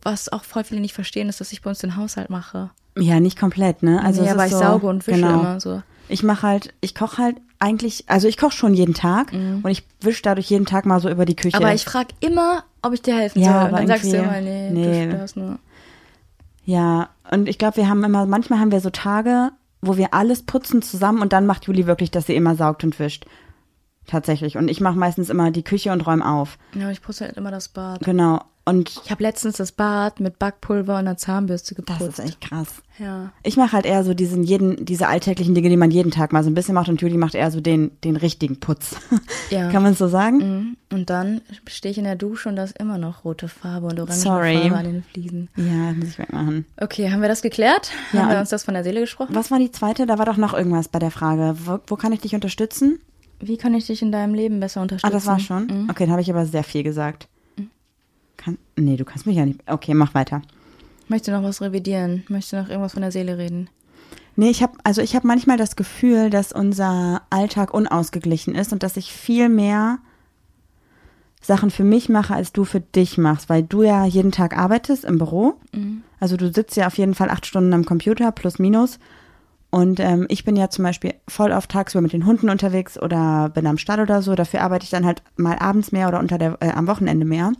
Was 0.02 0.30
auch 0.30 0.44
voll 0.44 0.64
viele 0.64 0.80
nicht 0.80 0.94
verstehen, 0.94 1.28
ist, 1.28 1.40
dass 1.40 1.52
ich 1.52 1.62
bei 1.62 1.70
uns 1.70 1.78
den 1.78 1.96
Haushalt 1.96 2.30
mache. 2.30 2.70
Ja, 2.96 3.20
nicht 3.20 3.38
komplett, 3.38 3.82
ne? 3.82 4.02
Also 4.02 4.22
aber 4.22 4.44
ist 4.44 4.52
ich 4.52 4.58
so, 4.58 4.62
sauge 4.62 4.86
und 4.86 5.06
wische 5.06 5.20
genau. 5.20 5.40
immer 5.40 5.60
so. 5.60 5.82
Ich 6.08 6.22
mache 6.22 6.46
halt, 6.46 6.74
ich 6.80 6.94
koche 6.94 7.22
halt 7.22 7.36
eigentlich, 7.58 8.04
also 8.08 8.28
ich 8.28 8.36
koche 8.36 8.52
schon 8.52 8.74
jeden 8.74 8.92
Tag 8.92 9.32
und 9.32 9.68
ich 9.68 9.86
wische 10.00 10.22
dadurch 10.22 10.50
jeden 10.50 10.66
Tag 10.66 10.84
mal 10.84 11.00
so 11.00 11.08
über 11.08 11.24
die 11.24 11.36
Küche. 11.36 11.56
Mhm. 11.56 11.64
Aber 11.64 11.74
ich 11.74 11.84
frage 11.84 12.08
immer, 12.20 12.64
ob 12.82 12.92
ich 12.92 13.02
dir 13.02 13.16
helfen 13.16 13.40
Ja, 13.40 13.52
soll. 13.52 13.60
Und 13.60 13.66
aber 13.68 13.76
dann 13.78 13.86
sagst 13.86 14.12
du 14.12 14.16
immer, 14.16 14.40
nee, 14.40 14.70
nee. 14.70 15.06
du 15.06 15.12
störst 15.12 15.36
nur. 15.36 15.58
Ja, 16.64 17.10
und 17.30 17.48
ich 17.48 17.58
glaube, 17.58 17.76
wir 17.78 17.88
haben 17.88 18.04
immer, 18.04 18.26
manchmal 18.26 18.58
haben 18.58 18.72
wir 18.72 18.80
so 18.80 18.90
Tage, 18.90 19.50
wo 19.80 19.96
wir 19.96 20.12
alles 20.12 20.42
putzen 20.42 20.82
zusammen 20.82 21.22
und 21.22 21.32
dann 21.32 21.46
macht 21.46 21.66
Juli 21.66 21.86
wirklich, 21.86 22.10
dass 22.10 22.26
sie 22.26 22.36
immer 22.36 22.56
saugt 22.56 22.84
und 22.84 22.98
wischt. 22.98 23.26
Tatsächlich. 24.06 24.56
Und 24.56 24.68
ich 24.68 24.80
mache 24.80 24.98
meistens 24.98 25.30
immer 25.30 25.50
die 25.50 25.62
Küche 25.62 25.92
und 25.92 26.06
räume 26.06 26.26
auf. 26.28 26.58
Ja, 26.74 26.90
ich 26.90 27.02
putze 27.02 27.24
halt 27.24 27.36
immer 27.36 27.50
das 27.50 27.68
Bad. 27.68 28.00
Genau. 28.00 28.42
Und 28.64 29.00
Ich 29.04 29.10
habe 29.10 29.24
letztens 29.24 29.56
das 29.56 29.72
Bad 29.72 30.20
mit 30.20 30.38
Backpulver 30.38 30.92
und 30.92 31.00
einer 31.00 31.16
Zahnbürste 31.16 31.74
das 31.74 31.98
geputzt. 31.98 32.18
ist 32.20 32.24
echt 32.24 32.40
krass. 32.40 32.68
ja. 32.98 33.32
Ich 33.42 33.56
mache 33.56 33.72
halt 33.72 33.86
eher 33.86 34.04
so 34.04 34.14
diesen 34.14 34.44
jeden, 34.44 34.84
diese 34.84 35.08
alltäglichen 35.08 35.52
Dinge, 35.54 35.68
die 35.68 35.76
man 35.76 35.90
jeden 35.90 36.12
Tag 36.12 36.32
mal 36.32 36.44
so 36.44 36.50
ein 36.50 36.54
bisschen 36.54 36.74
macht 36.74 36.88
und 36.88 37.00
Juli 37.00 37.16
macht 37.16 37.34
eher 37.34 37.50
so 37.50 37.60
den, 37.60 37.90
den 38.04 38.14
richtigen 38.14 38.60
Putz. 38.60 38.94
Ja. 39.50 39.68
Kann 39.72 39.82
man 39.82 39.94
so 39.94 40.06
sagen? 40.06 40.36
Mhm. 40.36 40.76
Und 40.96 41.10
dann 41.10 41.40
stehe 41.66 41.90
ich 41.90 41.98
in 41.98 42.04
der 42.04 42.14
Dusche 42.14 42.48
und 42.48 42.54
da 42.56 42.62
ist 42.62 42.78
immer 42.78 42.98
noch 42.98 43.24
rote 43.24 43.48
Farbe 43.48 43.86
und 43.88 43.98
orange 43.98 44.20
Sorry. 44.20 44.58
Farbe 44.60 44.76
an 44.76 44.84
den 44.84 45.02
Fliesen. 45.02 45.48
Ja, 45.56 45.92
muss 45.94 46.10
ich 46.10 46.18
wegmachen. 46.20 46.64
Okay, 46.80 47.10
haben 47.10 47.20
wir 47.20 47.28
das 47.28 47.42
geklärt? 47.42 47.90
Ja, 48.12 48.20
haben 48.22 48.30
wir 48.30 48.38
uns 48.38 48.50
das 48.50 48.62
von 48.62 48.74
der 48.74 48.84
Seele 48.84 49.00
gesprochen? 49.00 49.34
Was 49.34 49.50
war 49.50 49.58
die 49.58 49.72
zweite? 49.72 50.06
Da 50.06 50.18
war 50.18 50.26
doch 50.26 50.36
noch 50.36 50.54
irgendwas 50.54 50.86
bei 50.86 51.00
der 51.00 51.10
Frage. 51.10 51.56
Wo, 51.64 51.78
wo 51.88 51.96
kann 51.96 52.12
ich 52.12 52.20
dich 52.20 52.36
unterstützen? 52.36 53.00
Wie 53.40 53.56
kann 53.56 53.74
ich 53.74 53.86
dich 53.88 54.02
in 54.02 54.12
deinem 54.12 54.34
Leben 54.34 54.60
besser 54.60 54.78
Ah, 54.78 54.82
unterstützen? 54.84 55.12
das 55.12 55.26
war 55.26 55.40
schon? 55.40 55.66
Mhm. 55.66 55.90
Okay, 55.90 56.04
dann 56.04 56.12
habe 56.12 56.22
ich 56.22 56.30
aber 56.30 56.46
sehr 56.46 56.62
viel 56.62 56.84
gesagt. 56.84 57.26
Kann, 58.42 58.58
nee, 58.76 58.96
du 58.96 59.04
kannst 59.04 59.26
mich 59.26 59.36
ja 59.36 59.46
nicht. 59.46 59.60
Okay, 59.66 59.94
mach 59.94 60.14
weiter. 60.14 60.42
Möchtest 61.08 61.28
du 61.28 61.32
noch 61.32 61.42
was 61.42 61.60
revidieren? 61.60 62.24
Möchtest 62.28 62.52
du 62.52 62.56
noch 62.56 62.68
irgendwas 62.68 62.94
von 62.94 63.02
der 63.02 63.12
Seele 63.12 63.38
reden? 63.38 63.68
Nee, 64.34 64.50
ich 64.50 64.62
habe 64.62 64.78
also 64.82 65.02
ich 65.02 65.14
habe 65.14 65.26
manchmal 65.26 65.58
das 65.58 65.76
Gefühl, 65.76 66.30
dass 66.30 66.52
unser 66.52 67.22
Alltag 67.30 67.74
unausgeglichen 67.74 68.54
ist 68.54 68.72
und 68.72 68.82
dass 68.82 68.96
ich 68.96 69.12
viel 69.12 69.48
mehr 69.48 69.98
Sachen 71.42 71.70
für 71.70 71.84
mich 71.84 72.08
mache, 72.08 72.34
als 72.34 72.52
du 72.52 72.64
für 72.64 72.80
dich 72.80 73.18
machst, 73.18 73.48
weil 73.48 73.62
du 73.62 73.82
ja 73.82 74.06
jeden 74.06 74.32
Tag 74.32 74.56
arbeitest 74.56 75.04
im 75.04 75.18
Büro. 75.18 75.54
Also 76.20 76.36
du 76.36 76.52
sitzt 76.52 76.76
ja 76.76 76.86
auf 76.86 76.98
jeden 76.98 77.14
Fall 77.14 77.30
acht 77.30 77.46
Stunden 77.46 77.72
am 77.74 77.84
Computer 77.84 78.32
plus 78.32 78.58
minus. 78.58 78.98
Und 79.70 80.00
ähm, 80.00 80.26
ich 80.28 80.44
bin 80.44 80.54
ja 80.54 80.70
zum 80.70 80.84
Beispiel 80.84 81.14
voll 81.28 81.52
auf 81.52 81.66
tagsüber 81.66 82.02
mit 82.02 82.12
den 82.12 82.26
Hunden 82.26 82.48
unterwegs 82.50 83.00
oder 83.00 83.48
bin 83.48 83.66
am 83.66 83.78
Stall 83.78 84.00
oder 84.00 84.22
so. 84.22 84.34
Dafür 84.34 84.60
arbeite 84.60 84.84
ich 84.84 84.90
dann 84.90 85.06
halt 85.06 85.22
mal 85.36 85.58
abends 85.58 85.92
mehr 85.92 86.08
oder 86.08 86.20
unter 86.20 86.38
der, 86.38 86.58
äh, 86.60 86.70
am 86.70 86.86
Wochenende 86.86 87.24
mehr. 87.24 87.52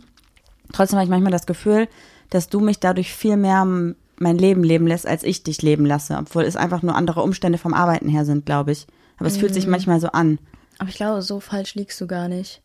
Trotzdem 0.71 0.97
habe 0.97 1.05
ich 1.05 1.09
manchmal 1.09 1.31
das 1.31 1.45
Gefühl, 1.45 1.87
dass 2.29 2.49
du 2.49 2.59
mich 2.59 2.79
dadurch 2.79 3.13
viel 3.13 3.37
mehr 3.37 3.65
mein 3.65 4.37
Leben 4.37 4.63
leben 4.63 4.87
lässt, 4.87 5.05
als 5.07 5.23
ich 5.23 5.43
dich 5.43 5.61
leben 5.61 5.85
lasse. 5.85 6.17
Obwohl 6.17 6.43
es 6.43 6.55
einfach 6.55 6.81
nur 6.81 6.95
andere 6.95 7.21
Umstände 7.21 7.57
vom 7.57 7.73
Arbeiten 7.73 8.07
her 8.07 8.25
sind, 8.25 8.45
glaube 8.45 8.71
ich. 8.71 8.87
Aber 9.17 9.27
es 9.27 9.37
fühlt 9.37 9.53
sich 9.53 9.67
manchmal 9.67 9.99
so 9.99 10.07
an. 10.07 10.39
Aber 10.79 10.89
ich 10.89 10.95
glaube, 10.95 11.21
so 11.21 11.39
falsch 11.39 11.75
liegst 11.75 11.99
du 12.01 12.07
gar 12.07 12.27
nicht. 12.27 12.61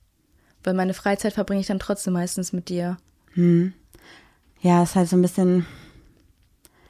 Weil 0.64 0.74
meine 0.74 0.94
Freizeit 0.94 1.34
verbringe 1.34 1.60
ich 1.60 1.66
dann 1.66 1.78
trotzdem 1.78 2.14
meistens 2.14 2.52
mit 2.52 2.68
dir. 2.68 2.96
Ja, 4.60 4.82
es 4.82 4.90
ist 4.90 4.96
halt 4.96 5.08
so 5.08 5.16
ein 5.16 5.22
bisschen, 5.22 5.66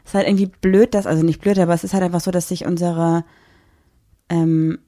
es 0.05 0.11
ist 0.11 0.15
halt 0.15 0.27
irgendwie 0.27 0.47
blöd, 0.47 0.95
dass, 0.95 1.07
also 1.07 1.23
nicht 1.25 1.41
blöd, 1.41 1.59
aber 1.59 1.75
es 1.75 1.85
ist 1.85 1.93
halt 1.93 2.03
einfach 2.03 2.21
so, 2.21 2.31
dass 2.31 2.49
sich 2.49 2.65
unsere, 2.65 3.25
ähm, 4.29 4.79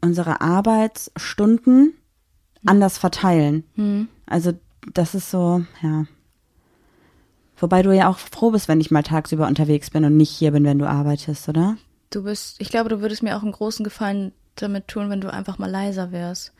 unsere 0.00 0.40
Arbeitsstunden 0.40 1.94
anders 2.64 2.96
verteilen. 2.96 3.64
Also 4.26 4.52
das 4.92 5.14
ist 5.14 5.30
so, 5.30 5.64
ja. 5.82 6.06
Wobei 7.56 7.82
du 7.82 7.92
ja 7.92 8.08
auch 8.08 8.18
froh 8.18 8.50
bist, 8.50 8.68
wenn 8.68 8.80
ich 8.80 8.90
mal 8.90 9.02
tagsüber 9.02 9.46
unterwegs 9.46 9.90
bin 9.90 10.04
und 10.04 10.16
nicht 10.16 10.30
hier 10.30 10.50
bin, 10.50 10.64
wenn 10.64 10.78
du 10.78 10.88
arbeitest, 10.88 11.48
oder? 11.48 11.76
Du 12.10 12.24
bist, 12.24 12.60
ich 12.60 12.68
glaube, 12.68 12.88
du 12.88 13.00
würdest 13.00 13.22
mir 13.22 13.36
auch 13.36 13.42
einen 13.42 13.52
großen 13.52 13.84
Gefallen 13.84 14.32
damit 14.56 14.88
tun, 14.88 15.08
wenn 15.10 15.20
du 15.20 15.32
einfach 15.32 15.58
mal 15.58 15.70
leiser 15.70 16.12
wärst. 16.12 16.52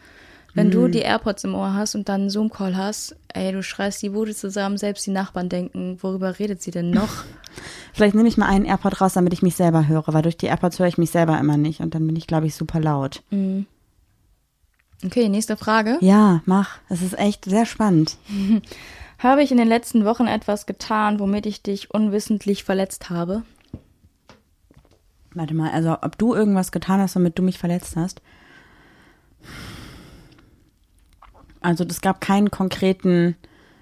Wenn 0.57 0.71
du 0.71 0.87
die 0.87 1.01
AirPods 1.01 1.43
im 1.45 1.57
Ohr 1.57 1.75
hast 1.75 1.97
und 1.97 2.09
dann 2.09 2.23
einen 2.23 2.31
Zoom-Call 2.31 2.77
hast, 2.77 3.17
ey, 3.33 3.51
du 3.51 3.61
schreist 3.65 4.01
die 4.03 4.11
Bude 4.11 4.35
zusammen, 4.37 4.79
selbst 4.79 5.05
die 5.05 5.11
Nachbarn 5.11 5.49
denken, 5.49 5.99
worüber 6.01 6.39
redet 6.39 6.63
sie 6.63 6.71
denn 6.71 6.91
noch? 6.91 7.25
Vielleicht 7.93 8.15
nehme 8.15 8.29
ich 8.29 8.37
mal 8.37 8.47
einen 8.47 8.65
AirPod 8.65 9.01
raus, 9.01 9.15
damit 9.15 9.33
ich 9.33 9.43
mich 9.43 9.57
selber 9.57 9.89
höre, 9.89 10.05
weil 10.07 10.23
durch 10.23 10.37
die 10.37 10.47
AirPods 10.47 10.79
höre 10.79 10.87
ich 10.87 10.99
mich 10.99 11.11
selber 11.11 11.39
immer 11.41 11.57
nicht 11.57 11.81
und 11.81 11.97
dann 11.97 12.07
bin 12.07 12.15
ich, 12.15 12.29
glaube 12.29 12.47
ich, 12.47 12.55
super 12.55 12.79
laut. 12.79 13.23
Okay, 15.05 15.29
nächste 15.29 15.57
Frage. 15.57 15.99
Ja, 16.01 16.40
mach. 16.47 16.79
Es 16.88 17.03
ist 17.03 17.19
echt 17.19 17.45
sehr 17.45 17.67
spannend. 17.67 18.17
Habe 19.19 19.43
ich 19.43 19.51
in 19.51 19.59
den 19.59 19.69
letzten 19.69 20.05
Wochen 20.05 20.27
etwas 20.27 20.67
getan, 20.67 21.19
womit 21.19 21.47
ich 21.47 21.62
dich 21.62 21.93
unwissentlich 21.93 22.64
verletzt 22.64 23.11
habe? 23.11 23.43
Warte 25.35 25.55
mal, 25.55 25.71
also 25.71 25.97
ob 26.01 26.17
du 26.19 26.35
irgendwas 26.35 26.73
getan 26.73 27.01
hast, 27.01 27.17
womit 27.17 27.38
du 27.38 27.43
mich 27.43 27.59
verletzt 27.59 27.97
hast? 27.97 28.23
Also 31.61 31.85
es 31.85 32.01
gab 32.01 32.21
keinen 32.21 32.51
konkreten, 32.51 33.37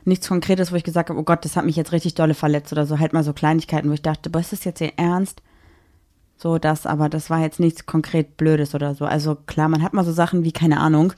nichts 0.04 0.28
Konkretes, 0.28 0.72
wo 0.72 0.76
ich 0.76 0.84
gesagt 0.84 1.10
habe, 1.10 1.18
oh 1.18 1.24
Gott, 1.24 1.44
das 1.44 1.56
hat 1.56 1.64
mich 1.64 1.76
jetzt 1.76 1.92
richtig 1.92 2.14
dolle 2.14 2.34
verletzt 2.34 2.72
oder 2.72 2.86
so. 2.86 2.98
Halt 2.98 3.12
mal 3.12 3.24
so 3.24 3.32
Kleinigkeiten, 3.32 3.88
wo 3.88 3.94
ich 3.94 4.02
dachte, 4.02 4.30
boah, 4.30 4.40
ist 4.40 4.52
das 4.52 4.64
jetzt 4.64 4.80
ihr 4.80 4.92
Ernst? 4.96 5.42
So 6.42 6.58
das, 6.58 6.86
aber 6.86 7.08
das 7.08 7.30
war 7.30 7.38
jetzt 7.38 7.60
nichts 7.60 7.86
konkret 7.86 8.36
Blödes 8.36 8.74
oder 8.74 8.96
so. 8.96 9.04
Also 9.04 9.36
klar, 9.46 9.68
man 9.68 9.80
hat 9.80 9.92
mal 9.92 10.04
so 10.04 10.10
Sachen 10.10 10.42
wie, 10.42 10.50
keine 10.50 10.80
Ahnung. 10.80 11.12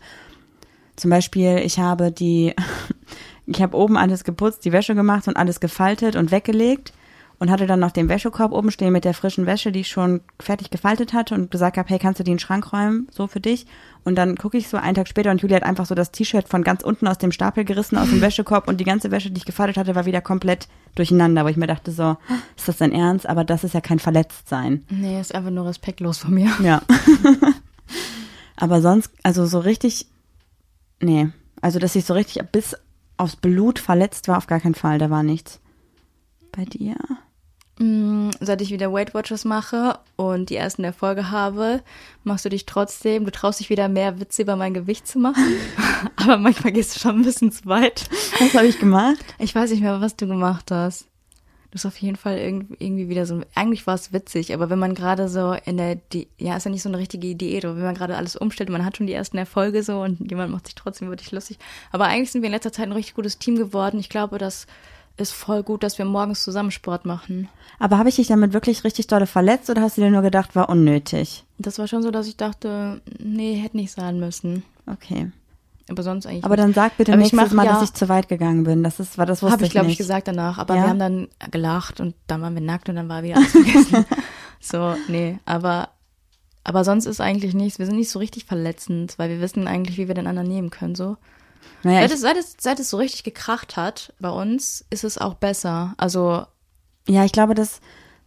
Zum 0.96 1.10
Beispiel, 1.10 1.62
ich 1.64 1.78
habe 1.78 2.12
die, 2.12 2.54
ich 3.46 3.62
habe 3.62 3.74
oben 3.74 3.96
alles 3.96 4.24
geputzt, 4.24 4.66
die 4.66 4.72
Wäsche 4.72 4.94
gemacht 4.94 5.26
und 5.26 5.38
alles 5.38 5.60
gefaltet 5.60 6.14
und 6.14 6.30
weggelegt 6.30 6.92
und 7.38 7.50
hatte 7.50 7.66
dann 7.66 7.80
noch 7.80 7.90
den 7.90 8.08
Wäschekorb 8.08 8.52
oben 8.52 8.70
stehen 8.70 8.92
mit 8.92 9.04
der 9.04 9.14
frischen 9.14 9.46
Wäsche, 9.46 9.72
die 9.72 9.80
ich 9.80 9.88
schon 9.88 10.20
fertig 10.40 10.70
gefaltet 10.70 11.12
hatte 11.12 11.34
und 11.34 11.50
gesagt 11.50 11.76
habe, 11.76 11.88
hey, 11.88 11.98
kannst 11.98 12.20
du 12.20 12.24
die 12.24 12.30
in 12.30 12.36
den 12.36 12.40
Schrank 12.40 12.72
räumen, 12.72 13.08
so 13.10 13.26
für 13.26 13.40
dich? 13.40 13.66
Und 14.04 14.16
dann 14.16 14.36
gucke 14.36 14.58
ich 14.58 14.68
so 14.68 14.76
einen 14.76 14.94
Tag 14.94 15.08
später 15.08 15.30
und 15.30 15.40
Julia 15.40 15.56
hat 15.56 15.62
einfach 15.62 15.86
so 15.86 15.94
das 15.94 16.12
T-Shirt 16.12 16.48
von 16.48 16.62
ganz 16.62 16.82
unten 16.82 17.08
aus 17.08 17.18
dem 17.18 17.32
Stapel 17.32 17.64
gerissen, 17.64 17.98
aus 17.98 18.10
dem 18.10 18.20
Wäschekorb 18.22 18.68
und 18.68 18.78
die 18.78 18.84
ganze 18.84 19.10
Wäsche, 19.10 19.30
die 19.30 19.38
ich 19.38 19.46
gefaltet 19.46 19.76
hatte, 19.76 19.94
war 19.94 20.06
wieder 20.06 20.20
komplett 20.20 20.68
durcheinander, 20.94 21.44
wo 21.44 21.48
ich 21.48 21.56
mir 21.56 21.66
dachte 21.66 21.90
so, 21.90 22.16
ist 22.56 22.68
das 22.68 22.76
dein 22.76 22.92
Ernst? 22.92 23.28
Aber 23.28 23.44
das 23.44 23.64
ist 23.64 23.74
ja 23.74 23.80
kein 23.80 23.98
Verletztsein. 23.98 24.84
Nee, 24.88 25.20
ist 25.20 25.34
einfach 25.34 25.50
nur 25.50 25.66
respektlos 25.66 26.18
von 26.18 26.34
mir. 26.34 26.50
Ja. 26.62 26.82
Aber 28.56 28.80
sonst, 28.80 29.10
also 29.22 29.46
so 29.46 29.58
richtig, 29.58 30.06
nee. 31.00 31.28
Also, 31.60 31.78
dass 31.78 31.96
ich 31.96 32.04
so 32.04 32.14
richtig 32.14 32.42
bis 32.52 32.76
aufs 33.16 33.36
Blut 33.36 33.78
verletzt 33.78 34.28
war, 34.28 34.36
auf 34.36 34.46
gar 34.46 34.60
keinen 34.60 34.74
Fall. 34.74 34.98
Da 34.98 35.10
war 35.10 35.22
nichts. 35.22 35.60
Bei 36.52 36.64
dir? 36.64 36.96
Mm, 37.78 38.30
Seit 38.40 38.60
ich 38.60 38.70
wieder 38.70 38.92
Weight 38.92 39.14
Watchers 39.14 39.44
mache 39.44 39.98
und 40.16 40.50
die 40.50 40.56
ersten 40.56 40.84
Erfolge 40.84 41.30
habe, 41.30 41.82
machst 42.22 42.44
du 42.44 42.48
dich 42.48 42.66
trotzdem, 42.66 43.24
du 43.24 43.32
traust 43.32 43.58
dich 43.60 43.70
wieder 43.70 43.88
mehr 43.88 44.20
Witze 44.20 44.42
über 44.42 44.56
mein 44.56 44.74
Gewicht 44.74 45.08
zu 45.08 45.18
machen. 45.18 45.56
Aber 46.16 46.36
manchmal 46.36 46.72
gehst 46.72 46.94
du 46.94 47.00
schon 47.00 47.16
ein 47.16 47.24
bisschen 47.24 47.50
zu 47.50 47.66
weit. 47.66 48.08
Was 48.38 48.54
habe 48.54 48.66
ich 48.66 48.78
gemacht? 48.78 49.24
Ich 49.38 49.54
weiß 49.54 49.70
nicht 49.70 49.82
mehr, 49.82 50.00
was 50.00 50.16
du 50.16 50.26
gemacht 50.26 50.70
hast. 50.70 51.06
Du 51.70 51.78
hast 51.78 51.86
auf 51.86 51.96
jeden 51.96 52.14
Fall 52.14 52.38
irgendwie, 52.38 52.76
irgendwie 52.78 53.08
wieder 53.08 53.26
so, 53.26 53.40
eigentlich 53.56 53.84
war 53.88 53.96
es 53.96 54.12
witzig, 54.12 54.54
aber 54.54 54.70
wenn 54.70 54.78
man 54.78 54.94
gerade 54.94 55.28
so 55.28 55.56
in 55.64 55.76
der, 55.76 55.96
Di 55.96 56.28
ja, 56.38 56.56
ist 56.56 56.64
ja 56.66 56.70
nicht 56.70 56.82
so 56.82 56.88
eine 56.88 56.98
richtige 56.98 57.34
Diät, 57.34 57.64
aber 57.64 57.74
wenn 57.74 57.82
man 57.82 57.96
gerade 57.96 58.16
alles 58.16 58.36
umstellt 58.36 58.70
und 58.70 58.74
man 58.74 58.84
hat 58.84 58.96
schon 58.96 59.08
die 59.08 59.12
ersten 59.12 59.38
Erfolge 59.38 59.82
so 59.82 60.00
und 60.02 60.30
jemand 60.30 60.52
macht 60.52 60.66
sich 60.66 60.76
trotzdem 60.76 61.08
wirklich 61.08 61.32
lustig. 61.32 61.58
Aber 61.90 62.04
eigentlich 62.04 62.30
sind 62.30 62.42
wir 62.42 62.46
in 62.46 62.52
letzter 62.52 62.72
Zeit 62.72 62.86
ein 62.86 62.92
richtig 62.92 63.14
gutes 63.14 63.40
Team 63.40 63.56
geworden. 63.56 63.98
Ich 63.98 64.08
glaube, 64.08 64.38
dass 64.38 64.68
ist 65.16 65.32
voll 65.32 65.62
gut, 65.62 65.82
dass 65.82 65.98
wir 65.98 66.04
morgens 66.04 66.42
zusammen 66.42 66.70
Sport 66.70 67.04
machen. 67.06 67.48
Aber 67.78 67.98
habe 67.98 68.08
ich 68.08 68.16
dich 68.16 68.26
damit 68.28 68.52
wirklich 68.52 68.82
richtig 68.84 69.06
dolle 69.06 69.26
verletzt 69.26 69.70
oder 69.70 69.82
hast 69.82 69.96
du 69.96 70.02
dir 70.02 70.10
nur 70.10 70.22
gedacht, 70.22 70.56
war 70.56 70.68
unnötig? 70.68 71.44
Das 71.58 71.78
war 71.78 71.86
schon 71.86 72.02
so, 72.02 72.10
dass 72.10 72.26
ich 72.26 72.36
dachte, 72.36 73.00
nee, 73.18 73.54
hätte 73.56 73.76
nicht 73.76 73.92
sein 73.92 74.18
müssen. 74.18 74.64
Okay. 74.86 75.30
Aber 75.88 76.02
sonst 76.02 76.26
eigentlich 76.26 76.44
Aber 76.44 76.56
dann 76.56 76.72
sag 76.72 76.96
bitte 76.96 77.12
Aber 77.12 77.20
ich 77.22 77.32
nächstes 77.32 77.50
mach 77.52 77.56
Mal, 77.56 77.66
ja- 77.66 77.72
dass 77.74 77.82
ich 77.82 77.92
zu 77.92 78.08
weit 78.08 78.28
gegangen 78.28 78.64
bin. 78.64 78.82
Das 78.82 79.00
ist, 79.00 79.18
war 79.18 79.26
das 79.26 79.42
wusste 79.42 79.52
Habe 79.52 79.64
ich, 79.66 79.70
glaube 79.70 79.86
ich, 79.86 79.90
nicht. 79.90 79.98
gesagt 79.98 80.26
danach. 80.28 80.58
Aber 80.58 80.74
Ja? 80.76 80.82
wir 80.84 80.88
haben 80.88 80.98
dann 80.98 81.28
gelacht 81.50 82.00
und 82.00 82.14
dann 82.26 82.40
waren 82.42 82.54
wir 82.54 82.62
nackt 82.62 82.88
und 82.88 82.96
dann 82.96 83.08
war 83.08 83.22
wieder 83.22 83.36
alles 83.36 83.50
vergessen. 83.52 84.04
so, 84.60 84.96
nee, 85.08 85.38
aber, 85.44 85.90
aber 86.64 86.84
sonst 86.84 87.04
ist 87.06 87.20
eigentlich 87.20 87.52
nichts. 87.54 87.78
Wir 87.78 87.86
sind 87.86 87.96
nicht 87.96 88.08
so 88.10 88.18
richtig 88.18 88.46
verletzend, 88.46 89.14
weil 89.18 89.28
wir 89.28 89.40
wissen 89.40 89.68
eigentlich, 89.68 89.98
wie 89.98 90.08
wir 90.08 90.14
den 90.14 90.26
anderen 90.26 90.48
nehmen 90.48 90.70
können, 90.70 90.94
so. 90.94 91.18
Naja, 91.82 92.00
Seit 92.00 92.12
es, 92.12 92.20
seit, 92.20 92.36
es, 92.36 92.56
seit 92.58 92.80
es 92.80 92.90
so 92.90 92.96
richtig 92.96 93.24
gekracht 93.24 93.76
hat 93.76 94.12
bei 94.18 94.30
uns, 94.30 94.84
ist 94.90 95.04
es 95.04 95.18
auch 95.18 95.34
besser. 95.34 95.94
Also, 95.98 96.46
ja, 97.06 97.24
ich 97.24 97.32
glaube, 97.32 97.54
dass, 97.54 97.80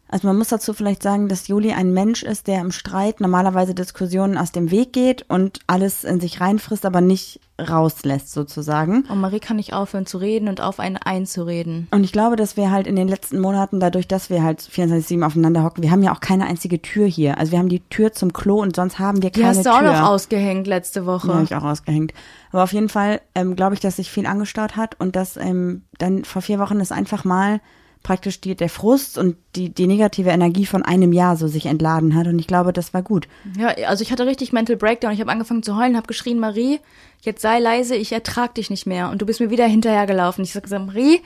also 0.10 0.28
man 0.28 0.38
muss 0.38 0.48
dazu 0.50 0.74
vielleicht 0.74 1.04
sagen, 1.04 1.28
dass 1.28 1.48
Juli 1.48 1.74
ein 1.74 1.91
Mensch 1.93 2.24
ist, 2.24 2.48
der 2.48 2.62
im 2.62 2.72
Streit 2.72 3.20
normalerweise 3.20 3.74
Diskussionen 3.76 4.38
aus 4.38 4.52
dem 4.52 4.72
Weg 4.72 4.93
geht 4.93 5.26
und 5.30 5.60
alles 5.67 6.04
in 6.04 6.20
sich 6.20 6.39
reinfrisst, 6.39 6.86
aber 6.86 7.02
nicht 7.02 7.39
rauslässt 7.60 8.32
sozusagen. 8.32 9.04
und 9.10 9.20
Marie 9.20 9.39
kann 9.39 9.58
nicht 9.58 9.74
aufhören 9.74 10.06
zu 10.06 10.20
reden 10.20 10.48
und 10.48 10.62
auf 10.62 10.80
einen 10.80 10.98
einzureden. 10.98 11.88
Und 11.91 12.04
ich 12.04 12.12
glaube, 12.12 12.36
dass 12.36 12.56
wir 12.56 12.70
halt 12.72 12.86
in 12.88 12.96
den 12.96 13.08
letzten 13.08 13.39
Monaten, 13.39 13.80
dadurch, 13.80 14.08
dass 14.08 14.30
wir 14.30 14.43
halt 14.43 14.62
24-7 14.62 15.26
aufeinander 15.26 15.63
hocken, 15.63 15.82
wir 15.84 15.89
haben 15.91 16.04
ja 16.04 16.13
auch 16.13 16.20
keine 16.20 16.46
einzige 16.46 16.82
Tür 16.82 17.08
hier. 17.08 17.38
Also 17.39 17.52
wir 17.52 17.60
haben 17.60 17.70
die 17.70 17.82
Tür 17.89 18.13
zum 18.13 18.32
Klo 18.32 18.62
und 18.62 18.76
sonst 18.76 19.00
haben 19.00 19.22
wir 19.24 19.32
Die 19.32 19.41
keine 19.41 19.50
hast 19.56 19.65
du 19.65 19.70
Tür. 19.72 19.74
auch 19.76 19.82
noch 19.82 20.02
ausgehängt 20.08 20.67
letzte 20.67 21.06
Woche. 21.08 21.28
Ja, 21.30 21.34
habe 21.34 21.43
ich 21.46 21.56
auch 21.56 21.63
ausgehängt. 21.63 22.13
Aber 22.52 22.63
auf 22.63 22.74
jeden 22.74 22.89
Fall 22.89 23.22
ähm, 23.36 23.56
glaube 23.56 23.74
ich, 23.74 23.80
dass 23.82 23.96
sich 23.98 24.12
viel 24.12 24.28
angestaut 24.28 24.76
hat 24.76 25.00
und 25.00 25.15
dass 25.15 25.36
ähm, 25.36 25.82
dann 25.98 26.24
vor 26.26 26.41
vier 26.43 26.60
Wochen 26.60 26.80
ist 26.80 26.91
einfach 26.91 27.26
mal 27.26 27.60
praktisch 28.04 28.40
die, 28.42 28.56
der 28.56 28.70
Frust 28.70 29.18
und 29.18 29.36
die, 29.56 29.70
die 29.70 29.88
negative 29.88 30.30
Energie 30.30 30.66
von 30.66 30.84
einem 30.84 31.14
Jahr 31.14 31.36
so 31.36 31.48
sich 31.48 31.66
entladen 31.66 32.16
hat. 32.16 32.28
Und 32.28 32.40
ich 32.40 32.48
glaube, 32.48 32.74
das 32.74 32.94
war 32.94 33.02
gut. 33.02 33.28
Ja, 33.58 33.70
also 33.88 34.02
ich 34.02 34.12
hatte 34.12 34.26
richtig 34.26 34.54
Mental 34.54 34.78
Breakdown. 34.78 35.12
Ich 35.12 35.20
habe 35.20 35.32
angefangen 35.32 35.64
zu 35.64 35.76
heulen, 35.78 35.98
habe 35.98 36.08
geschrien, 36.08 36.40
Marie, 36.40 36.80
jetzt 37.22 37.42
sei 37.42 37.60
leise, 37.60 37.96
ich 37.96 38.12
ertrag 38.12 38.56
dich 38.56 38.70
nicht 38.70 38.86
mehr. 38.86 39.10
Und 39.10 39.22
du 39.22 39.26
bist 39.26 39.40
mir 39.40 39.50
wieder 39.50 39.66
hinterhergelaufen. 39.66 40.44
Ich 40.44 40.54
sag 40.54 40.64
gesagt, 40.64 40.86
Marie, 40.86 41.22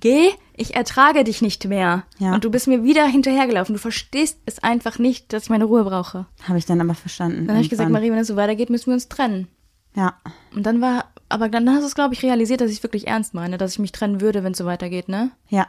geh, 0.00 0.30
ich 0.56 0.74
ertrage 0.74 1.24
dich 1.24 1.42
nicht 1.42 1.66
mehr. 1.66 2.04
Ja. 2.18 2.34
Und 2.34 2.44
du 2.44 2.50
bist 2.50 2.66
mir 2.66 2.82
wieder 2.82 3.06
hinterhergelaufen. 3.06 3.74
Du 3.74 3.80
verstehst 3.80 4.38
es 4.46 4.62
einfach 4.62 4.98
nicht, 4.98 5.32
dass 5.32 5.44
ich 5.44 5.50
meine 5.50 5.64
Ruhe 5.64 5.84
brauche. 5.84 6.26
Habe 6.44 6.58
ich 6.58 6.66
dann 6.66 6.80
aber 6.80 6.94
verstanden. 6.94 7.46
Dann 7.46 7.56
habe 7.56 7.64
ich 7.64 7.70
gesagt. 7.70 7.90
Marie, 7.90 8.10
wenn 8.10 8.18
es 8.18 8.28
so 8.28 8.36
weitergeht, 8.36 8.70
müssen 8.70 8.86
wir 8.86 8.94
uns 8.94 9.08
trennen. 9.08 9.48
Ja. 9.94 10.14
Und 10.54 10.64
dann 10.66 10.80
war, 10.80 11.06
aber 11.28 11.48
dann 11.48 11.68
hast 11.70 11.80
du 11.80 11.86
es, 11.86 11.94
glaube 11.94 12.14
ich, 12.14 12.22
realisiert, 12.22 12.60
dass 12.60 12.70
ich 12.70 12.78
es 12.78 12.82
wirklich 12.82 13.06
ernst 13.06 13.34
meine, 13.34 13.56
dass 13.58 13.72
ich 13.72 13.78
mich 13.78 13.92
trennen 13.92 14.20
würde, 14.20 14.44
wenn 14.44 14.52
es 14.52 14.58
so 14.58 14.66
weitergeht, 14.66 15.08
ne? 15.08 15.30
Ja. 15.48 15.66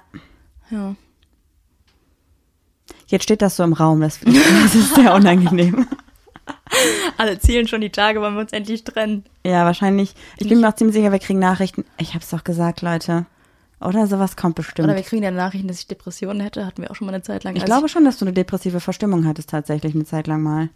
Ja. 0.69 0.95
Jetzt 3.07 3.23
steht 3.23 3.41
das 3.41 3.55
so 3.55 3.63
im 3.63 3.73
Raum. 3.73 4.01
Das, 4.01 4.19
das 4.19 4.75
ist 4.75 4.95
sehr 4.95 5.13
unangenehm. 5.13 5.87
Alle 7.17 7.39
zielen 7.39 7.67
schon 7.67 7.81
die 7.81 7.89
Tage, 7.89 8.21
wann 8.21 8.35
wir 8.35 8.41
uns 8.41 8.51
endlich 8.51 8.83
trennen. 8.83 9.23
Ja, 9.45 9.65
wahrscheinlich. 9.65 10.13
Ich 10.37 10.47
bin 10.49 10.59
mir 10.61 10.69
auch 10.69 10.75
ziemlich 10.75 10.95
sicher, 10.95 11.11
wir 11.11 11.19
kriegen 11.19 11.39
Nachrichten. 11.39 11.85
Ich 11.97 12.13
hab's 12.15 12.29
doch 12.29 12.43
gesagt, 12.43 12.81
Leute. 12.81 13.25
Oder 13.79 14.07
sowas 14.07 14.35
kommt 14.35 14.55
bestimmt. 14.55 14.87
Oder 14.87 14.95
wir 14.97 15.03
kriegen 15.03 15.23
ja 15.23 15.31
Nachrichten, 15.31 15.67
dass 15.67 15.79
ich 15.79 15.87
Depressionen 15.87 16.41
hätte, 16.41 16.65
hatten 16.65 16.81
wir 16.81 16.91
auch 16.91 16.95
schon 16.95 17.05
mal 17.07 17.13
eine 17.13 17.23
Zeit 17.23 17.43
lang. 17.43 17.55
ich 17.55 17.61
Also 17.61 17.71
glaube 17.71 17.89
schon, 17.89 18.05
dass 18.05 18.17
du 18.17 18.25
eine 18.25 18.33
depressive 18.33 18.79
Verstimmung 18.79 19.25
hattest 19.25 19.49
tatsächlich 19.49 19.93
eine 19.93 20.05
Zeit 20.05 20.27
lang 20.27 20.41
mal. 20.41 20.69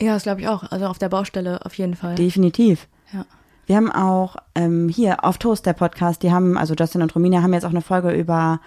Ja, 0.00 0.14
das 0.14 0.24
glaube 0.24 0.40
ich 0.40 0.48
auch. 0.48 0.64
Also 0.72 0.86
auf 0.86 0.98
der 0.98 1.08
Baustelle 1.08 1.64
auf 1.64 1.74
jeden 1.74 1.94
Fall. 1.94 2.16
Definitiv. 2.16 2.88
ja. 3.12 3.24
Wir 3.66 3.76
haben 3.76 3.90
auch 3.90 4.36
ähm, 4.54 4.90
hier 4.90 5.24
auf 5.24 5.38
Toast, 5.38 5.64
der 5.64 5.72
Podcast, 5.72 6.22
die 6.22 6.30
haben, 6.30 6.58
also 6.58 6.74
Justin 6.74 7.00
und 7.00 7.14
Romina 7.14 7.40
haben 7.42 7.54
jetzt 7.54 7.64
auch 7.64 7.70
eine 7.70 7.80
Folge 7.80 8.10
über 8.10 8.60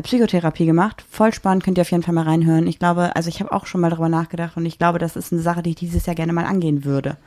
Psychotherapie 0.00 0.64
gemacht. 0.64 1.04
Voll 1.10 1.34
spannend, 1.34 1.64
könnt 1.64 1.76
ihr 1.78 1.82
auf 1.82 1.90
jeden 1.90 2.02
Fall 2.02 2.14
mal 2.14 2.24
reinhören. 2.24 2.66
Ich 2.66 2.78
glaube, 2.78 3.14
also 3.14 3.28
ich 3.28 3.40
habe 3.40 3.52
auch 3.52 3.66
schon 3.66 3.80
mal 3.82 3.90
darüber 3.90 4.08
nachgedacht 4.08 4.56
und 4.56 4.64
ich 4.64 4.78
glaube, 4.78 4.98
das 4.98 5.16
ist 5.16 5.32
eine 5.32 5.42
Sache, 5.42 5.62
die 5.62 5.70
ich 5.70 5.76
dieses 5.76 6.06
Jahr 6.06 6.16
gerne 6.16 6.32
mal 6.32 6.46
angehen 6.46 6.84
würde. 6.84 7.18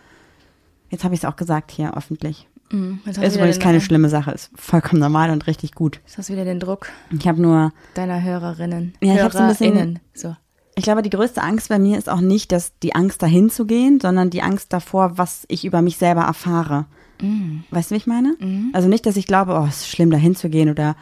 Jetzt 0.89 1.04
habe 1.04 1.13
ich 1.13 1.21
es 1.21 1.25
auch 1.25 1.36
gesagt 1.36 1.71
hier 1.71 1.95
öffentlich. 1.95 2.47
Hast, 3.06 3.19
Ist 3.19 3.36
übrigens 3.36 3.60
keine 3.60 3.80
schlimme 3.80 4.10
Sache, 4.10 4.32
ist 4.32 4.49
vollkommen 4.56 4.99
normal 4.99 5.30
und 5.30 5.45
richtig 5.45 5.75
gut. 5.75 6.01
jetzt 6.04 6.17
hast 6.17 6.30
du 6.30 6.34
wieder 6.34 6.45
den 6.45 6.60
Druck 6.60 6.89
Ich 7.17 7.28
habe 7.28 7.39
nur, 7.39 7.71
deiner 7.93 8.21
Hörerinnen. 8.21 8.95
Ja, 9.01 9.13
ich 9.13 9.21
hab's 9.21 9.36
ein 9.36 9.47
bisschen-. 9.47 9.99
So. 10.13 10.36
ich 10.75 10.84
glaube, 10.84 11.04
die 11.04 11.12
größte 11.12 11.41
Angst 11.43 11.69
bei 11.69 11.78
mir 11.78 11.97
ist 11.97 12.10
auch 12.10 12.21
nicht, 12.21 12.51
dass 12.51 12.78
die 12.80 12.95
Angst 12.95 13.21
dahin 13.21 13.49
zu 13.51 13.65
gehen, 13.65 13.99
sondern 14.01 14.32
die 14.32 14.41
Angst 14.41 14.73
davor, 14.73 15.17
was 15.17 15.45
ich 15.47 15.63
über 15.63 15.82
mich 15.84 15.97
selber 15.97 16.21
erfahre. 16.21 16.88
Weißt 17.69 17.91
du, 17.91 17.95
wie 17.95 17.97
ich 17.97 18.08
meine? 18.08 18.36
Also 18.73 18.89
nicht, 18.89 19.06
dass 19.06 19.15
ich 19.15 19.28
glaube, 19.28 19.54
oh, 19.54 19.65
es 19.67 19.82
ist 19.82 19.89
schlimm, 19.89 20.10
dahin 20.12 20.36
zu 20.36 20.49
gehen 20.49 20.69
oder 20.69 20.95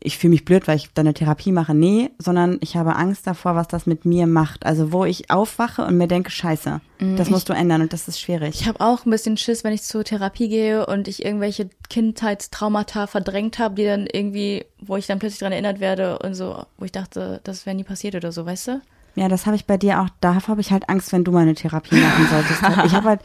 ich 0.00 0.18
fühle 0.18 0.30
mich 0.32 0.44
blöd, 0.44 0.68
weil 0.68 0.76
ich 0.76 0.90
da 0.94 1.00
eine 1.00 1.14
Therapie 1.14 1.52
mache. 1.52 1.74
Nee, 1.74 2.10
sondern 2.18 2.58
ich 2.60 2.76
habe 2.76 2.96
Angst 2.96 3.26
davor, 3.26 3.56
was 3.56 3.68
das 3.68 3.86
mit 3.86 4.04
mir 4.04 4.26
macht. 4.26 4.64
Also 4.64 4.92
wo 4.92 5.04
ich 5.04 5.30
aufwache 5.30 5.84
und 5.84 5.96
mir 5.96 6.08
denke, 6.08 6.30
scheiße, 6.30 6.80
das 7.16 7.30
musst 7.30 7.48
du 7.48 7.52
ändern 7.52 7.82
und 7.82 7.92
das 7.92 8.08
ist 8.08 8.20
schwierig. 8.20 8.60
Ich 8.60 8.68
habe 8.68 8.80
auch 8.80 9.04
ein 9.04 9.10
bisschen 9.10 9.36
Schiss, 9.36 9.64
wenn 9.64 9.72
ich 9.72 9.82
zur 9.82 10.04
Therapie 10.04 10.48
gehe 10.48 10.86
und 10.86 11.08
ich 11.08 11.24
irgendwelche 11.24 11.68
Kindheitstraumata 11.88 13.06
verdrängt 13.06 13.58
habe, 13.58 13.74
die 13.74 13.84
dann 13.84 14.06
irgendwie, 14.06 14.64
wo 14.80 14.96
ich 14.96 15.06
dann 15.06 15.18
plötzlich 15.18 15.40
dran 15.40 15.52
erinnert 15.52 15.80
werde 15.80 16.18
und 16.18 16.34
so, 16.34 16.64
wo 16.76 16.84
ich 16.84 16.92
dachte, 16.92 17.40
das 17.44 17.66
wäre 17.66 17.76
nie 17.76 17.84
passiert 17.84 18.14
oder 18.14 18.32
so, 18.32 18.46
weißt 18.46 18.68
du? 18.68 18.80
Ja, 19.18 19.28
das 19.28 19.46
habe 19.46 19.56
ich 19.56 19.66
bei 19.66 19.76
dir 19.76 20.00
auch. 20.00 20.08
Davor 20.20 20.52
habe 20.52 20.60
ich 20.60 20.70
halt 20.70 20.88
Angst, 20.88 21.12
wenn 21.12 21.24
du 21.24 21.32
mal 21.32 21.40
eine 21.40 21.54
Therapie 21.54 21.96
machen 21.96 22.28
solltest. 22.30 22.62
ich 22.86 22.92
habe 22.92 23.08
halt 23.08 23.20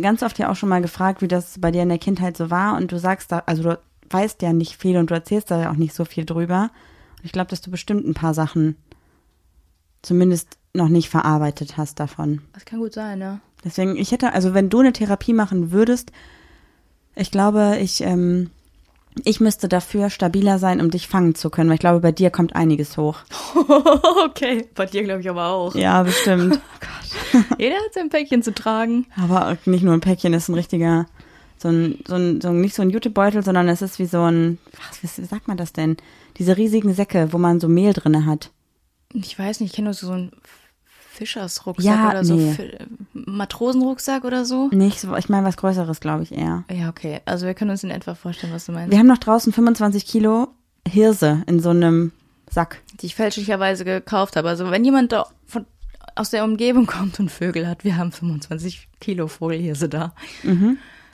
ganz 0.00 0.22
oft 0.22 0.38
ja 0.38 0.48
auch 0.48 0.54
schon 0.54 0.68
mal 0.68 0.80
gefragt, 0.80 1.20
wie 1.20 1.26
das 1.26 1.58
bei 1.58 1.72
dir 1.72 1.82
in 1.82 1.88
der 1.88 1.98
Kindheit 1.98 2.36
so 2.36 2.50
war. 2.50 2.76
Und 2.76 2.92
du 2.92 2.98
sagst 2.98 3.32
da, 3.32 3.42
also 3.46 3.62
du 3.64 3.78
weißt 4.12 4.42
ja 4.42 4.52
nicht 4.52 4.76
viel 4.76 4.96
und 4.96 5.10
du 5.10 5.14
erzählst 5.14 5.50
da 5.50 5.60
ja 5.60 5.70
auch 5.70 5.76
nicht 5.76 5.94
so 5.94 6.04
viel 6.04 6.24
drüber. 6.24 6.70
Und 7.18 7.24
ich 7.24 7.32
glaube, 7.32 7.50
dass 7.50 7.60
du 7.60 7.70
bestimmt 7.70 8.06
ein 8.06 8.14
paar 8.14 8.34
Sachen 8.34 8.76
zumindest 10.02 10.58
noch 10.74 10.88
nicht 10.88 11.08
verarbeitet 11.08 11.76
hast 11.76 12.00
davon. 12.00 12.42
Das 12.52 12.64
kann 12.64 12.80
gut 12.80 12.92
sein, 12.92 13.18
ne? 13.18 13.40
Deswegen, 13.64 13.96
ich 13.96 14.10
hätte, 14.10 14.32
also 14.32 14.54
wenn 14.54 14.70
du 14.70 14.80
eine 14.80 14.92
Therapie 14.92 15.32
machen 15.32 15.70
würdest, 15.70 16.10
ich 17.14 17.30
glaube, 17.30 17.78
ich, 17.80 18.00
ähm, 18.02 18.50
ich 19.24 19.40
müsste 19.40 19.68
dafür 19.68 20.10
stabiler 20.10 20.58
sein, 20.58 20.80
um 20.80 20.90
dich 20.90 21.06
fangen 21.06 21.34
zu 21.34 21.50
können, 21.50 21.68
weil 21.68 21.74
ich 21.74 21.80
glaube, 21.80 22.00
bei 22.00 22.12
dir 22.12 22.30
kommt 22.30 22.56
einiges 22.56 22.96
hoch. 22.96 23.18
okay, 24.24 24.68
bei 24.74 24.86
dir 24.86 25.04
glaube 25.04 25.20
ich 25.20 25.28
aber 25.28 25.48
auch. 25.48 25.74
Ja, 25.74 26.02
bestimmt. 26.02 26.60
Jeder 27.58 27.76
hat 27.76 27.94
sein 27.94 28.08
Päckchen 28.08 28.42
zu 28.42 28.54
tragen. 28.54 29.06
Aber 29.16 29.56
nicht 29.66 29.84
nur 29.84 29.94
ein 29.94 30.00
Päckchen, 30.00 30.32
ist 30.32 30.48
ein 30.48 30.54
richtiger, 30.54 31.06
so 31.62 31.68
ein, 31.68 31.98
so 32.06 32.14
ein, 32.14 32.40
so 32.40 32.48
ein 32.48 32.60
nicht 32.60 32.74
so 32.74 32.82
ein 32.82 32.90
Jutebeutel, 32.90 33.42
sondern 33.42 33.68
es 33.68 33.82
ist 33.82 33.98
wie 33.98 34.06
so 34.06 34.22
ein, 34.22 34.58
was, 35.02 35.18
wie 35.18 35.24
sagt 35.24 35.48
man 35.48 35.56
das 35.56 35.72
denn? 35.72 35.96
Diese 36.38 36.56
riesigen 36.56 36.94
Säcke, 36.94 37.32
wo 37.32 37.38
man 37.38 37.60
so 37.60 37.68
Mehl 37.68 37.92
drinne 37.92 38.26
hat. 38.26 38.50
Ich 39.14 39.38
weiß 39.38 39.60
nicht, 39.60 39.70
ich 39.70 39.76
kenne 39.76 39.86
nur 39.86 39.94
so 39.94 40.10
einen 40.10 40.32
Fischersrucksack 41.12 41.84
Ja, 41.84 42.10
oder 42.10 42.24
so, 42.24 42.34
nee. 42.34 42.56
Matrosenrucksack 43.12 44.24
oder 44.24 44.44
so. 44.44 44.68
Nicht 44.68 44.98
so, 45.00 45.14
ich 45.16 45.28
meine 45.28 45.46
was 45.46 45.56
Größeres, 45.56 46.00
glaube 46.00 46.22
ich 46.22 46.32
eher. 46.32 46.64
Ja, 46.70 46.88
okay. 46.88 47.20
Also 47.26 47.46
wir 47.46 47.54
können 47.54 47.70
uns 47.70 47.84
in 47.84 47.90
etwa 47.90 48.14
vorstellen, 48.14 48.52
was 48.52 48.66
du 48.66 48.72
meinst. 48.72 48.90
Wir 48.90 48.98
haben 48.98 49.06
noch 49.06 49.18
draußen 49.18 49.52
25 49.52 50.06
Kilo 50.06 50.48
Hirse 50.88 51.42
in 51.46 51.60
so 51.60 51.70
einem 51.70 52.12
Sack. 52.50 52.80
die 53.00 53.06
ich 53.06 53.14
fälschlicherweise 53.14 53.84
gekauft 53.84 54.36
habe. 54.36 54.48
Also 54.48 54.70
wenn 54.70 54.84
jemand 54.84 55.12
da 55.12 55.26
von, 55.46 55.66
aus 56.16 56.30
der 56.30 56.44
Umgebung 56.44 56.86
kommt 56.86 57.20
und 57.20 57.30
Vögel 57.30 57.66
hat, 57.68 57.84
wir 57.84 57.96
haben 57.96 58.12
25 58.12 58.88
Kilo 59.00 59.28
Vogelhirse 59.28 59.88
da. 59.88 60.14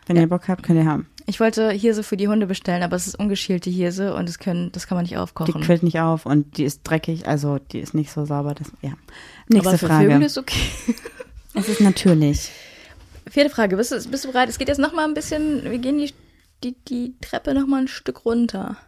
Wenn 0.09 0.17
ihr 0.17 0.29
Bock 0.29 0.49
habt, 0.49 0.63
könnt 0.63 0.79
ihr 0.79 0.87
haben. 0.87 1.07
Ich 1.27 1.39
wollte 1.39 1.71
Hirse 1.71 2.03
für 2.03 2.17
die 2.17 2.29
Hunde 2.29 2.47
bestellen, 2.47 2.83
aber 2.83 2.97
es 2.97 3.07
ist 3.07 3.19
ungeschälte 3.19 3.69
Hirse 3.69 4.15
und 4.15 4.27
das 4.27 4.39
können, 4.39 4.73
das 4.73 4.87
kann 4.87 4.97
man 4.97 5.03
nicht 5.03 5.13
Die 5.13 5.19
aufkochen. 5.19 5.61
quillt 5.61 5.83
nicht 5.83 6.01
auf 6.01 6.25
und 6.25 6.57
die 6.57 6.65
ist 6.65 6.83
dreckig, 6.85 7.29
also 7.29 7.59
die 7.59 7.81
ist 7.81 7.93
nicht 7.93 8.11
so 8.11 8.25
sauber. 8.25 8.55
Das, 8.55 8.73
ja. 8.81 8.95
Nächste 9.49 9.69
aber 9.69 9.79
für 9.79 9.87
Frage. 9.87 10.11
Vögel 10.11 10.23
ist 10.23 10.39
okay. 10.39 10.63
es 11.55 11.69
ist 11.69 11.83
natürlich. 11.83 12.51
Vierte 13.29 13.51
Frage, 13.51 13.77
bist 13.77 13.93
du, 13.93 14.03
bist 14.09 14.25
du 14.25 14.33
bereit? 14.33 14.49
Es 14.49 14.59
geht 14.59 14.69
jetzt 14.69 14.81
noch 14.81 14.95
mal 14.95 15.05
ein 15.05 15.13
bisschen, 15.13 15.65
wir 15.65 15.79
gehen 15.79 15.99
die, 15.99 16.15
die, 16.65 16.75
die 16.89 17.15
Treppe 17.21 17.53
noch 17.53 17.67
mal 17.67 17.83
ein 17.83 17.89
Stück 17.89 18.25
runter. 18.25 18.79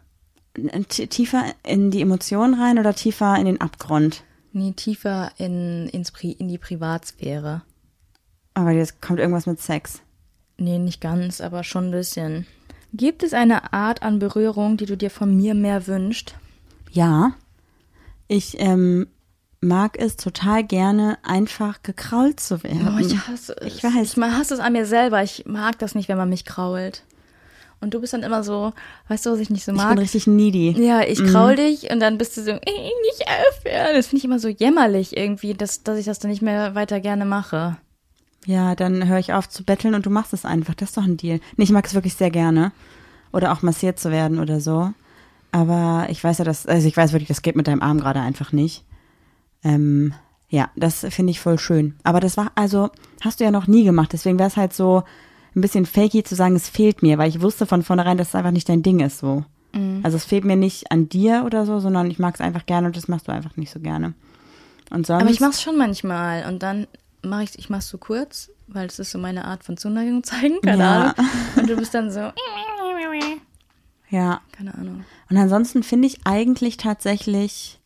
Tiefer 0.89 1.45
in 1.63 1.91
die 1.91 2.01
Emotionen 2.01 2.55
rein 2.55 2.79
oder 2.79 2.95
tiefer 2.95 3.37
in 3.37 3.45
den 3.45 3.61
Abgrund? 3.61 4.23
Nee, 4.51 4.73
tiefer 4.75 5.31
in, 5.37 5.87
ins 5.89 6.11
Pri 6.11 6.31
in 6.31 6.47
die 6.47 6.57
Privatsphäre. 6.57 7.61
Aber 8.53 8.71
jetzt 8.71 9.01
kommt 9.01 9.19
irgendwas 9.19 9.45
mit 9.45 9.61
Sex. 9.61 10.01
Nee, 10.61 10.77
nicht 10.77 11.01
ganz, 11.01 11.41
aber 11.41 11.63
schon 11.63 11.85
ein 11.85 11.91
bisschen. 11.91 12.45
Gibt 12.93 13.23
es 13.23 13.33
eine 13.33 13.73
Art 13.73 14.03
an 14.03 14.19
Berührung, 14.19 14.77
die 14.77 14.85
du 14.85 14.95
dir 14.95 15.09
von 15.09 15.35
mir 15.35 15.55
mehr 15.55 15.87
wünschst? 15.87 16.35
Ja. 16.91 17.31
Ich 18.27 18.59
ähm, 18.59 19.07
mag 19.59 19.97
es 19.97 20.17
total 20.17 20.63
gerne, 20.63 21.17
einfach 21.23 21.81
gekrault 21.81 22.39
zu 22.39 22.63
werden. 22.63 22.95
Oh, 22.95 22.99
ich 22.99 23.27
hasse 23.27 23.55
es. 23.59 23.75
Ich 23.75 23.83
weiß. 23.83 24.17
Ich 24.17 24.21
hasse 24.21 24.53
es 24.53 24.59
an 24.59 24.73
mir 24.73 24.85
selber. 24.85 25.23
Ich 25.23 25.45
mag 25.47 25.79
das 25.79 25.95
nicht, 25.95 26.09
wenn 26.09 26.17
man 26.17 26.29
mich 26.29 26.45
krault. 26.45 27.01
Und 27.79 27.95
du 27.95 27.99
bist 27.99 28.13
dann 28.13 28.21
immer 28.21 28.43
so, 28.43 28.71
weißt 29.07 29.25
du, 29.25 29.31
was 29.31 29.39
ich 29.39 29.49
nicht 29.49 29.65
so 29.65 29.71
ich 29.71 29.77
mag? 29.77 29.89
bin 29.89 29.97
richtig 29.97 30.27
needy. 30.27 30.79
ja, 30.79 31.01
ich 31.01 31.23
kraul 31.25 31.55
dich 31.55 31.89
und 31.89 31.99
dann 31.99 32.19
bist 32.19 32.37
du 32.37 32.43
so, 32.43 32.51
ey, 32.51 32.91
nicht 33.09 33.25
aufhören. 33.27 33.95
Das 33.95 34.05
finde 34.05 34.19
ich 34.19 34.25
immer 34.25 34.37
so 34.37 34.47
jämmerlich 34.47 35.17
irgendwie, 35.17 35.55
dass, 35.55 35.81
dass 35.81 35.97
ich 35.97 36.05
das 36.05 36.19
dann 36.19 36.29
nicht 36.29 36.43
mehr 36.43 36.75
weiter 36.75 36.99
gerne 36.99 37.25
mache. 37.25 37.77
Ja, 38.45 38.75
dann 38.75 39.07
höre 39.07 39.19
ich 39.19 39.33
auf 39.33 39.49
zu 39.49 39.63
betteln 39.63 39.93
und 39.93 40.05
du 40.05 40.09
machst 40.09 40.33
es 40.33 40.45
einfach. 40.45 40.73
Das 40.73 40.89
ist 40.89 40.97
doch 40.97 41.03
ein 41.03 41.17
Deal. 41.17 41.39
Nee, 41.57 41.65
ich 41.65 41.71
mag 41.71 41.85
es 41.85 41.93
wirklich 41.93 42.15
sehr 42.15 42.31
gerne. 42.31 42.71
Oder 43.31 43.51
auch 43.51 43.61
massiert 43.61 43.99
zu 43.99 44.11
werden 44.11 44.39
oder 44.39 44.59
so. 44.59 44.91
Aber 45.51 46.07
ich 46.09 46.23
weiß 46.23 46.39
ja, 46.39 46.45
dass, 46.45 46.65
also 46.65 46.87
ich 46.87 46.97
weiß 46.97 47.11
wirklich, 47.11 47.27
das 47.27 47.41
geht 47.41 47.55
mit 47.55 47.67
deinem 47.67 47.81
Arm 47.81 47.99
gerade 47.99 48.19
einfach 48.19 48.51
nicht. 48.51 48.83
Ähm, 49.63 50.13
ja, 50.49 50.69
das 50.75 51.05
finde 51.09 51.31
ich 51.31 51.39
voll 51.39 51.59
schön. 51.59 51.95
Aber 52.03 52.19
das 52.19 52.35
war, 52.35 52.51
also, 52.55 52.89
hast 53.21 53.39
du 53.39 53.43
ja 53.43 53.51
noch 53.51 53.67
nie 53.67 53.83
gemacht. 53.83 54.11
Deswegen 54.13 54.39
wäre 54.39 54.49
es 54.49 54.57
halt 54.57 54.73
so 54.73 55.03
ein 55.55 55.61
bisschen 55.61 55.85
fakey 55.85 56.23
zu 56.23 56.35
sagen, 56.35 56.55
es 56.55 56.67
fehlt 56.67 57.01
mir, 57.03 57.17
weil 57.17 57.29
ich 57.29 57.41
wusste 57.41 57.65
von 57.65 57.83
vornherein, 57.83 58.17
dass 58.17 58.29
es 58.29 58.35
einfach 58.35 58.51
nicht 58.51 58.67
dein 58.69 58.83
Ding 58.83 59.01
ist 59.01 59.19
so. 59.19 59.45
Also 60.03 60.17
es 60.17 60.25
fehlt 60.25 60.43
mir 60.43 60.55
nicht 60.57 60.91
an 60.91 61.07
dir 61.07 61.43
oder 61.45 61.65
so, 61.65 61.79
sondern 61.79 62.11
ich 62.11 62.19
mag 62.19 62.35
es 62.35 62.41
einfach 62.41 62.65
gerne 62.65 62.87
und 62.87 62.97
das 62.97 63.07
machst 63.07 63.27
du 63.27 63.31
einfach 63.31 63.55
nicht 63.55 63.71
so 63.71 63.79
gerne. 63.79 64.13
Und 64.89 65.05
sonst. 65.05 65.21
Aber 65.21 65.31
ich 65.31 65.39
mach's 65.39 65.61
schon 65.61 65.77
manchmal 65.77 66.45
und 66.45 66.61
dann 66.63 66.87
mache 67.23 67.43
ich, 67.43 67.57
ich 67.59 67.69
mach's 67.69 67.87
so 67.89 67.97
kurz, 67.97 68.49
weil 68.67 68.87
es 68.87 68.99
ist 68.99 69.11
so 69.11 69.17
meine 69.17 69.45
Art 69.45 69.63
von 69.63 69.77
Zuneigung 69.77 70.23
zeigen, 70.23 70.59
keine 70.61 70.83
Ja. 70.83 71.01
Ahnung. 71.01 71.13
Und 71.57 71.69
du 71.69 71.75
bist 71.75 71.93
dann 71.93 72.11
so, 72.11 72.31
Ja. 74.09 74.41
keine 74.51 74.73
Ahnung. 74.73 75.05
Und 75.29 75.37
ansonsten 75.37 75.83
finde 75.83 76.07
ich 76.07 76.19
eigentlich 76.25 76.77
tatsächlich, 76.77 77.79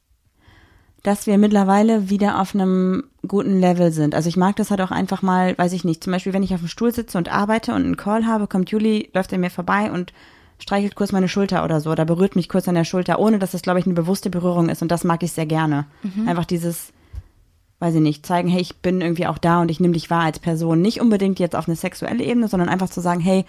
dass 1.03 1.27
wir 1.27 1.37
mittlerweile 1.37 2.09
wieder 2.09 2.41
auf 2.41 2.55
einem 2.55 3.03
guten 3.27 3.59
Level 3.59 3.91
sind. 3.91 4.15
Also 4.15 4.27
ich 4.27 4.37
mag 4.37 4.55
das 4.55 4.71
halt 4.71 4.81
auch 4.81 4.89
einfach 4.91 5.21
mal, 5.21 5.55
weiß 5.57 5.73
ich 5.73 5.83
nicht, 5.83 6.03
zum 6.03 6.11
Beispiel, 6.13 6.33
wenn 6.33 6.41
ich 6.41 6.53
auf 6.55 6.61
dem 6.61 6.67
Stuhl 6.67 6.91
sitze 6.93 7.17
und 7.19 7.31
arbeite 7.31 7.73
und 7.75 7.83
einen 7.83 7.97
Call 7.97 8.25
habe, 8.25 8.47
kommt 8.47 8.71
Juli, 8.71 9.09
läuft 9.13 9.31
er 9.31 9.37
mir 9.37 9.51
vorbei 9.51 9.91
und 9.91 10.13
streichelt 10.57 10.95
kurz 10.95 11.11
meine 11.11 11.27
Schulter 11.27 11.63
oder 11.63 11.79
so 11.81 11.91
oder 11.91 12.05
berührt 12.05 12.35
mich 12.35 12.49
kurz 12.49 12.67
an 12.67 12.75
der 12.75 12.85
Schulter, 12.85 13.19
ohne 13.19 13.37
dass 13.37 13.51
das, 13.51 13.61
glaube 13.61 13.79
ich, 13.79 13.85
eine 13.85 13.93
bewusste 13.93 14.29
Berührung 14.31 14.69
ist. 14.69 14.81
Und 14.81 14.89
das 14.89 15.03
mag 15.03 15.21
ich 15.21 15.31
sehr 15.33 15.45
gerne. 15.45 15.85
Einfach 16.25 16.45
dieses, 16.45 16.91
weiß 17.79 17.95
ich 17.95 18.01
nicht, 18.01 18.25
zeigen, 18.25 18.47
hey, 18.47 18.61
ich 18.61 18.77
bin 18.77 19.01
irgendwie 19.01 19.27
auch 19.27 19.37
da 19.37 19.61
und 19.61 19.69
ich 19.69 19.79
nehme 19.79 19.93
dich 19.93 20.09
wahr 20.09 20.23
als 20.23 20.39
Person. 20.39 20.81
Nicht 20.81 21.01
unbedingt 21.01 21.39
jetzt 21.39 21.55
auf 21.55 21.67
eine 21.67 21.75
sexuelle 21.75 22.23
Ebene, 22.23 22.47
sondern 22.47 22.69
einfach 22.69 22.89
zu 22.89 23.01
sagen, 23.01 23.19
hey, 23.19 23.45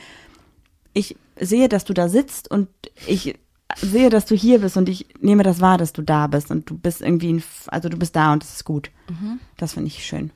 ich 0.93 1.17
sehe, 1.39 1.69
dass 1.69 1.85
du 1.85 1.93
da 1.95 2.09
sitzt 2.09 2.51
und 2.51 2.69
ich 3.07 3.39
sehe, 3.77 4.11
dass 4.11 4.27
du 4.27 4.35
hier 4.35 4.61
bist 4.61 4.77
und 4.77 4.89
ich 4.89 5.07
nehme 5.21 5.43
das 5.43 5.61
wahr, 5.61 5.77
dass 5.79 5.93
du 5.93 6.03
da 6.03 6.27
bist 6.27 6.51
und 6.51 6.69
du 6.71 6.79
bist 6.79 7.03
irgendwie, 7.03 7.33
ein, 7.35 7.43
also 7.67 7.89
du 7.89 7.97
bist 7.99 8.17
da 8.17 8.33
und 8.33 8.43
das 8.43 8.55
ist 8.55 8.65
gut. 8.65 8.91
Das 9.57 9.75
finde 9.75 9.89
ich 9.89 10.05
schön. 10.05 10.31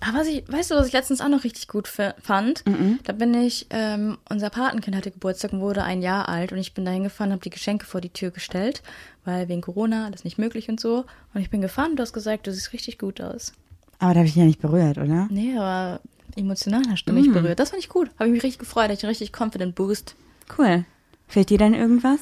Aber 0.00 0.18
was 0.18 0.28
ich, 0.28 0.44
weißt 0.46 0.70
du, 0.70 0.74
was 0.76 0.86
ich 0.86 0.92
letztens 0.92 1.20
auch 1.20 1.28
noch 1.28 1.42
richtig 1.44 1.66
gut 1.66 1.88
fand? 1.88 2.64
Da 3.02 3.12
bin 3.12 3.34
ich, 3.34 3.66
ähm, 3.70 4.18
unser 4.28 4.48
Patenkind 4.48 4.96
hatte 4.96 5.10
Geburtstag 5.10 5.52
und 5.52 5.60
wurde 5.60 5.82
ein 5.82 6.02
Jahr 6.02 6.28
alt 6.28 6.52
und 6.52 6.58
ich 6.58 6.72
bin 6.72 6.84
da 6.84 6.92
hingefahren, 6.92 7.32
habe 7.32 7.42
die 7.42 7.50
Geschenke 7.50 7.84
vor 7.84 8.00
die 8.00 8.12
Tür 8.12 8.30
gestellt, 8.30 8.82
weil 9.28 9.46
wegen 9.48 9.60
Corona 9.60 10.10
das 10.10 10.24
nicht 10.24 10.38
möglich 10.38 10.70
und 10.70 10.80
so. 10.80 11.04
Und 11.34 11.40
ich 11.42 11.50
bin 11.50 11.60
gefahren 11.60 11.90
und 11.90 11.96
du 11.96 12.02
hast 12.02 12.14
gesagt, 12.14 12.46
du 12.46 12.52
siehst 12.52 12.72
richtig 12.72 12.98
gut 12.98 13.20
aus. 13.20 13.52
Aber 13.98 14.14
da 14.14 14.20
habe 14.20 14.26
ich 14.26 14.32
dich 14.32 14.40
ja 14.40 14.46
nicht 14.46 14.62
berührt, 14.62 14.96
oder? 14.96 15.28
Nee, 15.30 15.54
aber 15.56 16.00
emotional 16.34 16.82
hast 16.88 17.04
du 17.04 17.12
mich 17.12 17.30
berührt. 17.30 17.58
Das 17.58 17.70
fand 17.70 17.82
ich 17.82 17.90
gut. 17.90 18.08
Habe 18.18 18.28
ich 18.28 18.32
mich 18.32 18.42
richtig 18.42 18.58
gefreut, 18.58 18.84
hatte 18.84 18.94
ich 18.94 19.04
einen 19.04 19.10
richtig 19.10 19.32
confident 19.38 19.74
Boost. 19.74 20.14
Cool. 20.56 20.86
Fehlt 21.26 21.50
dir 21.50 21.58
denn 21.58 21.74
irgendwas? 21.74 22.20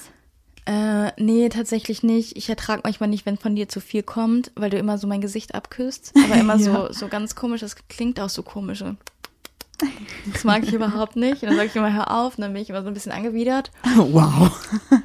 Äh, 0.64 1.12
nee, 1.22 1.48
tatsächlich 1.48 2.02
nicht. 2.02 2.36
Ich 2.36 2.48
ertrage 2.48 2.80
manchmal 2.82 3.08
nicht, 3.08 3.24
wenn 3.24 3.36
von 3.36 3.54
dir 3.54 3.68
zu 3.68 3.80
viel 3.80 4.02
kommt, 4.02 4.50
weil 4.56 4.70
du 4.70 4.76
immer 4.76 4.98
so 4.98 5.06
mein 5.06 5.20
Gesicht 5.20 5.54
abküsst. 5.54 6.12
Aber 6.24 6.34
immer 6.34 6.58
so, 6.58 6.92
so 6.92 7.06
ganz 7.06 7.36
komisch. 7.36 7.60
Das 7.60 7.76
klingt 7.88 8.18
auch 8.18 8.30
so 8.30 8.42
komisch. 8.42 8.82
Das 10.32 10.44
mag 10.44 10.62
ich 10.62 10.72
überhaupt 10.72 11.16
nicht. 11.16 11.42
Und 11.42 11.48
dann 11.48 11.56
sage 11.56 11.68
ich 11.68 11.76
immer, 11.76 11.92
hör 11.92 12.10
auf. 12.10 12.36
Und 12.36 12.42
dann 12.42 12.52
bin 12.52 12.62
ich 12.62 12.70
immer 12.70 12.82
so 12.82 12.88
ein 12.88 12.94
bisschen 12.94 13.12
angewidert. 13.12 13.70
Wow. 13.96 14.50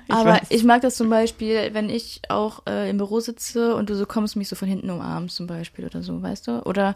Ich 0.07 0.13
Aber 0.13 0.32
weiß. 0.32 0.47
ich 0.49 0.63
mag 0.63 0.82
das 0.82 0.95
zum 0.95 1.09
Beispiel, 1.09 1.69
wenn 1.74 1.89
ich 1.89 2.22
auch 2.30 2.63
äh, 2.67 2.89
im 2.89 2.97
Büro 2.97 3.19
sitze 3.19 3.76
und 3.76 3.89
du 3.89 3.95
so 3.95 4.05
kommst, 4.05 4.36
mich 4.36 4.49
so 4.49 4.55
von 4.55 4.67
hinten 4.67 4.89
umarmst 4.89 5.36
zum 5.36 5.47
Beispiel 5.47 5.86
oder 5.86 6.01
so, 6.01 6.22
weißt 6.22 6.47
du? 6.47 6.61
Oder 6.63 6.95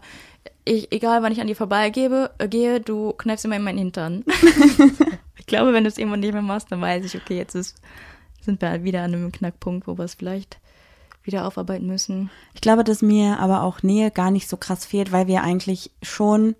ich, 0.64 0.92
egal 0.92 1.22
wann 1.22 1.32
ich 1.32 1.40
an 1.40 1.46
dir 1.46 1.56
vorbeigebe, 1.56 2.30
äh, 2.38 2.48
gehe, 2.48 2.80
du 2.80 3.12
kneifst 3.12 3.44
immer 3.44 3.56
in 3.56 3.62
meinen 3.62 3.78
Hintern. 3.78 4.24
ich 5.36 5.46
glaube, 5.46 5.72
wenn 5.72 5.84
du 5.84 5.88
es 5.88 5.98
irgendwann 5.98 6.20
nicht 6.20 6.32
mehr 6.32 6.42
machst, 6.42 6.70
dann 6.70 6.80
weiß 6.80 7.04
ich, 7.04 7.20
okay, 7.20 7.36
jetzt 7.36 7.54
ist, 7.54 7.76
sind 8.40 8.60
wir 8.60 8.84
wieder 8.84 9.02
an 9.02 9.14
einem 9.14 9.32
Knackpunkt, 9.32 9.86
wo 9.86 9.96
wir 9.96 10.04
es 10.04 10.14
vielleicht 10.14 10.58
wieder 11.24 11.46
aufarbeiten 11.46 11.86
müssen. 11.86 12.30
Ich 12.54 12.60
glaube, 12.60 12.84
dass 12.84 13.02
mir 13.02 13.40
aber 13.40 13.62
auch 13.62 13.82
Nähe 13.82 14.10
gar 14.10 14.30
nicht 14.30 14.48
so 14.48 14.56
krass 14.56 14.84
fehlt, 14.84 15.12
weil 15.12 15.26
wir 15.26 15.42
eigentlich 15.42 15.90
schon 16.02 16.54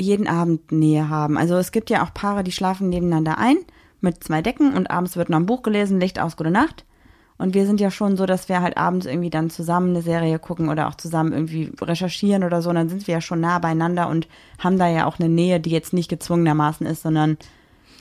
jeden 0.00 0.26
Abend 0.26 0.72
Nähe 0.72 1.08
haben. 1.08 1.38
Also 1.38 1.56
es 1.56 1.72
gibt 1.72 1.90
ja 1.90 2.04
auch 2.04 2.12
Paare, 2.14 2.44
die 2.44 2.52
schlafen 2.52 2.88
nebeneinander 2.88 3.38
ein 3.38 3.56
mit 4.00 4.22
zwei 4.22 4.42
Decken 4.42 4.74
und 4.74 4.90
abends 4.90 5.16
wird 5.16 5.30
noch 5.30 5.38
ein 5.38 5.46
Buch 5.46 5.62
gelesen, 5.62 6.00
Licht 6.00 6.18
aus, 6.20 6.36
gute 6.36 6.50
Nacht. 6.50 6.84
Und 7.36 7.54
wir 7.54 7.66
sind 7.66 7.80
ja 7.80 7.90
schon 7.90 8.16
so, 8.16 8.26
dass 8.26 8.48
wir 8.48 8.60
halt 8.60 8.76
abends 8.76 9.06
irgendwie 9.06 9.30
dann 9.30 9.50
zusammen 9.50 9.90
eine 9.90 10.02
Serie 10.02 10.38
gucken 10.38 10.68
oder 10.68 10.88
auch 10.88 10.94
zusammen 10.94 11.32
irgendwie 11.32 11.72
recherchieren 11.80 12.44
oder 12.44 12.62
so. 12.62 12.68
Und 12.70 12.76
dann 12.76 12.88
sind 12.88 13.06
wir 13.08 13.14
ja 13.14 13.20
schon 13.20 13.40
nah 13.40 13.58
beieinander 13.58 14.08
und 14.08 14.28
haben 14.58 14.78
da 14.78 14.88
ja 14.88 15.06
auch 15.06 15.18
eine 15.18 15.28
Nähe, 15.28 15.58
die 15.58 15.70
jetzt 15.70 15.92
nicht 15.92 16.08
gezwungenermaßen 16.08 16.86
ist, 16.86 17.02
sondern 17.02 17.36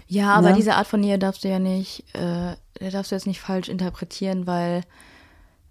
Ja, 0.08 0.34
aber 0.34 0.52
Ne? 0.52 0.56
diese 0.56 0.76
Art 0.76 0.86
von 0.86 1.00
Nähe 1.00 1.18
darfst 1.18 1.44
du 1.44 1.48
ja 1.48 1.58
nicht, 1.58 2.04
äh, 2.14 2.56
darfst 2.92 3.12
du 3.12 3.16
jetzt 3.16 3.26
nicht 3.26 3.42
falsch 3.42 3.70
interpretieren, 3.70 4.46
weil 4.46 4.84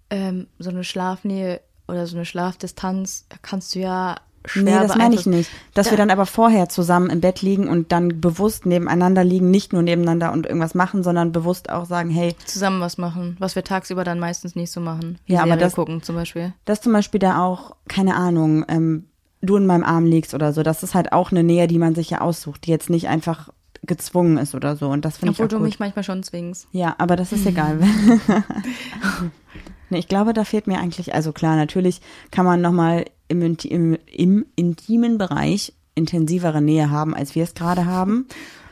ähm, 0.09 0.47
so 0.59 0.69
eine 0.69 0.83
Schlafnähe 0.83 1.61
oder 1.87 2.05
so 2.05 2.17
eine 2.17 2.25
Schlafdistanz 2.25 3.27
kannst 3.41 3.75
du 3.75 3.79
ja 3.79 4.17
schwer 4.45 4.63
Nee, 4.81 4.87
das 4.87 4.95
meine 4.97 5.15
ich 5.15 5.25
nicht. 5.25 5.49
Dass 5.73 5.89
wir 5.91 5.97
dann 5.97 6.09
aber 6.11 6.25
vorher 6.25 6.69
zusammen 6.69 7.09
im 7.09 7.21
Bett 7.21 7.41
liegen 7.41 7.67
und 7.67 7.91
dann 7.91 8.19
bewusst 8.21 8.65
nebeneinander 8.65 9.23
liegen, 9.23 9.49
nicht 9.51 9.73
nur 9.73 9.81
nebeneinander 9.81 10.31
und 10.31 10.45
irgendwas 10.45 10.75
machen, 10.75 11.03
sondern 11.03 11.31
bewusst 11.31 11.69
auch 11.69 11.85
sagen, 11.85 12.09
hey, 12.09 12.35
zusammen 12.45 12.81
was 12.81 12.97
machen, 12.97 13.35
was 13.39 13.55
wir 13.55 13.63
tagsüber 13.63 14.03
dann 14.03 14.19
meistens 14.19 14.55
nicht 14.55 14.71
so 14.71 14.79
machen. 14.81 15.19
Wie 15.25 15.33
Ja, 15.33 15.39
aber 15.41 15.49
Serie 15.51 15.63
das- 15.63 15.75
gucken 15.75 16.03
zum 16.03 16.15
Beispiel. 16.15 16.53
dass 16.65 16.81
zum 16.81 16.93
Beispiel 16.93 17.19
da 17.19 17.43
auch, 17.43 17.75
keine 17.87 18.15
Ahnung, 18.15 18.65
ähm, 18.67 19.05
du 19.41 19.55
in 19.57 19.65
meinem 19.65 19.83
Arm 19.83 20.05
liegst 20.05 20.33
oder 20.33 20.53
so, 20.53 20.63
das 20.63 20.83
ist 20.83 20.95
halt 20.95 21.11
auch 21.11 21.31
eine 21.31 21.43
Nähe, 21.43 21.67
die 21.67 21.77
man 21.79 21.95
sich 21.95 22.09
ja 22.09 22.21
aussucht, 22.21 22.65
die 22.65 22.71
jetzt 22.71 22.89
nicht 22.89 23.07
einfach 23.09 23.49
gezwungen 23.85 24.37
ist 24.37 24.55
oder 24.55 24.77
so. 24.77 24.87
Und 24.87 25.03
das 25.03 25.17
finde 25.17 25.33
ich 25.33 25.39
Obwohl 25.39 25.49
du 25.49 25.57
gut. 25.57 25.65
mich 25.65 25.79
manchmal 25.79 26.03
schon 26.05 26.23
zwingst. 26.23 26.67
Ja, 26.71 26.95
aber 26.97 27.17
das 27.17 27.33
ist 27.33 27.45
egal. 27.45 27.79
nee, 29.93 29.99
ich 29.99 30.07
glaube, 30.07 30.33
da 30.33 30.43
fehlt 30.43 30.67
mir 30.67 30.79
eigentlich, 30.79 31.13
also 31.13 31.31
klar, 31.31 31.55
natürlich 31.55 32.01
kann 32.31 32.45
man 32.45 32.61
nochmal 32.61 33.05
im, 33.27 33.41
im, 33.63 33.97
im 34.11 34.45
intimen 34.55 35.17
Bereich 35.17 35.73
intensivere 35.95 36.61
Nähe 36.61 36.89
haben, 36.89 37.15
als 37.15 37.35
wir 37.35 37.43
es 37.43 37.53
gerade 37.53 37.85
haben. 37.85 38.27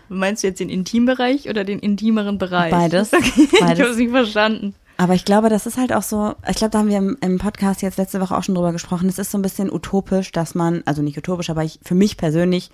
Meinst 0.10 0.44
du 0.44 0.48
jetzt 0.48 0.60
den 0.60 0.70
Intimbereich 0.70 1.50
oder 1.50 1.64
den 1.64 1.80
intimeren 1.80 2.38
Bereich? 2.38 2.72
Beides. 2.72 3.12
Okay, 3.14 3.48
ich 3.52 3.60
Beides. 3.60 3.80
habe 3.80 3.92
es 3.92 3.98
nicht 3.98 4.12
verstanden. 4.12 4.76
Aber 4.98 5.16
ich 5.16 5.26
glaube, 5.26 5.50
das 5.50 5.66
ist 5.66 5.78
halt 5.78 5.94
auch 5.94 6.04
so, 6.04 6.36
ich 6.48 6.58
glaube, 6.58 6.72
da 6.72 6.80
haben 6.80 6.90
wir 6.90 6.98
im, 6.98 7.18
im 7.22 7.38
Podcast 7.40 7.82
jetzt 7.82 7.98
letzte 7.98 8.22
Woche 8.22 8.38
auch 8.38 8.44
schon 8.44 8.56
drüber 8.56 8.72
gesprochen, 8.72 9.10
es 9.10 9.18
ist 9.18 9.32
so 9.32 9.38
ein 9.38 9.42
bisschen 9.42 9.72
utopisch, 9.72 10.32
dass 10.32 10.54
man, 10.54 10.84
also 10.86 11.02
nicht 11.02 11.18
utopisch, 11.18 11.50
aber 11.50 11.64
ich, 11.64 11.80
für 11.82 11.96
mich 11.96 12.18
persönlich 12.18 12.70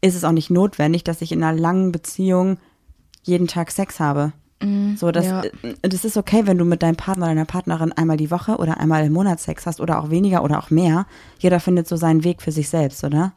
ist 0.00 0.14
es 0.14 0.24
auch 0.24 0.32
nicht 0.32 0.50
notwendig, 0.50 1.02
dass 1.02 1.22
ich 1.22 1.32
in 1.32 1.42
einer 1.42 1.58
langen 1.58 1.90
Beziehung 1.90 2.58
jeden 3.22 3.48
Tag 3.48 3.70
Sex 3.70 3.98
habe. 3.98 4.32
So, 4.96 5.10
das, 5.10 5.26
ja. 5.26 5.42
äh, 5.42 5.74
das 5.82 6.04
ist 6.04 6.16
okay, 6.16 6.42
wenn 6.46 6.58
du 6.58 6.64
mit 6.64 6.82
deinem 6.82 6.96
Partner 6.96 7.26
oder 7.26 7.34
deiner 7.34 7.44
Partnerin 7.44 7.92
einmal 7.92 8.16
die 8.16 8.30
Woche 8.30 8.56
oder 8.56 8.78
einmal 8.78 9.04
im 9.04 9.12
Monat 9.12 9.40
Sex 9.40 9.66
hast 9.66 9.80
oder 9.80 10.02
auch 10.02 10.10
weniger 10.10 10.42
oder 10.42 10.58
auch 10.58 10.70
mehr. 10.70 11.06
Jeder 11.38 11.60
findet 11.60 11.88
so 11.88 11.96
seinen 11.96 12.24
Weg 12.24 12.42
für 12.42 12.52
sich 12.52 12.68
selbst, 12.68 13.04
oder? 13.04 13.32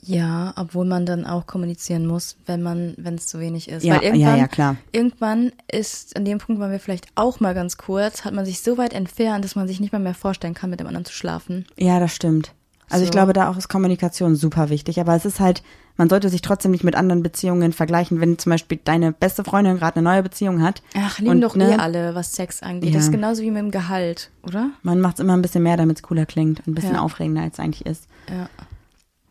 Ja, 0.00 0.54
obwohl 0.56 0.86
man 0.86 1.04
dann 1.04 1.26
auch 1.26 1.46
kommunizieren 1.46 2.06
muss, 2.06 2.38
wenn 2.46 2.62
man, 2.62 2.94
wenn 2.96 3.16
es 3.16 3.26
zu 3.26 3.38
wenig 3.40 3.68
ist. 3.68 3.84
Ja, 3.84 3.96
Weil 3.96 4.04
irgendwann, 4.04 4.36
ja, 4.36 4.36
ja, 4.36 4.48
klar. 4.48 4.76
Irgendwann 4.90 5.52
ist, 5.70 6.16
an 6.16 6.24
dem 6.24 6.38
Punkt 6.38 6.60
waren 6.60 6.70
wir 6.70 6.80
vielleicht 6.80 7.08
auch 7.14 7.40
mal 7.40 7.52
ganz 7.54 7.76
kurz, 7.76 8.24
hat 8.24 8.32
man 8.32 8.46
sich 8.46 8.62
so 8.62 8.78
weit 8.78 8.94
entfernt, 8.94 9.44
dass 9.44 9.54
man 9.54 9.68
sich 9.68 9.80
nicht 9.80 9.92
mal 9.92 9.98
mehr 9.98 10.14
vorstellen 10.14 10.54
kann, 10.54 10.70
mit 10.70 10.80
dem 10.80 10.86
anderen 10.86 11.04
zu 11.04 11.12
schlafen. 11.12 11.66
Ja, 11.76 12.00
das 12.00 12.14
stimmt. 12.14 12.54
Also 12.88 13.04
ich 13.04 13.08
So. 13.08 13.12
glaube, 13.12 13.34
da 13.34 13.50
auch 13.50 13.56
ist 13.58 13.68
Kommunikation 13.68 14.34
super 14.34 14.70
wichtig. 14.70 14.98
Aber 14.98 15.14
es 15.14 15.26
ist 15.26 15.40
halt, 15.40 15.62
man 15.96 16.08
sollte 16.08 16.28
sich 16.28 16.42
trotzdem 16.42 16.70
nicht 16.70 16.84
mit 16.84 16.94
anderen 16.94 17.22
Beziehungen 17.22 17.72
vergleichen. 17.72 18.20
Wenn 18.20 18.38
zum 18.38 18.50
Beispiel 18.50 18.78
deine 18.82 19.12
beste 19.12 19.44
Freundin 19.44 19.76
gerade 19.76 19.96
eine 19.96 20.04
neue 20.08 20.22
Beziehung 20.22 20.62
hat. 20.62 20.82
Ach, 20.96 21.18
lieben 21.18 21.30
und, 21.32 21.40
doch 21.42 21.54
ne, 21.56 21.72
eh 21.72 21.76
alle, 21.76 22.14
was 22.14 22.32
Sex 22.32 22.62
angeht. 22.62 22.90
Ja. 22.90 22.96
Das 22.96 23.04
ist 23.06 23.12
genauso 23.12 23.42
wie 23.42 23.50
mit 23.50 23.62
dem 23.62 23.70
Gehalt, 23.70 24.30
oder? 24.42 24.70
Man 24.82 25.00
macht 25.00 25.14
es 25.16 25.20
immer 25.20 25.34
ein 25.36 25.42
bisschen 25.42 25.62
mehr, 25.62 25.76
damit 25.76 25.98
es 25.98 26.02
cooler 26.02 26.26
klingt. 26.26 26.60
und 26.60 26.68
Ein 26.68 26.74
bisschen 26.74 26.94
Ja. 26.94 27.00
aufregender, 27.02 27.42
als 27.42 27.54
es 27.54 27.60
eigentlich 27.60 27.86
ist. 27.86 28.06
Ja. 28.28 28.48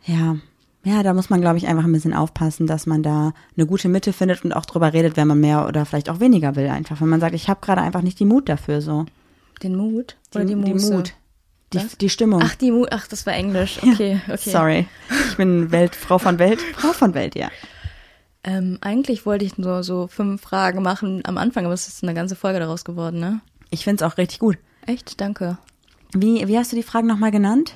Ja. 0.06 0.36
Ja, 0.84 1.04
da 1.04 1.14
muss 1.14 1.30
man, 1.30 1.42
glaube 1.42 1.58
ich, 1.58 1.68
einfach 1.68 1.84
ein 1.84 1.92
bisschen 1.92 2.16
aufpassen, 2.16 2.66
dass 2.66 2.88
man 2.88 3.04
da 3.04 3.34
eine 3.56 3.68
gute 3.68 3.88
Mitte 3.88 4.14
findet 4.14 4.44
und 4.44 4.52
auch 4.52 4.66
drüber 4.66 4.94
redet, 4.94 5.16
wenn 5.16 5.28
man 5.28 5.40
mehr 5.40 5.68
oder 5.68 5.86
vielleicht 5.86 6.10
auch 6.10 6.20
weniger 6.20 6.56
will. 6.56 6.68
Einfach, 6.70 7.00
wenn 7.02 7.10
man 7.10 7.20
sagt, 7.20 7.36
ich 7.36 7.50
habe 7.50 7.60
gerade 7.62 7.82
einfach 7.82 8.02
nicht 8.02 8.20
die 8.20 8.26
Mut 8.26 8.50
dafür 8.50 8.82
so. 8.82 9.06
Den 9.62 9.76
Mut? 9.76 10.18
Oder 10.34 10.44
die, 10.46 10.56
die 10.56 10.74
Muße? 10.74 10.92
Mut. 10.94 11.14
Die, 11.74 11.80
die 12.00 12.10
Stimmung. 12.10 12.42
Ach, 12.44 12.56
die 12.56 12.72
Mut. 12.72 12.90
Ach, 12.92 13.08
das 13.08 13.26
war 13.26 13.34
Englisch. 13.34 13.80
Okay, 13.82 14.20
okay. 14.28 14.50
Sorry. 14.50 14.88
Ich 15.30 15.38
bin 15.38 15.72
Welt, 15.72 15.96
Frau 15.96 16.18
von 16.18 16.38
Welt. 16.38 16.60
Frau 16.76 16.92
von 16.92 17.14
Welt, 17.14 17.36
ja. 17.36 17.50
Ähm, 18.44 18.78
eigentlich 18.82 19.26
wollte 19.26 19.46
ich 19.46 19.58
nur 19.58 19.84
so 19.84 20.08
fünf 20.08 20.42
Fragen 20.42 20.82
machen 20.82 21.22
am 21.26 21.38
Anfang, 21.38 21.66
aber 21.66 21.74
es 21.74 21.88
ist 21.88 22.04
eine 22.04 22.14
ganze 22.14 22.36
Folge 22.36 22.60
daraus 22.60 22.84
geworden, 22.84 23.20
ne? 23.20 23.42
Ich 23.70 23.84
find's 23.84 24.02
auch 24.02 24.18
richtig 24.18 24.40
gut. 24.40 24.58
Echt? 24.86 25.22
Danke. 25.22 25.58
Wie, 26.14 26.48
wie 26.48 26.58
hast 26.58 26.72
du 26.72 26.76
die 26.76 26.84
Fragen 26.84 27.08
nochmal 27.08 27.32
genannt? 27.32 27.76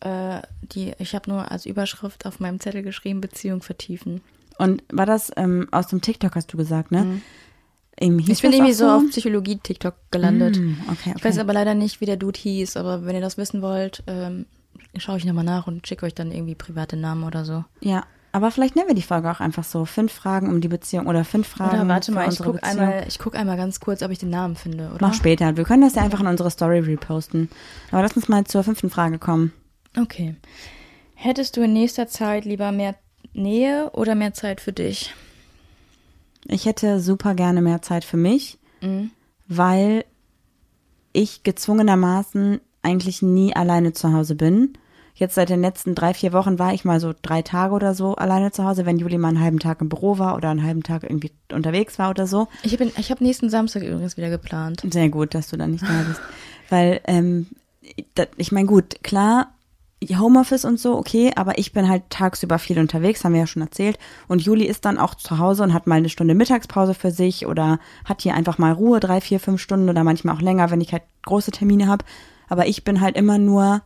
Äh, 0.00 0.40
die, 0.62 0.94
ich 0.98 1.14
habe 1.14 1.30
nur 1.30 1.50
als 1.52 1.66
Überschrift 1.66 2.26
auf 2.26 2.40
meinem 2.40 2.58
Zettel 2.58 2.82
geschrieben, 2.82 3.20
Beziehung 3.20 3.62
vertiefen. 3.62 4.22
Und 4.58 4.82
war 4.90 5.06
das 5.06 5.30
ähm, 5.36 5.68
aus 5.70 5.86
dem 5.86 6.00
TikTok, 6.00 6.34
hast 6.34 6.52
du 6.52 6.56
gesagt, 6.56 6.90
ne? 6.90 7.04
Mhm. 7.04 7.22
Ich 7.98 8.42
bin 8.42 8.52
irgendwie 8.52 8.72
so 8.72 8.88
auf 8.88 9.02
Psychologie-TikTok 9.10 9.94
gelandet. 10.10 10.56
Hm, 10.56 10.76
okay, 10.88 11.10
okay. 11.10 11.14
Ich 11.16 11.24
weiß 11.24 11.38
aber 11.38 11.52
leider 11.52 11.74
nicht, 11.74 12.00
wie 12.00 12.06
der 12.06 12.16
Dude 12.16 12.38
hieß, 12.38 12.76
aber 12.76 13.04
wenn 13.06 13.14
ihr 13.14 13.20
das 13.20 13.38
wissen 13.38 13.62
wollt, 13.62 14.02
ähm, 14.06 14.46
schaue 14.96 15.18
ich 15.18 15.24
nochmal 15.24 15.44
nach 15.44 15.66
und 15.66 15.86
schicke 15.86 16.06
euch 16.06 16.14
dann 16.14 16.32
irgendwie 16.32 16.54
private 16.54 16.96
Namen 16.96 17.24
oder 17.24 17.44
so. 17.44 17.64
ja, 17.80 18.04
Aber 18.32 18.50
vielleicht 18.50 18.76
nennen 18.76 18.88
wir 18.88 18.94
die 18.94 19.02
Folge 19.02 19.30
auch 19.30 19.40
einfach 19.40 19.62
so. 19.64 19.84
Fünf 19.84 20.12
Fragen 20.12 20.48
um 20.48 20.60
die 20.60 20.68
Beziehung 20.68 21.06
oder 21.06 21.22
fünf 21.24 21.46
Fragen 21.46 21.80
Oder 21.80 21.88
warte 21.88 22.12
mal, 22.12 22.28
ich 22.32 22.38
guck, 22.38 22.60
Beziehung. 22.60 22.80
einmal, 22.80 23.04
ich 23.06 23.18
guck 23.18 23.34
einmal 23.36 23.56
ganz 23.56 23.78
kurz, 23.78 24.02
ob 24.02 24.10
ich 24.10 24.18
den 24.18 24.30
Namen 24.30 24.56
finde, 24.56 24.88
oder? 24.94 25.06
Mach 25.06 25.14
später. 25.14 25.56
Wir 25.56 25.64
können 25.64 25.82
das 25.82 25.94
ja 25.94 26.02
einfach 26.02 26.20
in 26.20 26.26
unsere 26.26 26.50
Story 26.50 26.78
reposten. 26.80 27.50
Aber 27.90 28.02
lass 28.02 28.16
uns 28.16 28.28
mal 28.28 28.44
zur 28.44 28.64
fünften 28.64 28.90
Frage 28.90 29.18
kommen. 29.18 29.52
Okay. 29.98 30.34
Hättest 31.14 31.56
du 31.56 31.60
in 31.62 31.72
nächster 31.74 32.08
Zeit 32.08 32.44
lieber 32.46 32.72
mehr 32.72 32.94
Nähe 33.34 33.90
oder 33.92 34.14
mehr 34.14 34.32
Zeit 34.32 34.60
für 34.60 34.72
dich? 34.72 35.14
Ich 36.48 36.66
hätte 36.66 37.00
super 37.00 37.34
gerne 37.34 37.62
mehr 37.62 37.82
Zeit 37.82 38.04
für 38.04 38.16
mich, 38.16 38.58
weil 39.48 40.04
ich 41.12 41.42
gezwungenermaßen 41.42 42.60
eigentlich 42.82 43.22
nie 43.22 43.54
alleine 43.54 43.92
zu 43.92 44.12
Hause 44.12 44.34
bin. 44.34 44.72
Jetzt 45.14 45.34
seit 45.34 45.50
den 45.50 45.60
letzten 45.60 45.94
drei, 45.94 46.14
vier 46.14 46.32
Wochen 46.32 46.58
war 46.58 46.72
ich 46.72 46.84
mal 46.84 46.98
so 46.98 47.12
drei 47.20 47.42
Tage 47.42 47.74
oder 47.74 47.94
so 47.94 48.16
alleine 48.16 48.50
zu 48.50 48.64
Hause, 48.64 48.86
wenn 48.86 48.98
Juli 48.98 49.18
mal 49.18 49.28
einen 49.28 49.40
halben 49.40 49.58
Tag 49.58 49.80
im 49.82 49.88
Büro 49.88 50.18
war 50.18 50.36
oder 50.36 50.48
einen 50.48 50.64
halben 50.64 50.82
Tag 50.82 51.02
irgendwie 51.04 51.30
unterwegs 51.52 51.98
war 51.98 52.10
oder 52.10 52.26
so. 52.26 52.48
Ich 52.62 52.72
habe 52.72 52.90
ich 52.96 53.10
hab 53.10 53.20
nächsten 53.20 53.50
Samstag 53.50 53.82
übrigens 53.82 54.16
wieder 54.16 54.30
geplant. 54.30 54.82
Sehr 54.90 55.10
gut, 55.10 55.34
dass 55.34 55.48
du 55.48 55.56
da 55.56 55.66
nicht 55.66 55.84
da 55.84 56.04
bist. 56.08 56.20
Weil, 56.70 57.02
ähm, 57.06 57.46
ich 58.36 58.52
meine, 58.52 58.66
gut, 58.66 59.02
klar, 59.02 59.52
Homeoffice 60.08 60.64
und 60.64 60.78
so, 60.80 60.96
okay, 60.96 61.32
aber 61.36 61.58
ich 61.58 61.72
bin 61.72 61.88
halt 61.88 62.02
tagsüber 62.10 62.58
viel 62.58 62.78
unterwegs, 62.78 63.24
haben 63.24 63.32
wir 63.32 63.40
ja 63.40 63.46
schon 63.46 63.62
erzählt. 63.62 63.98
Und 64.28 64.42
Juli 64.42 64.64
ist 64.64 64.84
dann 64.84 64.98
auch 64.98 65.14
zu 65.14 65.38
Hause 65.38 65.62
und 65.62 65.72
hat 65.74 65.86
mal 65.86 65.96
eine 65.96 66.08
Stunde 66.08 66.34
Mittagspause 66.34 66.94
für 66.94 67.10
sich 67.10 67.46
oder 67.46 67.78
hat 68.04 68.22
hier 68.22 68.34
einfach 68.34 68.58
mal 68.58 68.72
Ruhe, 68.72 69.00
drei, 69.00 69.20
vier, 69.20 69.40
fünf 69.40 69.60
Stunden 69.60 69.88
oder 69.88 70.04
manchmal 70.04 70.36
auch 70.36 70.40
länger, 70.40 70.70
wenn 70.70 70.80
ich 70.80 70.92
halt 70.92 71.02
große 71.24 71.50
Termine 71.52 71.86
habe. 71.86 72.04
Aber 72.48 72.66
ich 72.66 72.84
bin 72.84 73.00
halt 73.00 73.16
immer 73.16 73.38
nur 73.38 73.82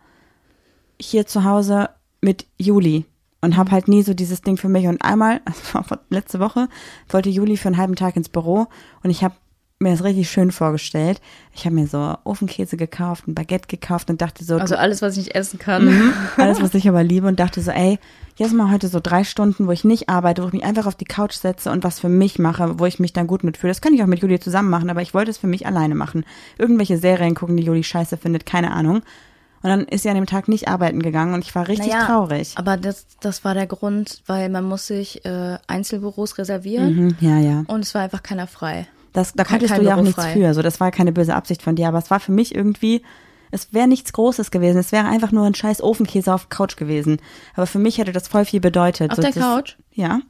hier 1.01 1.27
zu 1.27 1.45
Hause 1.45 1.91
mit 2.21 2.47
Juli 2.59 3.05
und 3.43 3.57
habe 3.57 3.71
halt 3.71 3.87
nie 3.87 4.03
so 4.03 4.15
dieses 4.15 4.41
Ding 4.43 4.57
für 4.57 4.69
mich. 4.69 4.87
Und 4.87 5.03
einmal, 5.03 5.41
vor- 5.53 6.01
letzte 6.09 6.41
Woche, 6.41 6.69
wollte 7.09 7.29
Juli 7.31 7.57
für 7.57 7.69
einen 7.69 7.77
halben 7.77 7.95
Tag 7.97 8.17
ins 8.17 8.29
Büro 8.29 8.67
und 9.03 9.11
ich 9.11 9.23
habe 9.23 9.35
mir 9.79 9.91
das 9.91 10.05
richtig 10.05 10.31
schön 10.31 10.53
vorgestellt. 10.53 11.21
Ich 11.55 11.67
habe 11.67 11.75
mir 11.75 11.87
so 11.87 12.17
Ofenkäse 12.25 12.79
gekauft, 12.79 13.29
ein 13.29 13.35
Baguette 13.35 13.69
gekauft 13.69 14.09
und 14.09 14.23
dachte 14.23 14.43
so, 14.43 14.57
Also 14.57 14.75
alles, 14.77 15.03
was 15.03 15.17
ich 15.19 15.27
nicht 15.27 15.35
essen 15.35 15.59
kann. 15.59 15.85
Mhm. 15.85 16.13
alles, 16.39 16.63
was 16.63 16.73
ich 16.75 16.89
aber 16.89 17.03
liebe 17.03 17.27
und 17.29 17.39
dachte 17.39 17.61
so, 17.61 17.71
ey, 17.73 17.99
jetzt 18.37 18.55
mal 18.55 18.71
heute 18.71 18.89
so 18.89 19.01
drei 19.03 19.23
Stunden, 19.23 19.67
wo 19.67 19.73
ich 19.73 19.85
nicht 19.85 20.09
arbeite, 20.09 20.43
wo 20.43 20.47
ich 20.47 20.55
mich 20.55 20.65
einfach 20.65 20.87
auf 20.87 20.95
die 20.95 21.05
Couch 21.05 21.35
setze 21.35 21.71
und 21.71 21.85
was 21.85 22.01
für 22.01 22.09
mich 22.09 22.39
mache, 22.39 22.79
wo 22.79 22.87
ich 22.87 22.99
mich 23.01 23.13
dann 23.13 23.27
gut 23.27 23.45
mitfühle. 23.45 23.71
Das 23.71 23.83
kann 23.83 23.93
ich 23.93 24.03
auch 24.03 24.07
mit 24.07 24.21
Juli 24.23 24.41
zusammen 24.41 24.71
machen, 24.71 24.89
aber 24.89 25.03
ich 25.03 25.13
wollte 25.13 25.31
es 25.31 25.37
für 25.39 25.47
mich 25.47 25.67
alleine 25.67 25.95
machen. 25.95 26.25
Irgendwelche 26.57 26.97
Serien 26.97 27.35
gucken, 27.35 27.57
die 27.59 27.65
Juli 27.65 27.85
scheiße 27.85 28.17
findet, 28.17 28.47
keine 28.47 28.71
Ahnung. 28.73 29.03
Und 29.63 29.71
dann 29.71 29.85
ist 29.85 30.05
sie 30.05 30.09
an 30.09 30.15
dem 30.15 30.27
Tag 30.27 30.49
nicht 30.49 30.69
arbeiten 30.69 31.03
gegangen 31.03 31.35
und 31.35 31.45
ich 31.45 31.55
war 31.55 31.69
richtig 31.69 31.89
Naja, 31.89 32.07
traurig. 32.07 32.53
Aber 32.57 32.77
das, 32.79 33.07
das 33.21 33.45
war 33.45 33.53
der 33.53 33.67
Grund, 33.67 34.23
weil 34.27 34.49
man 34.49 34.65
muss 34.65 34.87
sich 34.87 35.25
äh, 35.27 35.59
Einzelbüros 35.67 36.39
reservieren 36.39 36.95
Mhm, 36.97 37.17
ja, 37.21 37.39
ja. 37.41 37.65
und 37.67 37.81
es 37.81 37.95
war 37.95 38.03
einfach 38.03 38.23
keiner 38.23 38.47
frei. 38.47 38.87
Das, 39.17 39.33
da 39.33 39.45
konntest 39.45 39.73
kein 39.73 39.83
du 39.83 39.89
ja 39.89 39.97
auch 39.97 40.03
nichts 40.03 40.23
frei. 40.23 40.35
für. 40.35 40.53
So, 40.55 40.61
das 40.63 40.79
war 40.79 40.91
keine 40.91 41.11
böse 41.13 41.35
Absicht 41.35 41.63
von 41.63 41.75
dir, 41.75 41.89
aber 41.89 41.99
es 41.99 42.11
war 42.11 42.21
für 42.21 42.33
mich 42.33 42.55
irgendwie, 42.55 43.03
es 43.51 43.73
wäre 43.73 43.89
nichts 43.89 44.13
Großes 44.13 44.51
gewesen. 44.51 44.79
Es 44.79 44.93
wäre 44.93 45.07
einfach 45.07 45.33
nur 45.33 45.47
ein 45.47 45.55
scheiß 45.55 45.81
Ofenkäse 45.83 46.35
auf 46.35 46.51
Couch 46.51 46.77
gewesen. 46.77 47.19
Aber 47.55 47.67
für 47.67 47.79
mich 47.79 47.97
hätte 47.99 48.13
das 48.13 48.29
voll 48.29 48.45
viel 48.45 48.61
bedeutet. 48.61 49.11
Auf 49.13 49.17
so, 49.17 49.23
der 49.23 49.33
das, 49.33 49.43
Couch? 49.43 49.77
Ja. 49.95 50.21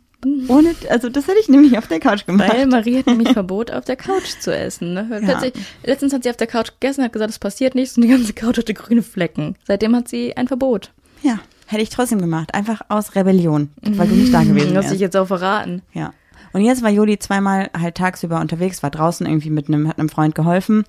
Ohne, 0.49 0.75
also 0.89 1.09
das 1.09 1.27
hätte 1.29 1.39
ich 1.41 1.49
nämlich 1.49 1.77
auf 1.77 1.89
der 1.89 2.01
Couch 2.01 2.27
gemacht. 2.27 2.53
Weil 2.53 2.67
Marie 2.67 2.99
hat 2.99 3.07
nämlich 3.07 3.31
Verbot, 3.33 3.71
auf 3.71 3.85
der 3.85 3.97
Couch 3.97 4.39
zu 4.41 4.57
essen. 4.57 4.95
Ne? 4.95 5.21
Ja. 5.27 5.41
Letztens 5.85 6.13
hat 6.13 6.23
sie 6.23 6.31
auf 6.31 6.37
der 6.37 6.47
Couch 6.47 6.71
gegessen, 6.81 7.03
hat 7.05 7.13
gesagt, 7.13 7.31
es 7.31 7.39
passiert 7.39 7.75
nichts 7.75 7.97
und 7.97 8.03
die 8.03 8.09
ganze 8.09 8.33
Couch 8.33 8.57
hatte 8.57 8.73
grüne 8.73 9.03
Flecken. 9.03 9.57
Seitdem 9.67 9.95
hat 9.95 10.09
sie 10.09 10.37
ein 10.37 10.49
Verbot. 10.49 10.93
ja, 11.23 11.39
hätte 11.67 11.83
ich 11.83 11.91
trotzdem 11.91 12.21
gemacht. 12.21 12.55
Einfach 12.55 12.81
aus 12.89 13.15
Rebellion, 13.17 13.71
weil 13.83 14.09
du 14.09 14.15
nicht 14.15 14.33
da 14.33 14.43
gewesen 14.43 14.75
Das 14.75 14.87
ich 14.87 14.91
wärst. 14.93 15.01
jetzt 15.01 15.17
auch 15.17 15.27
verraten. 15.27 15.83
Ja. 15.93 16.13
Und 16.57 16.63
jetzt 16.63 16.83
war 16.83 16.89
Juli 16.89 17.19
zweimal 17.19 17.69
halt 17.79 17.97
tagsüber 17.97 18.41
unterwegs, 18.41 18.83
war 18.83 18.89
draußen 18.89 19.27
irgendwie 19.27 19.51
mit 19.51 19.69
einem, 19.69 19.89
hat 19.89 19.99
einem 19.99 20.09
Freund 20.09 20.35
geholfen. 20.35 20.85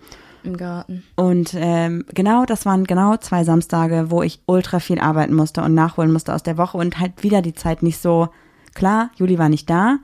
Im 0.46 0.56
Garten. 0.56 1.04
Und 1.18 1.54
ähm, 1.58 2.06
genau, 2.14 2.46
das 2.46 2.66
waren 2.66 2.86
genau 2.86 3.18
zwei 3.18 3.44
Samstage, 3.44 4.06
wo 4.10 4.24
ich 4.24 4.40
ultra 4.46 4.80
viel 4.80 4.98
arbeiten 4.98 5.34
musste 5.34 5.62
und 5.62 5.74
nachholen 5.74 6.14
musste 6.14 6.34
aus 6.34 6.42
der 6.42 6.58
Woche 6.58 6.78
und 6.78 7.02
halt 7.02 7.22
wieder 7.22 7.42
die 7.42 7.54
Zeit 7.54 7.84
nicht 7.84 8.02
so 8.02 8.30
klar. 8.76 9.10
Juli 9.18 9.38
war 9.38 9.50
nicht 9.50 9.70
da, 9.70 9.98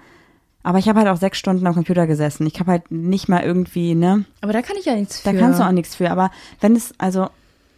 aber 0.63 0.79
ich 0.79 0.89
habe 0.89 0.99
halt 0.99 1.07
auch 1.07 1.15
sechs 1.15 1.39
Stunden 1.39 1.65
am 1.65 1.75
Computer 1.75 2.07
gesessen. 2.07 2.45
Ich 2.45 2.59
habe 2.59 2.71
halt 2.71 2.91
nicht 2.91 3.29
mal 3.29 3.41
irgendwie, 3.41 3.95
ne, 3.95 4.25
Aber 4.41 4.51
da 4.51 4.61
kann 4.61 4.75
ich 4.77 4.83
ja 4.83 4.95
nichts 4.95 5.23
da 5.23 5.31
für. 5.31 5.37
kannst 5.37 5.61
du 5.61 5.63
auch 5.63 5.71
nichts 5.71 5.95
für. 5.95 6.11
Aber 6.11 6.29
wenn 6.59 6.75
es, 6.75 6.93
also 6.97 7.29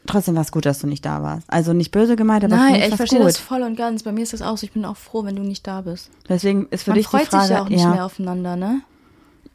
trotzdem 0.05 0.35
war 0.35 0.41
es 0.41 0.51
gut, 0.51 0.65
dass 0.65 0.79
du 0.79 0.87
nicht 0.87 1.05
da 1.05 1.21
warst. 1.21 1.51
Also 1.51 1.73
nicht 1.73 1.91
böse 1.91 2.15
gemeint, 2.15 2.43
aber 2.43 2.55
Nein, 2.55 2.75
ich 2.75 2.95
verstehe 2.95 3.19
gut. 3.19 3.27
das 3.27 3.37
voll 3.37 3.61
und 3.61 3.75
ganz. 3.75 4.03
Bei 4.03 4.11
mir 4.11 4.23
ist 4.23 4.33
das 4.33 4.41
auch 4.41 4.57
so. 4.57 4.65
Ich 4.65 4.71
bin 4.73 4.85
auch 4.85 4.97
froh, 4.97 5.23
wenn 5.23 5.35
du 5.35 5.43
nicht 5.43 5.65
da 5.67 5.81
bist. 5.81 6.09
Deswegen 6.27 6.67
ist 6.71 6.83
für 6.83 6.91
Man 6.91 6.97
dich 6.97 7.07
freut 7.07 7.23
die 7.23 7.27
Frage, 7.27 7.43
sich 7.43 7.55
ja 7.55 7.61
auch 7.63 7.69
nicht 7.69 7.81
ja, 7.81 7.89
mehr 7.91 8.05
aufeinander, 8.05 8.55
ne? 8.55 8.81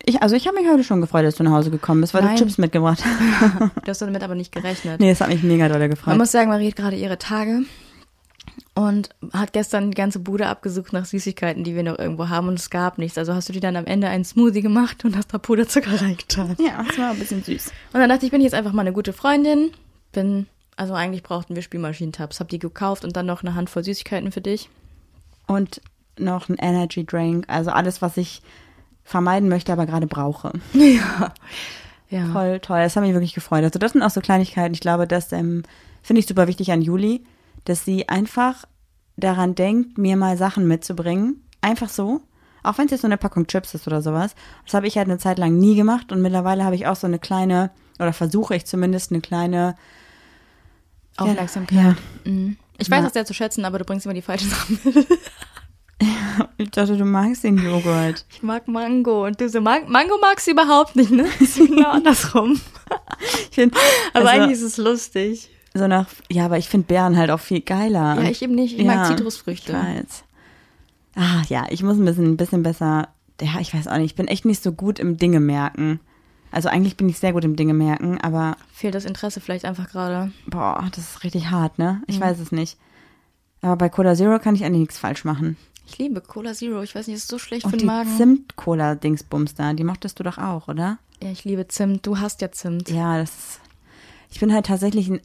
Ich, 0.05 0.23
also 0.23 0.35
ich 0.35 0.47
habe 0.47 0.59
mich 0.59 0.69
heute 0.69 0.83
schon 0.83 1.01
gefreut, 1.01 1.25
dass 1.27 1.35
du 1.35 1.43
nach 1.43 1.53
Hause 1.53 1.71
gekommen 1.71 2.01
bist, 2.01 2.15
weil 2.15 2.23
Nein. 2.23 2.37
du 2.37 2.45
Chips 2.45 2.59
mitgebracht 2.59 3.05
hast. 3.05 3.71
Du 3.85 3.91
hast 3.91 4.01
damit 4.01 4.23
aber 4.23 4.35
nicht 4.35 4.53
gerechnet. 4.53 4.99
nee, 5.01 5.11
das 5.11 5.21
hat 5.21 5.29
mich 5.29 5.43
mega 5.43 5.69
doll 5.69 5.79
Man 5.79 5.91
gefreut. 5.91 6.17
muss 6.17 6.33
sagen, 6.33 6.49
Marie 6.49 6.69
hat 6.69 6.77
gerade 6.77 6.97
ihre 6.97 7.19
Tage 7.19 7.65
und 8.75 9.11
hat 9.33 9.53
gestern 9.53 9.91
die 9.91 9.97
ganze 9.97 10.19
Bude 10.19 10.47
abgesucht 10.47 10.93
nach 10.93 11.05
Süßigkeiten, 11.05 11.65
die 11.65 11.75
wir 11.75 11.83
noch 11.83 11.99
irgendwo 11.99 12.29
haben 12.29 12.49
und 12.49 12.59
es 12.59 12.71
gab 12.71 12.99
nichts. 12.99 13.19
Also 13.19 13.35
hast 13.35 13.49
du 13.49 13.53
dir 13.53 13.61
dann 13.61 13.77
am 13.77 13.85
Ende 13.87 14.09
einen 14.09 14.25
Smoothie 14.25 14.63
gemacht 14.63 15.05
und 15.05 15.17
hast 15.17 15.33
da 15.35 15.39
Puderzucker 15.39 15.91
reingetan. 16.01 16.57
Ja, 16.59 16.83
das 16.87 16.99
war 16.99 17.11
ein 17.11 17.19
bisschen 17.19 17.43
süß. 17.43 17.67
Und 17.93 18.01
dann 18.01 18.09
dachte 18.09 18.21
ich, 18.21 18.29
ich 18.29 18.33
bin 18.33 18.41
jetzt 18.41 18.55
einfach 18.55 18.73
mal 18.73 18.83
eine 18.83 18.93
gute 18.93 19.13
Freundin. 19.13 19.71
Bin, 20.13 20.47
also 20.77 20.95
eigentlich 20.95 21.23
brauchten 21.23 21.55
wir 21.55 21.63
Spielmaschinentabs. 21.63 22.41
Hab 22.41 22.49
die 22.49 22.59
gekauft 22.59 23.05
und 23.05 23.17
dann 23.17 23.27
noch 23.27 23.43
eine 23.43 23.55
Handvoll 23.55 23.85
Süßigkeiten 23.85 24.33
für 24.33 24.41
dich. 24.41 24.69
Und 25.47 25.81
noch 26.19 26.49
ein 26.49 26.57
Energy 26.57 27.05
Drink, 27.05 27.45
also 27.49 27.71
alles, 27.71 28.03
was 28.03 28.17
ich 28.17 28.43
vermeiden 29.05 29.49
möchte, 29.49 29.73
aber 29.73 29.87
gerade 29.87 30.07
brauche. 30.07 30.53
Ja. 32.11 32.27
Voll 32.33 32.59
toll, 32.59 32.81
das 32.81 32.97
hat 32.97 33.05
mich 33.05 33.13
wirklich 33.13 33.35
gefreut. 33.35 33.63
Also 33.63 33.79
das 33.79 33.93
sind 33.93 34.03
auch 34.03 34.11
so 34.11 34.21
Kleinigkeiten. 34.21 34.75
Ich 34.75 34.81
glaube, 34.81 35.07
das 35.07 35.31
ähm, 35.31 35.63
finde 36.03 36.19
ich 36.19 36.27
super 36.27 36.49
wichtig 36.49 36.73
an 36.73 36.83
Juli, 36.83 37.25
dass 37.67 37.85
sie 37.85 38.09
einfach 38.09 38.65
daran 39.17 39.55
denkt, 39.55 39.97
mir 39.97 40.17
mal 40.17 40.37
Sachen 40.37 40.67
mitzubringen. 40.67 41.45
Einfach 41.61 41.89
so. 41.89 42.21
Auch 42.65 42.79
wenn 42.79 42.87
es 42.87 42.91
jetzt 42.91 43.03
so 43.03 43.07
eine 43.07 43.17
Packung 43.17 43.47
Chips 43.47 43.75
ist 43.75 43.87
oder 43.87 44.03
sowas. 44.03 44.35
Das 44.65 44.75
habe 44.75 44.89
ich 44.89 44.99
halt 44.99 45.09
eine 45.09 45.19
Zeit 45.19 45.39
lang 45.39 45.57
nie 45.57 45.77
gemacht 45.77 46.11
und 46.11 46.21
mittlerweile 46.21 46.65
habe 46.65 46.75
ich 46.75 46.89
auch 46.89 46.97
so 46.97 47.07
eine 47.07 47.21
kleine, 47.21 47.71
oder 48.01 48.13
versuche 48.13 48.57
ich 48.57 48.67
zumindest 48.67 49.13
eine 49.13 49.21
kleine 49.21 49.77
Aufmerksamkeit. 51.17 51.79
Ja. 52.25 52.31
Mhm. 52.31 52.57
Ich 52.79 52.91
weiß 52.91 52.99
Ja. 52.99 53.05
das 53.05 53.13
sehr 53.13 53.27
zu 53.27 53.35
schätzen, 53.35 53.65
aber 53.65 53.79
du 53.79 53.85
bringst 53.85 54.07
immer 54.07 54.15
die 54.15 54.23
falschen 54.23 54.51
Sachen 54.51 54.79
mit. 54.85 55.07
Ich 56.57 56.71
dachte, 56.71 56.97
du 56.97 57.05
magst 57.05 57.45
den 57.45 57.59
Joghurt. 57.59 58.25
Ich 58.33 58.43
mag 58.43 58.67
Mango 58.69 59.27
und 59.27 59.39
du 59.41 59.49
so, 59.49 59.61
Mang 59.61 59.91
Mango 59.91 60.15
magst 60.21 60.47
du 60.47 60.53
überhaupt 60.53 60.97
nicht, 60.97 61.11
ne? 61.11 61.25
Das 61.39 61.57
ist 61.57 61.69
genau 61.69 61.91
andersrum. 61.91 62.59
Ich 63.51 63.55
find, 63.55 63.75
Aber 64.15 64.27
also, 64.29 64.29
eigentlich 64.29 64.53
ist 64.59 64.63
es 64.63 64.77
lustig. 64.79 65.51
so 65.75 65.87
nach, 65.87 66.07
ja, 66.31 66.47
aber 66.47 66.57
ich 66.59 66.69
finde 66.69 66.87
Beeren 66.87 67.17
halt 67.19 67.31
auch 67.31 67.41
viel 67.41 67.61
geiler. 67.61 68.17
Ja, 68.23 68.31
ich 68.31 68.41
eben 68.43 68.55
nicht. 68.55 68.79
Ich 68.79 68.85
mag 68.87 69.07
Zitrusfrüchte. 69.07 69.73
Ich 69.73 69.79
weiß. 69.79 70.25
Ah, 71.17 71.43
ja, 71.49 71.67
ich 71.69 71.83
muss 71.83 71.99
ein 71.99 72.05
bisschen, 72.05 72.25
ein 72.33 72.37
bisschen 72.39 72.63
besser, 72.63 73.09
ja, 73.41 73.61
ich 73.61 73.75
weiß 73.75 73.87
auch 73.89 73.97
nicht, 73.97 74.07
ich 74.13 74.15
bin 74.15 74.29
echt 74.29 74.45
nicht 74.47 74.63
so 74.63 74.73
gut 74.73 74.99
im 74.99 75.17
Dinge 75.19 75.41
merken. 75.41 76.01
Also 76.53 76.69
eigentlich 76.69 76.97
bin 76.97 77.09
ich 77.09 77.19
sehr 77.19 77.33
gut 77.33 77.45
im 77.45 77.55
Dinge 77.57 77.75
merken, 77.75 78.19
aber 78.21 78.57
Fehlt 78.73 78.95
das 78.95 79.05
Interesse 79.05 79.41
vielleicht 79.41 79.65
einfach 79.65 79.89
gerade. 79.89 80.33
boah, 80.47 80.89
das 80.95 80.99
ist 81.11 81.25
richtig 81.25 81.51
hart, 81.51 81.79
ne? 81.79 82.03
Ich 82.07 82.17
Mhm. 82.19 82.23
weiß 82.23 82.39
es 82.41 82.51
nicht. 82.53 82.77
Aber 83.63 83.77
bei 83.77 83.89
Cola 83.89 84.15
Zero 84.15 84.39
kann 84.39 84.55
ich 84.55 84.65
eigentlich 84.65 84.81
nichts 84.81 84.99
falsch 84.99 85.25
machen. 85.25 85.57
Ich 85.87 85.99
liebe 85.99 86.21
Cola 86.21 86.53
Zero. 86.55 86.83
Ich 86.83 86.95
weiß 86.95 87.07
nicht, 87.09 87.17
ist 87.17 87.29
so 87.29 87.39
schlecht 87.39 87.65
Und 87.65 87.73
für 87.73 87.77
den 87.77 87.87
Magen. 87.87 88.17
Zimt-Cola-Dingsbums 88.17 89.55
da, 89.55 89.73
die 89.75 89.85
mochtest 89.85 90.19
du 90.19 90.23
doch 90.25 90.39
auch, 90.39 90.69
oder? 90.69 90.99
Ja, 91.23 91.31
ich 91.31 91.45
liebe 91.45 91.69
Zimt. 91.69 92.07
Du 92.07 92.19
hast 92.19 92.41
ja 92.41 92.51
Zimt. 92.51 92.89
Ja, 92.91 93.19
das 93.19 93.31
ist, 93.31 93.61
ich 94.31 94.41
bin 94.41 94.53
halt 94.53 94.67
tatsächlich 94.67 95.09
ein 95.09 95.21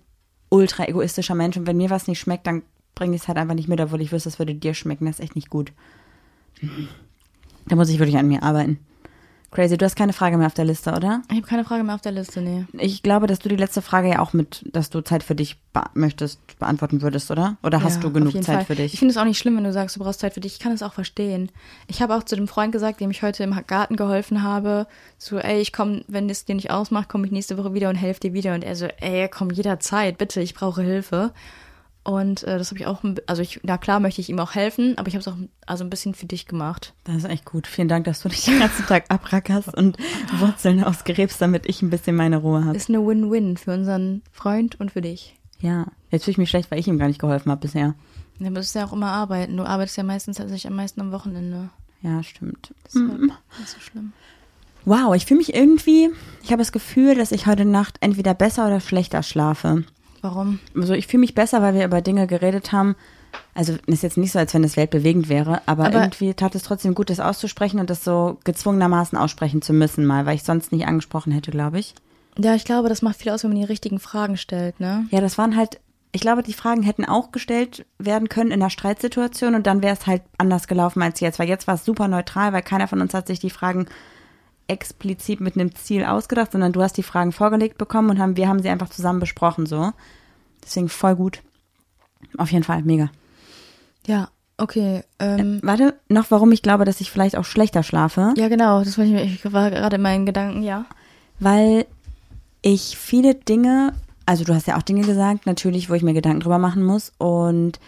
ultra 0.49 0.85
egoistischer 0.87 1.35
Mensch 1.35 1.55
und 1.57 1.65
wenn 1.67 1.77
mir 1.77 1.89
was 1.89 2.07
nicht 2.07 2.19
schmeckt, 2.19 2.45
dann 2.47 2.61
bringe 2.93 3.15
ich 3.15 3.21
es 3.23 3.27
halt 3.27 3.37
einfach 3.37 3.55
nicht 3.55 3.67
mit, 3.69 3.79
obwohl 3.79 4.01
ich 4.01 4.11
wüsste, 4.11 4.29
es 4.29 4.37
würde 4.39 4.53
dir 4.55 4.73
schmecken. 4.73 5.05
Das 5.05 5.15
ist 5.19 5.23
echt 5.23 5.35
nicht 5.35 5.49
gut. 5.49 5.71
Da 7.67 7.75
muss 7.75 7.89
ich 7.89 7.99
wirklich 7.99 8.17
an 8.17 8.27
mir 8.27 8.43
arbeiten. 8.43 8.79
Crazy, 9.55 9.77
du 9.77 9.85
hast 9.85 9.95
keine 9.95 10.11
Frage 10.11 10.37
mehr 10.37 10.47
auf 10.47 10.53
der 10.53 10.65
Liste, 10.65 10.91
oder? 10.91 11.21
Ich 11.29 11.37
habe 11.37 11.47
keine 11.47 11.63
Frage 11.63 11.85
mehr 11.85 11.95
auf 11.95 12.01
der 12.01 12.11
Liste, 12.11 12.41
nee. 12.41 12.65
Ich 12.73 13.03
glaube, 13.03 13.25
dass 13.25 13.39
du 13.39 13.47
die 13.47 13.55
letzte 13.55 13.81
Frage 13.81 14.09
ja 14.09 14.19
auch 14.19 14.33
mit, 14.33 14.65
dass 14.73 14.89
du 14.89 14.99
Zeit 14.99 15.23
für 15.23 15.33
dich 15.33 15.57
be 15.71 15.81
möchtest, 15.93 16.39
beantworten 16.59 17.01
würdest, 17.01 17.31
oder? 17.31 17.55
Oder 17.63 17.81
hast 17.81 17.95
Ja, 17.95 18.01
du 18.01 18.11
genug 18.11 18.33
Zeit 18.33 18.43
Fall. 18.43 18.65
für 18.65 18.73
Ich 18.73 18.91
dich? 18.91 18.99
finde 18.99 19.13
es 19.13 19.17
auch 19.17 19.23
nicht 19.23 19.37
schlimm, 19.39 19.55
wenn 19.55 19.63
du 19.63 19.71
sagst, 19.71 19.95
du 19.95 20.01
brauchst 20.01 20.19
Zeit 20.19 20.33
für 20.33 20.41
dich. 20.41 20.53
Ich 20.53 20.59
kann 20.59 20.73
es 20.73 20.83
auch 20.83 20.91
verstehen. 20.93 21.49
Ich 21.87 22.01
habe 22.01 22.15
auch 22.15 22.23
zu 22.23 22.35
dem 22.35 22.49
Freund 22.49 22.73
gesagt, 22.73 22.99
dem 22.99 23.11
ich 23.11 23.23
heute 23.23 23.43
im 23.43 23.55
Garten 23.65 23.95
geholfen 23.95 24.43
habe, 24.43 24.87
so, 25.17 25.37
ey, 25.39 25.61
ich 25.61 25.71
komme, 25.71 26.03
wenn 26.09 26.29
es 26.29 26.43
dir 26.43 26.55
nicht 26.55 26.71
ausmacht, 26.71 27.07
komme 27.07 27.25
ich 27.25 27.31
nächste 27.31 27.57
Woche 27.57 27.73
wieder 27.73 27.89
und 27.89 27.95
helfe 27.95 28.19
dir 28.19 28.33
wieder. 28.33 28.55
Und 28.55 28.63
er 28.65 28.75
so, 28.75 28.87
ey, 28.99 29.29
komm 29.29 29.51
jederzeit, 29.51 30.17
bitte, 30.17 30.41
ich 30.41 30.53
brauche 30.53 30.81
Hilfe. 30.81 31.31
Und 32.05 32.43
äh, 32.43 32.57
das 32.59 32.69
habe 32.69 32.79
ich 32.79 32.85
auch, 32.85 33.03
also 33.25 33.41
ich, 33.41 33.59
na 33.63 33.77
klar 33.79 33.99
möchte 33.99 34.21
ich 34.21 34.29
ihm 34.29 34.39
auch 34.39 34.53
helfen, 34.53 34.95
aber 34.97 35.07
ich 35.07 35.15
habe 35.15 35.21
es 35.21 35.27
auch 35.27 35.35
also 35.65 35.83
ein 35.83 35.89
bisschen 35.89 36.13
für 36.13 36.27
dich 36.27 36.45
gemacht. 36.45 36.93
Das 37.03 37.15
ist 37.17 37.25
echt 37.25 37.45
gut. 37.45 37.65
Vielen 37.65 37.87
Dank, 37.87 38.05
dass 38.05 38.21
du 38.21 38.29
dich 38.29 38.45
den 38.45 38.59
ganzen 38.59 38.85
Tag 38.85 39.05
abrackerst 39.09 39.73
und 39.75 39.97
Wurzeln 40.37 40.83
ausgräbst, 40.83 41.41
damit 41.41 41.65
ich 41.65 41.81
ein 41.81 41.89
bisschen 41.89 42.15
meine 42.15 42.37
Ruhe 42.37 42.63
habe. 42.63 42.77
Ist 42.77 42.89
eine 42.89 43.05
Win-Win 43.05 43.57
für 43.57 43.73
unseren 43.73 44.21
Freund 44.31 44.79
und 44.79 44.91
für 44.91 45.01
dich. 45.01 45.35
Ja, 45.59 45.87
jetzt 46.11 46.25
fühle 46.25 46.33
ich 46.33 46.37
mich 46.37 46.49
schlecht, 46.51 46.69
weil 46.69 46.79
ich 46.79 46.87
ihm 46.87 46.99
gar 46.99 47.07
nicht 47.07 47.19
geholfen 47.19 47.51
habe 47.51 47.61
bisher. 47.61 47.95
Ja, 48.37 48.47
aber 48.47 48.49
du 48.49 48.59
musst 48.59 48.75
ja 48.75 48.85
auch 48.85 48.93
immer 48.93 49.11
arbeiten. 49.11 49.57
Du 49.57 49.63
arbeitest 49.63 49.97
ja 49.97 50.03
meistens 50.03 50.37
tatsächlich 50.37 50.67
am 50.67 50.75
meisten 50.75 51.01
am 51.01 51.11
Wochenende. 51.11 51.69
Ja, 52.03 52.21
stimmt. 52.21 52.71
Deshalb 52.85 53.17
Mhm. 53.19 53.31
nicht 53.59 53.69
so 53.69 53.79
schlimm. 53.79 54.13
Wow, 54.87 55.15
ich 55.15 55.25
fühle 55.25 55.39
mich 55.39 55.55
irgendwie, 55.55 56.11
ich 56.43 56.51
habe 56.51 56.59
das 56.61 56.71
Gefühl, 56.71 57.15
dass 57.15 57.31
ich 57.31 57.47
heute 57.47 57.65
Nacht 57.65 57.97
entweder 58.01 58.35
besser 58.35 58.67
oder 58.67 58.79
schlechter 58.79 59.23
schlafe. 59.23 59.83
Warum? 60.25 60.59
Also 60.75 60.93
ich 60.93 61.07
fühle 61.07 61.21
mich 61.21 61.35
besser, 61.35 61.61
weil 61.61 61.73
wir 61.75 61.85
über 61.85 62.01
Dinge 62.01 62.25
geredet 62.27 62.71
haben. 62.71 62.95
Also 63.53 63.75
ist 63.85 64.01
jetzt 64.03 64.17
nicht 64.17 64.31
so, 64.31 64.39
als 64.39 64.53
wenn 64.53 64.63
das 64.63 64.77
weltbewegend 64.77 65.29
wäre, 65.29 65.61
aber, 65.65 65.85
Aber- 65.85 66.01
irgendwie 66.01 66.33
tat 66.33 66.55
es 66.55 66.63
trotzdem 66.63 66.95
gut, 66.95 67.09
das 67.09 67.19
auszusprechen 67.19 67.79
und 67.79 67.89
das 67.89 68.03
so 68.03 68.37
gezwungenermaßen 68.43 69.17
aussprechen 69.17 69.61
zu 69.61 69.73
müssen 69.73 70.05
mal, 70.05 70.25
weil 70.25 70.35
ich 70.35 70.43
sonst 70.43 70.71
nicht 70.71 70.87
angesprochen 70.87 71.31
hätte, 71.31 71.51
glaube 71.51 71.79
ich. 71.79 71.93
Ja, 72.37 72.55
ich 72.55 72.65
glaube, 72.65 72.89
das 72.89 73.01
macht 73.01 73.17
viel 73.17 73.31
aus, 73.31 73.43
wenn 73.43 73.51
man 73.51 73.59
die 73.59 73.65
richtigen 73.65 73.99
Fragen 73.99 74.35
stellt, 74.37 74.79
ne? 74.79 75.05
Ja, 75.11 75.21
das 75.21 75.37
waren 75.37 75.55
halt, 75.55 75.79
ich 76.11 76.21
glaube, 76.21 76.43
die 76.43 76.53
Fragen 76.53 76.81
hätten 76.81 77.05
auch 77.05 77.31
gestellt 77.31 77.85
werden 77.99 78.29
können 78.29 78.51
in 78.51 78.61
einer 78.61 78.69
Streitsituation 78.69 79.53
und 79.55 79.67
dann 79.67 79.83
wäre 79.83 79.93
es 79.95 80.07
halt 80.07 80.21
anders 80.37 80.67
gelaufen 80.67 81.01
als 81.01 81.19
jetzt, 81.19 81.37
weil 81.39 81.47
jetzt 81.49 81.67
war 81.67 81.75
es 81.75 81.85
super 81.85 82.07
neutral, 82.07 82.51
weil 82.53 82.61
keiner 82.61 82.87
von 82.87 83.01
uns 83.01 83.13
hat 83.13 83.27
sich 83.27 83.39
die 83.39 83.49
Fragen 83.49 83.85
explizit 84.67 85.41
mit 85.41 85.55
einem 85.55 85.75
Ziel 85.75 86.05
ausgedacht, 86.05 86.51
sondern 86.51 86.73
du 86.73 86.81
hast 86.81 86.97
die 86.97 87.03
Fragen 87.03 87.31
vorgelegt 87.31 87.77
bekommen 87.77 88.09
und 88.09 88.19
haben, 88.19 88.37
wir 88.37 88.47
haben 88.47 88.61
sie 88.61 88.69
einfach 88.69 88.89
zusammen 88.89 89.19
besprochen, 89.19 89.65
so. 89.65 89.91
Deswegen 90.63 90.89
voll 90.89 91.15
gut. 91.15 91.41
Auf 92.37 92.51
jeden 92.51 92.63
Fall, 92.63 92.81
mega. 92.81 93.09
Ja, 94.07 94.29
okay. 94.57 95.03
Ähm, 95.19 95.59
Warte, 95.63 95.95
noch 96.09 96.31
warum 96.31 96.51
ich 96.51 96.61
glaube, 96.61 96.85
dass 96.85 97.01
ich 97.01 97.11
vielleicht 97.11 97.37
auch 97.37 97.45
schlechter 97.45 97.83
schlafe. 97.83 98.33
ja, 98.35 98.47
genau, 98.47 98.83
das 98.83 98.97
ich, 98.97 99.13
ich 99.13 99.53
war 99.53 99.69
gerade 99.69 99.97
in 99.97 100.01
meinen 100.01 100.25
Gedanken, 100.25 100.63
ja. 100.63 100.85
weil 101.39 101.85
ich 102.61 102.97
viele 102.97 103.35
Dinge, 103.35 103.93
also 104.25 104.43
du 104.43 104.55
hast 104.55 104.67
ja 104.67 104.77
auch 104.77 104.81
Dinge 104.81 105.05
gesagt, 105.05 105.45
natürlich, 105.45 105.89
wo 105.89 105.93
ich 105.93 106.03
mir 106.03 106.13
Gedanken 106.13 106.39
drüber 106.39 106.57
machen 106.57 106.83
muss 106.83 107.11
und 107.19 107.79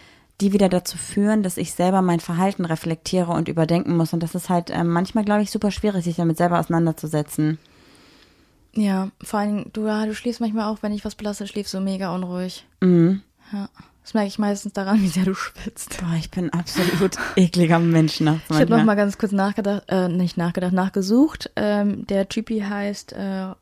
die 0.42 0.54
wieder 0.54 0.70
dazu 0.70 0.98
führen, 0.98 1.42
dass 1.44 1.58
ich 1.58 1.74
selber 1.74 2.02
mein 2.02 2.20
Verhalten 2.20 2.66
reflektiere 2.66 3.32
und 3.32 3.48
überdenken 3.48 3.98
muss. 3.98 4.14
Und 4.14 4.22
das 4.22 4.36
ist 4.36 4.50
halt 4.50 4.70
ähm, 4.70 4.88
manchmal, 4.90 5.26
glaube 5.26 5.42
ich, 5.42 5.52
super 5.52 5.72
schwierig, 5.72 6.04
sich 6.04 6.18
damit 6.18 6.38
selber 6.38 6.60
auseinanderzusetzen. 6.60 7.58
Ja, 8.74 9.10
vor 9.24 9.42
Dingen, 9.42 9.72
du, 9.74 9.88
ja, 9.88 10.06
du 10.06 10.14
schläfst 10.14 10.40
manchmal 10.40 10.72
auch, 10.72 10.84
wenn 10.84 10.94
ich 10.94 11.04
was 11.04 11.16
belasse, 11.16 11.48
schläfst 11.48 11.74
du 11.74 11.80
mega 11.80 12.14
unruhig. 12.14 12.68
Mhm. 12.82 13.22
Ja. 13.52 13.70
Das 14.04 14.14
merke 14.14 14.28
ich 14.28 14.40
meistens 14.40 14.74
daran, 14.74 15.02
wie 15.02 15.08
sehr 15.08 15.26
du 15.26 15.34
schwitzt. 15.34 15.98
Boah, 16.00 16.16
ich 16.18 16.30
bin 16.30 16.52
absolut 16.54 17.18
ekliger 17.36 17.80
Mensch 17.80 18.20
nachts 18.20 18.44
Ich 18.50 18.56
habe 18.56 18.66
noch 18.66 18.70
manchmal. 18.78 18.86
mal 18.86 18.96
ganz 18.96 19.18
kurz 19.18 19.32
nachgedacht, 19.32 19.84
äh, 19.88 20.08
nicht 20.08 20.38
nachgedacht, 20.38 20.72
nachgesucht. 20.74 21.50
Ähm, 21.56 22.06
der 22.06 22.30
Typi 22.30 22.60
heißt 22.60 23.14
äh, 23.14 23.54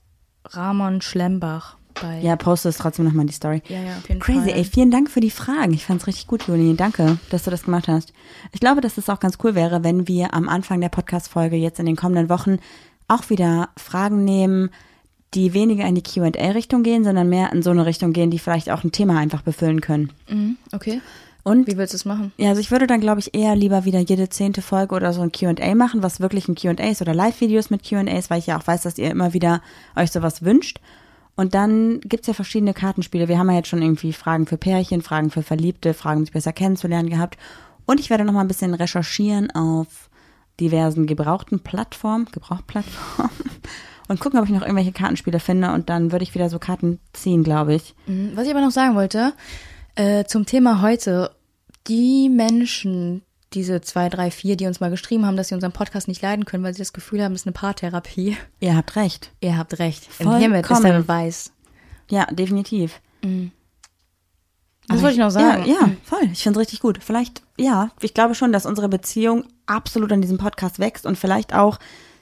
Ramon 0.43 1.01
Schlembach 1.01 1.77
bei. 2.01 2.19
Ja, 2.21 2.35
poste 2.35 2.69
es 2.69 2.77
trotzdem 2.77 3.05
nochmal 3.05 3.21
in 3.23 3.27
die 3.27 3.33
Story. 3.33 3.61
ja, 3.67 3.81
ja, 3.81 3.97
auf 3.97 4.07
jeden 4.07 4.19
Crazy, 4.21 4.49
Fall. 4.49 4.57
ey, 4.57 4.63
vielen 4.63 4.91
Dank 4.91 5.09
für 5.09 5.19
die 5.21 5.31
Fragen. 5.31 5.73
Ich 5.73 5.85
fand's 5.85 6.07
richtig 6.07 6.27
gut, 6.27 6.47
Juni. 6.47 6.75
Danke, 6.75 7.17
dass 7.29 7.43
du 7.43 7.51
das 7.51 7.63
gemacht 7.63 7.87
hast. 7.87 8.13
Ich 8.51 8.59
glaube, 8.59 8.81
dass 8.81 8.97
es 8.97 9.09
auch 9.09 9.19
ganz 9.19 9.37
cool 9.43 9.55
wäre, 9.55 9.83
wenn 9.83 10.07
wir 10.07 10.33
am 10.33 10.49
Anfang 10.49 10.81
der 10.81 10.89
Podcast-Folge 10.89 11.55
jetzt 11.55 11.79
in 11.79 11.85
den 11.85 11.95
kommenden 11.95 12.29
Wochen 12.29 12.57
auch 13.07 13.29
wieder 13.29 13.69
Fragen 13.77 14.23
nehmen, 14.23 14.69
die 15.33 15.53
weniger 15.53 15.85
in 15.85 15.95
die 15.95 16.03
Q&A-Richtung 16.03 16.83
gehen, 16.83 17.03
sondern 17.03 17.27
mehr 17.29 17.51
in 17.51 17.61
so 17.61 17.69
eine 17.71 17.85
Richtung 17.85 18.13
gehen, 18.13 18.31
die 18.31 18.39
vielleicht 18.39 18.69
auch 18.71 18.83
ein 18.83 18.91
Thema 18.91 19.19
einfach 19.19 19.41
befüllen 19.41 19.81
können. 19.81 20.11
Mhm, 20.29 20.57
okay. 20.71 21.01
Und 21.43 21.67
Wie 21.67 21.77
willst 21.77 21.93
du 21.93 21.97
es 21.97 22.05
machen? 22.05 22.31
ja, 22.37 22.49
also 22.49 22.59
ich 22.61 22.71
würde 22.71 22.87
dann, 22.87 23.01
glaube 23.01 23.19
ich, 23.19 23.35
eher 23.35 23.55
lieber 23.55 23.85
wieder 23.85 23.99
jede 23.99 24.29
zehnte 24.29 24.63
Folge 24.63 24.95
oder 24.95 25.13
so 25.13 25.21
ein 25.21 25.31
Q&A 25.31 25.75
machen, 25.75 26.01
was 26.01 26.19
wirklich 26.19 26.47
ein 26.47 26.55
Q&A 26.55 26.71
ist 26.89 27.01
oder 27.03 27.13
Live-Videos 27.13 27.69
mit 27.69 27.87
Q&As, 27.87 28.31
weil 28.31 28.39
ich 28.39 28.47
ja 28.47 28.57
auch 28.57 28.65
weiß, 28.65 28.81
dass 28.81 28.97
ihr 28.97 29.11
immer 29.11 29.33
wieder 29.33 29.61
euch 29.95 30.09
sowas 30.11 30.43
wünscht. 30.43 30.79
Und 31.35 31.53
dann 31.53 31.99
gibt's 32.01 32.27
ja 32.27 32.33
verschiedene 32.33 32.73
Kartenspiele. 32.73 33.27
Wir 33.27 33.37
haben 33.37 33.49
ja 33.49 33.57
jetzt 33.57 33.67
schon 33.67 33.81
irgendwie 33.81 34.13
Fragen 34.13 34.45
für 34.45 34.57
Pärchen, 34.57 35.01
Fragen 35.01 35.31
für 35.31 35.43
Verliebte, 35.43 35.93
Fragen, 35.93 36.19
um 36.19 36.25
sich 36.25 36.33
besser 36.33 36.53
kennenzulernen 36.53 37.09
gehabt. 37.09 37.37
Und 37.85 37.99
ich 37.99 38.09
werde 38.09 38.23
noch 38.23 38.33
mal 38.33 38.41
ein 38.41 38.47
bisschen 38.47 38.73
recherchieren 38.73 39.51
auf 39.51 40.09
diversen 40.59 41.05
gebrauchten 41.05 41.59
Plattformen, 41.59 42.27
Gebrauchtplattformen 42.31 43.31
und 44.07 44.19
gucken, 44.21 44.39
ob 44.39 44.45
ich 44.45 44.51
noch 44.51 44.61
irgendwelche 44.61 44.93
Kartenspiele 44.93 45.39
finde. 45.39 45.73
Und 45.73 45.89
dann 45.89 46.13
würde 46.13 46.23
ich 46.23 46.33
wieder 46.33 46.49
so 46.49 46.57
Karten 46.57 46.99
ziehen, 47.11 47.43
glaube 47.43 47.75
ich. 47.75 47.93
Mhm, 48.07 48.31
Was 48.35 48.45
ich 48.45 48.51
aber 48.51 48.61
noch 48.61 48.71
sagen 48.71 48.95
wollte, 48.95 49.33
äh, 49.95 50.23
zum 50.23 50.45
Thema 50.45 50.81
heute, 50.81 51.31
die 51.87 52.29
Menschen, 52.29 53.23
diese 53.55 53.81
zwei, 53.81 54.09
drei, 54.09 54.29
vier, 54.29 54.55
die 54.57 54.67
uns 54.67 54.79
mal 54.79 54.89
geschrieben 54.89 55.25
haben, 55.25 55.37
dass 55.37 55.47
sie 55.47 55.55
unseren 55.55 55.71
Podcast 55.71 56.07
nicht 56.07 56.21
leiden 56.21 56.45
können, 56.45 56.63
weil 56.63 56.73
sie 56.73 56.81
das 56.81 56.93
Gefühl 56.93 57.23
haben, 57.23 57.33
es 57.33 57.41
ist 57.41 57.47
eine 57.47 57.53
Paartherapie. 57.53 58.37
Ihr 58.59 58.75
habt 58.75 58.95
recht. 58.95 59.31
Ihr 59.39 59.57
habt 59.57 59.79
recht. 59.79 60.05
Vollkommen. 60.05 60.39
Hiermit 60.39 60.69
ist 60.69 60.83
der 60.83 60.99
Beweis. 60.99 61.51
Ja, 62.09 62.25
definitiv. 62.25 63.01
Das 64.87 64.97
Aber 64.97 65.01
wollte 65.01 65.13
ich 65.13 65.19
noch 65.19 65.31
sagen. 65.31 65.65
Ja, 65.65 65.73
ja 65.73 65.91
voll. 66.03 66.29
Ich 66.31 66.43
finde 66.43 66.59
es 66.59 66.61
richtig 66.61 66.79
gut. 66.81 66.99
Vielleicht, 67.01 67.41
ja, 67.57 67.89
ich 68.01 68.13
glaube 68.13 68.35
schon, 68.35 68.51
dass 68.51 68.65
unsere 68.65 68.89
Beziehung 68.89 69.45
absolut 69.65 70.11
an 70.11 70.21
diesem 70.21 70.37
Podcast 70.37 70.77
wächst 70.77 71.05
und 71.05 71.17
vielleicht 71.17 71.55
auch 71.55 71.79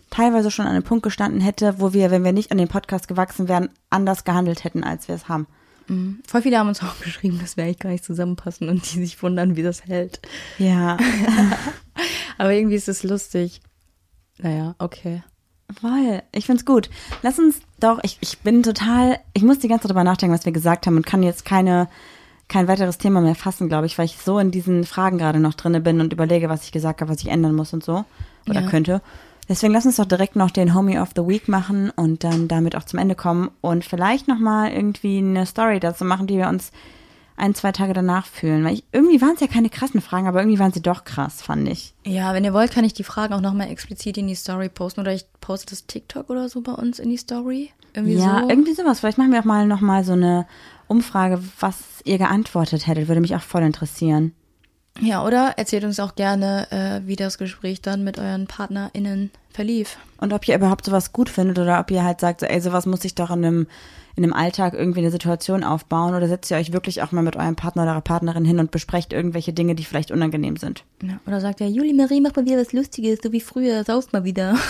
teilweise 0.10 0.52
schon 0.52 0.66
an 0.66 0.72
einem 0.72 0.84
Punkt 0.84 1.04
gestanden 1.04 1.42
hätte, 1.42 1.80
wo 1.80 1.92
wir, 1.92 2.12
wenn 2.12 2.24
wir 2.24 2.32
nicht 2.32 2.52
an 2.52 2.58
den 2.58 2.68
Podcast 2.68 3.08
gewachsen 3.08 3.48
wären, 3.48 3.70
anders 3.90 4.24
gehandelt 4.24 4.64
hätten, 4.64 4.84
als 4.84 5.08
wir 5.08 5.16
es 5.16 5.28
haben. 5.28 5.48
Voll 5.88 6.42
viele 6.42 6.58
haben 6.60 6.68
uns 6.70 6.82
auch 6.84 7.00
geschrieben, 7.04 7.40
dass 7.40 7.58
wir 7.58 7.64
eigentlich 7.64 7.80
gar 7.80 7.90
nicht 7.90 8.04
zusammenpassen 8.06 8.70
und 8.70 8.84
die 8.94 9.00
sich 9.00 9.22
wundern, 9.22 9.56
wie 9.56 9.64
das 9.64 9.86
hält. 9.86 10.20
Ja, 10.58 10.98
Aber 12.38 12.52
irgendwie 12.54 12.76
ist 12.76 12.90
es 12.90 13.04
lustig. 13.04 13.62
Naja, 14.40 14.76
okay. 14.80 15.24
voll. 15.80 16.22
Ich 16.32 16.46
find's 16.46 16.66
gut. 16.66 16.90
Lass 17.22 17.38
uns 17.40 17.60
doch, 17.80 18.00
ich, 18.04 18.18
ich 18.22 18.40
bin 18.40 18.64
total, 18.64 19.20
ich 19.34 19.44
muss 19.44 19.60
die 19.60 19.68
ganze 19.68 19.84
Zeit 19.84 19.92
drüber 19.92 20.04
nachdenken, 20.04 20.36
was 20.36 20.46
wir 20.46 20.52
gesagt 20.52 20.88
haben 20.88 20.98
und 20.98 21.06
kann 21.06 21.22
jetzt 21.24 21.46
keine, 21.46 21.88
kein 22.48 22.68
weiteres 22.68 22.98
Thema 22.98 23.22
mehr 23.22 23.36
fassen, 23.36 23.70
glaube 23.70 23.86
ich, 23.86 23.98
weil 23.98 24.06
ich 24.06 24.18
so 24.18 24.40
in 24.40 24.52
diesen 24.52 24.84
Fragen 24.86 25.18
gerade 25.18 25.40
noch 25.40 25.54
drinne 25.54 25.82
bin 25.82 26.02
und 26.02 26.12
überlege, 26.14 26.50
was 26.50 26.64
ich 26.66 26.72
gesagt 26.72 27.02
habe, 27.02 27.12
was 27.12 27.22
ich 27.22 27.28
ändern 27.30 27.56
muss 27.56 27.74
und 27.74 27.84
so. 27.84 28.06
Oder 28.50 28.62
Ja. 28.62 28.70
könnte. 28.70 29.02
Deswegen 29.50 29.74
lass 29.74 29.86
uns 29.86 29.98
doch 29.98 30.06
direkt 30.06 30.36
noch 30.36 30.52
den 30.52 30.74
Homie 30.74 31.00
of 31.00 31.10
the 31.16 31.28
Week 31.28 31.48
machen 31.48 31.90
und 31.90 32.24
dann 32.24 32.48
damit 32.48 32.76
auch 32.76 32.84
zum 32.84 33.00
Ende 33.00 33.16
kommen 33.16 33.52
und 33.62 33.84
vielleicht 33.84 34.28
nochmal 34.28 34.72
irgendwie 34.72 35.18
eine 35.18 35.46
Story 35.46 35.80
dazu 35.80 36.06
machen, 36.06 36.28
die 36.28 36.38
wir 36.38 36.48
uns 36.48 36.72
ein, 37.36 37.56
zwei 37.56 37.72
Tage 37.72 37.94
danach 37.94 38.26
fühlen. 38.26 38.64
Weil 38.64 38.76
ich, 38.76 38.84
irgendwie 38.92 39.22
waren 39.22 39.34
es 39.36 39.42
ja 39.42 39.48
keine 39.48 39.70
krassen 39.70 40.02
Fragen, 40.02 40.28
aber 40.28 40.42
irgendwie 40.42 40.60
waren 40.60 40.72
sie 40.72 40.82
doch 40.82 41.04
krass, 41.04 41.42
fand 41.42 41.68
ich. 41.68 41.94
Ja, 42.06 42.34
wenn 42.34 42.44
ihr 42.44 42.54
wollt, 42.54 42.72
kann 42.72 42.86
ich 42.86 42.94
die 42.94 43.04
Fragen 43.04 43.34
auch 43.34 43.42
nochmal 43.42 43.70
explizit 43.70 44.18
in 44.18 44.28
die 44.28 44.36
Story 44.36 44.70
posten. 44.70 45.02
Oder 45.02 45.14
ich 45.14 45.26
poste 45.42 45.72
das 45.72 45.86
TikTok 45.88 46.30
oder 46.30 46.48
so 46.50 46.62
bei 46.62 46.74
uns 46.74 47.00
in 47.00 47.10
die 47.10 47.18
Story. 47.18 47.72
Irgendwie 47.94 48.16
ja, 48.16 48.42
so. 48.42 48.50
irgendwie 48.50 48.74
sowas. 48.74 49.00
Vielleicht 49.00 49.18
machen 49.18 49.32
wir 49.32 49.40
auch 49.40 49.46
mal 49.46 49.68
nochmal 49.68 50.04
so 50.04 50.14
eine 50.14 50.48
Umfrage, 50.88 51.42
was 51.60 51.78
ihr 52.06 52.18
geantwortet 52.18 52.88
hättet. 52.88 53.08
Würde 53.08 53.22
mich 53.22 53.36
auch 53.36 53.42
voll 53.42 53.64
interessieren. 53.64 54.34
Ja, 55.02 55.26
oder 55.26 55.54
erzählt 55.58 55.84
uns 55.84 56.00
auch 56.00 56.16
gerne, 56.16 56.68
äh, 56.72 57.08
wie 57.08 57.16
das 57.16 57.38
Gespräch 57.38 57.82
dann 57.82 58.04
mit 58.04 58.20
euren 58.20 58.46
PartnerInnen 58.48 59.32
verlief. 59.52 59.98
Und 60.18 60.34
ob 60.34 60.48
ihr 60.48 60.56
überhaupt 60.56 60.86
sowas 60.86 61.14
gut 61.14 61.30
findet 61.30 61.60
oder 61.60 61.80
ob 61.80 61.92
ihr 61.92 62.04
halt 62.04 62.20
sagt, 62.20 62.42
so, 62.42 62.46
ey, 62.46 62.62
sowas 62.62 62.86
muss 62.86 63.04
ich 63.04 63.16
doch 63.16 63.32
in 63.32 63.44
einem, 63.44 63.68
in 64.16 64.24
einem 64.24 64.34
Alltag 64.34 64.74
irgendwie 64.74 65.00
eine 65.00 65.12
Situation 65.12 65.64
aufbauen 65.64 66.14
oder 66.14 66.28
setzt 66.28 66.52
ihr 66.52 66.58
euch 66.58 66.74
wirklich 66.74 67.02
auch 67.02 67.12
mal 67.12 67.24
mit 67.24 67.36
eurem 67.36 67.56
Partner 67.56 67.84
oder 67.84 67.92
eurer 67.94 68.02
Partnerin 68.02 68.46
hin 68.46 68.60
und 68.60 68.72
besprecht 68.72 69.14
irgendwelche 69.14 69.52
Dinge, 69.52 69.74
die 69.76 69.84
vielleicht 69.84 70.12
unangenehm 70.12 70.58
sind. 70.58 70.84
Ja, 71.02 71.20
oder 71.26 71.42
sagt 71.42 71.62
er, 71.62 71.70
Juli 71.70 71.94
Marie, 71.94 72.22
mach 72.22 72.36
mal 72.36 72.46
wieder 72.46 72.60
was 72.60 72.72
Lustiges, 72.72 73.20
so 73.24 73.32
wie 73.32 73.42
früher, 73.42 73.84
saust 73.84 74.14
mal 74.14 74.24
wieder. 74.24 74.56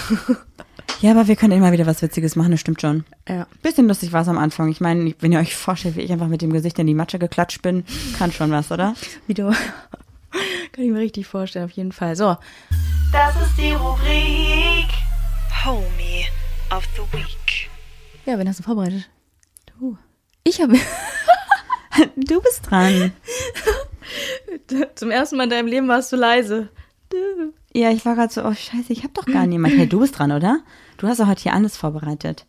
Ja, 1.01 1.11
aber 1.11 1.27
wir 1.27 1.35
können 1.35 1.51
immer 1.57 1.73
wieder 1.73 1.85
was 1.85 2.01
Witziges 2.01 2.37
machen, 2.37 2.51
das 2.51 2.61
stimmt 2.61 2.79
schon. 2.79 3.03
ja. 3.27 3.45
Bisschen 3.61 3.87
lustig 3.89 4.13
war 4.13 4.21
es 4.21 4.27
am 4.29 4.37
Anfang. 4.37 4.69
Ich 4.69 4.79
meine, 4.79 5.13
wenn 5.19 5.33
ihr 5.33 5.39
euch 5.39 5.53
vorstellt, 5.53 5.97
wie 5.97 6.01
ich 6.01 6.11
einfach 6.13 6.27
mit 6.27 6.41
dem 6.41 6.53
Gesicht 6.53 6.79
in 6.79 6.87
die 6.87 6.93
Matsche 6.93 7.19
geklatscht 7.19 7.61
bin, 7.61 7.83
kann 8.17 8.31
schon 8.31 8.51
was, 8.51 8.71
oder? 8.71 8.95
Wie 9.27 9.33
du. 9.33 9.51
Kann 10.71 10.83
ich 10.85 10.91
mir 10.91 10.99
richtig 10.99 11.27
vorstellen, 11.27 11.65
auf 11.65 11.71
jeden 11.71 11.91
Fall. 11.91 12.15
So, 12.15 12.35
Das 13.11 13.35
ist 13.41 13.57
die 13.57 13.71
Rubrik 13.71 14.89
Homie 15.65 16.25
of 16.75 16.85
the 16.95 17.17
Week. 17.17 17.69
ja, 18.25 18.37
wen 18.37 18.47
hast 18.49 18.59
du 18.59 18.63
vorbereitet? 18.63 19.09
Du. 19.79 19.97
Ich 20.43 20.61
habe 20.61 20.75
Du 22.15 22.41
bist 22.41 22.69
dran. 22.69 23.13
zum 24.95 25.11
ersten 25.11 25.37
Mal 25.37 25.43
in 25.45 25.49
deinem 25.51 25.67
Leben 25.67 25.87
warst 25.87 26.11
du 26.11 26.15
leise. 26.15 26.69
Du. 27.09 27.53
Ja, 27.73 27.91
ich 27.91 28.05
war 28.05 28.15
gerade 28.15 28.33
so, 28.33 28.43
oh 28.43 28.53
scheiße, 28.53 28.91
ich 28.93 29.03
hab 29.03 29.13
doch 29.13 29.25
gar 29.25 29.45
niemand. 29.45 29.75
Hey, 29.77 29.87
du 29.87 29.99
bist 29.99 30.17
dran, 30.17 30.31
oder? 30.31 30.59
Du 30.97 31.07
hast 31.07 31.19
doch 31.19 31.27
heute 31.27 31.43
hier 31.43 31.53
alles 31.53 31.77
vorbereitet. 31.77 32.45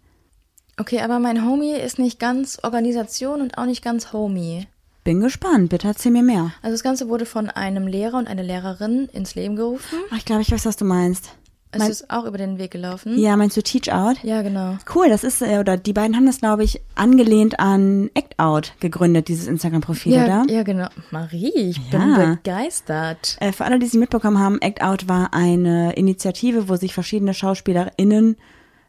Okay, 0.79 1.01
aber 1.01 1.19
mein 1.19 1.45
Homie 1.45 1.73
ist 1.75 1.99
nicht 1.99 2.19
ganz 2.19 2.59
Organisation 2.63 3.41
und 3.41 3.59
auch 3.59 3.67
nicht 3.67 3.83
ganz 3.85 4.13
Homie. 4.13 4.67
Bin 5.05 5.21
gespannt, 5.21 5.69
bitte 5.69 5.87
erzähl 5.89 6.13
mir 6.13 6.23
mehr. 6.23 6.53
Also 6.63 6.75
das 6.75 6.83
Ganze 6.83 7.09
wurde 7.11 7.27
von 7.27 7.51
einem 7.51 7.87
Lehrer 7.87 8.17
und 8.17 8.27
einer 8.27 8.43
Lehrerin 8.43 9.09
ins 9.13 9.35
Leben 9.35 9.55
gerufen. 9.55 9.99
Ach, 10.11 10.17
ich 10.17 10.25
glaube, 10.25 10.41
ich 10.43 10.51
weiß, 10.51 10.65
was 10.65 10.77
du 10.77 10.87
meinst. 10.87 11.31
Es 11.73 11.81
Mein- 11.81 11.91
ist 11.91 12.09
auch 12.09 12.25
über 12.25 12.39
den 12.39 12.57
Weg 12.57 12.71
gelaufen. 12.71 13.19
Ja, 13.19 13.37
meinst 13.37 13.57
du 13.57 13.63
Teach 13.63 13.93
Out? 13.93 14.17
Ja, 14.23 14.43
genau. 14.43 14.79
Cool, 14.95 15.09
das 15.09 15.23
ist, 15.25 15.43
äh, 15.43 15.59
oder 15.59 15.77
die 15.77 15.93
beiden 15.93 16.15
haben 16.17 16.25
das, 16.25 16.39
glaube 16.39 16.63
ich, 16.65 16.81
angelehnt 16.95 17.59
an 17.59 18.11
Act 18.15 18.39
Out 18.39 18.75
gegründet, 18.81 19.27
dieses 19.29 19.47
Instagram-Profil, 19.49 20.13
Ja, 20.15 20.25
oder? 20.25 20.45
ja, 20.53 20.63
genau. 20.63 20.87
Marie, 21.11 21.51
ich 21.53 21.81
Ja. 21.91 21.99
bin 21.99 22.39
begeistert. 22.43 23.37
Äh, 23.41 23.53
für 23.53 23.65
alle, 23.65 23.79
die 23.81 23.87
es 23.87 23.95
mitbekommen 23.95 24.39
haben, 24.39 24.59
Act 24.63 24.83
Out 24.83 25.09
war 25.09 25.35
eine 25.35 25.95
Initiative, 25.97 26.69
wo 26.69 26.77
sich 26.77 26.95
verschiedene 26.95 27.35
SchauspielerInnen 27.35 28.37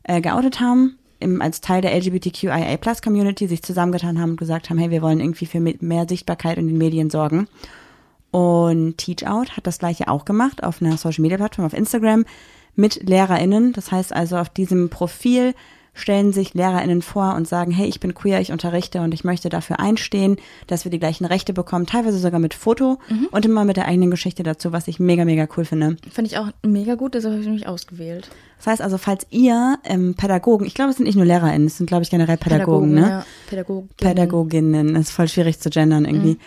äh, 0.03 0.21
geoutet 0.21 0.59
haben, 0.59 0.97
im, 1.19 1.41
als 1.41 1.61
Teil 1.61 1.81
der 1.81 1.93
LGBTQIA-Plus-Community 1.95 3.47
sich 3.47 3.63
zusammengetan 3.63 4.19
haben 4.19 4.31
und 4.31 4.39
gesagt 4.39 4.69
haben, 4.69 4.77
hey, 4.77 4.91
wir 4.91 5.01
wollen 5.01 5.19
irgendwie 5.19 5.45
für 5.45 5.59
me- 5.59 5.75
mehr 5.79 6.05
Sichtbarkeit 6.07 6.57
in 6.57 6.67
den 6.67 6.77
Medien 6.77 7.09
sorgen. 7.09 7.47
Und 8.31 8.97
Teach 8.97 9.25
Out 9.27 9.55
hat 9.55 9.65
das 9.65 9.79
gleiche 9.79 10.07
auch 10.09 10.25
gemacht 10.25 10.63
auf 10.63 10.81
einer 10.81 10.97
Social 10.97 11.21
Media 11.21 11.37
Plattform 11.37 11.65
auf 11.65 11.73
Instagram 11.73 12.25
mit 12.75 13.07
LehrerInnen. 13.07 13.71
Das 13.73 13.91
heißt 13.91 14.11
also, 14.13 14.37
auf 14.37 14.49
diesem 14.49 14.89
Profil 14.89 15.53
stellen 15.95 16.31
sich 16.31 16.53
LehrerInnen 16.53 17.01
vor 17.01 17.33
und 17.33 17.47
sagen, 17.47 17.71
hey, 17.71 17.87
ich 17.87 17.99
bin 17.99 18.13
queer, 18.13 18.39
ich 18.41 18.51
unterrichte 18.51 19.01
und 19.01 19.13
ich 19.13 19.23
möchte 19.23 19.49
dafür 19.49 19.79
einstehen, 19.79 20.37
dass 20.67 20.85
wir 20.85 20.91
die 20.91 20.99
gleichen 20.99 21.25
Rechte 21.25 21.53
bekommen, 21.53 21.87
teilweise 21.87 22.19
sogar 22.19 22.39
mit 22.39 22.53
Foto 22.53 22.99
und 23.31 23.45
immer 23.45 23.65
mit 23.65 23.77
der 23.77 23.87
eigenen 23.87 24.11
Geschichte 24.11 24.43
dazu, 24.43 24.71
was 24.71 24.87
ich 24.87 24.99
mega, 24.99 25.25
mega 25.25 25.47
cool 25.57 25.65
finde. 25.65 25.97
Finde 26.11 26.29
ich 26.29 26.37
auch 26.37 26.49
mega 26.63 26.95
gut, 26.95 27.15
deshalb 27.15 27.33
habe 27.33 27.43
ich 27.43 27.49
mich 27.49 27.67
ausgewählt. 27.67 28.29
Das 28.57 28.67
heißt 28.67 28.81
also, 28.81 28.97
falls 28.97 29.25
ihr 29.31 29.77
ähm, 29.83 30.15
Pädagogen, 30.15 30.67
ich 30.67 30.73
glaube, 30.73 30.91
es 30.91 30.97
sind 30.97 31.05
nicht 31.05 31.15
nur 31.15 31.25
LehrerInnen, 31.25 31.67
es 31.67 31.77
sind, 31.77 31.87
glaube 31.87 32.03
ich, 32.03 32.09
generell 32.09 32.37
Pädagogen, 32.37 32.93
ne? 32.93 33.01
Ja, 33.01 33.25
Pädagogen. 33.47 33.89
Pädagoginnen, 33.97 34.95
ist 34.95 35.11
voll 35.11 35.27
schwierig 35.27 35.59
zu 35.59 35.69
gendern 35.69 36.05
irgendwie. 36.05 36.37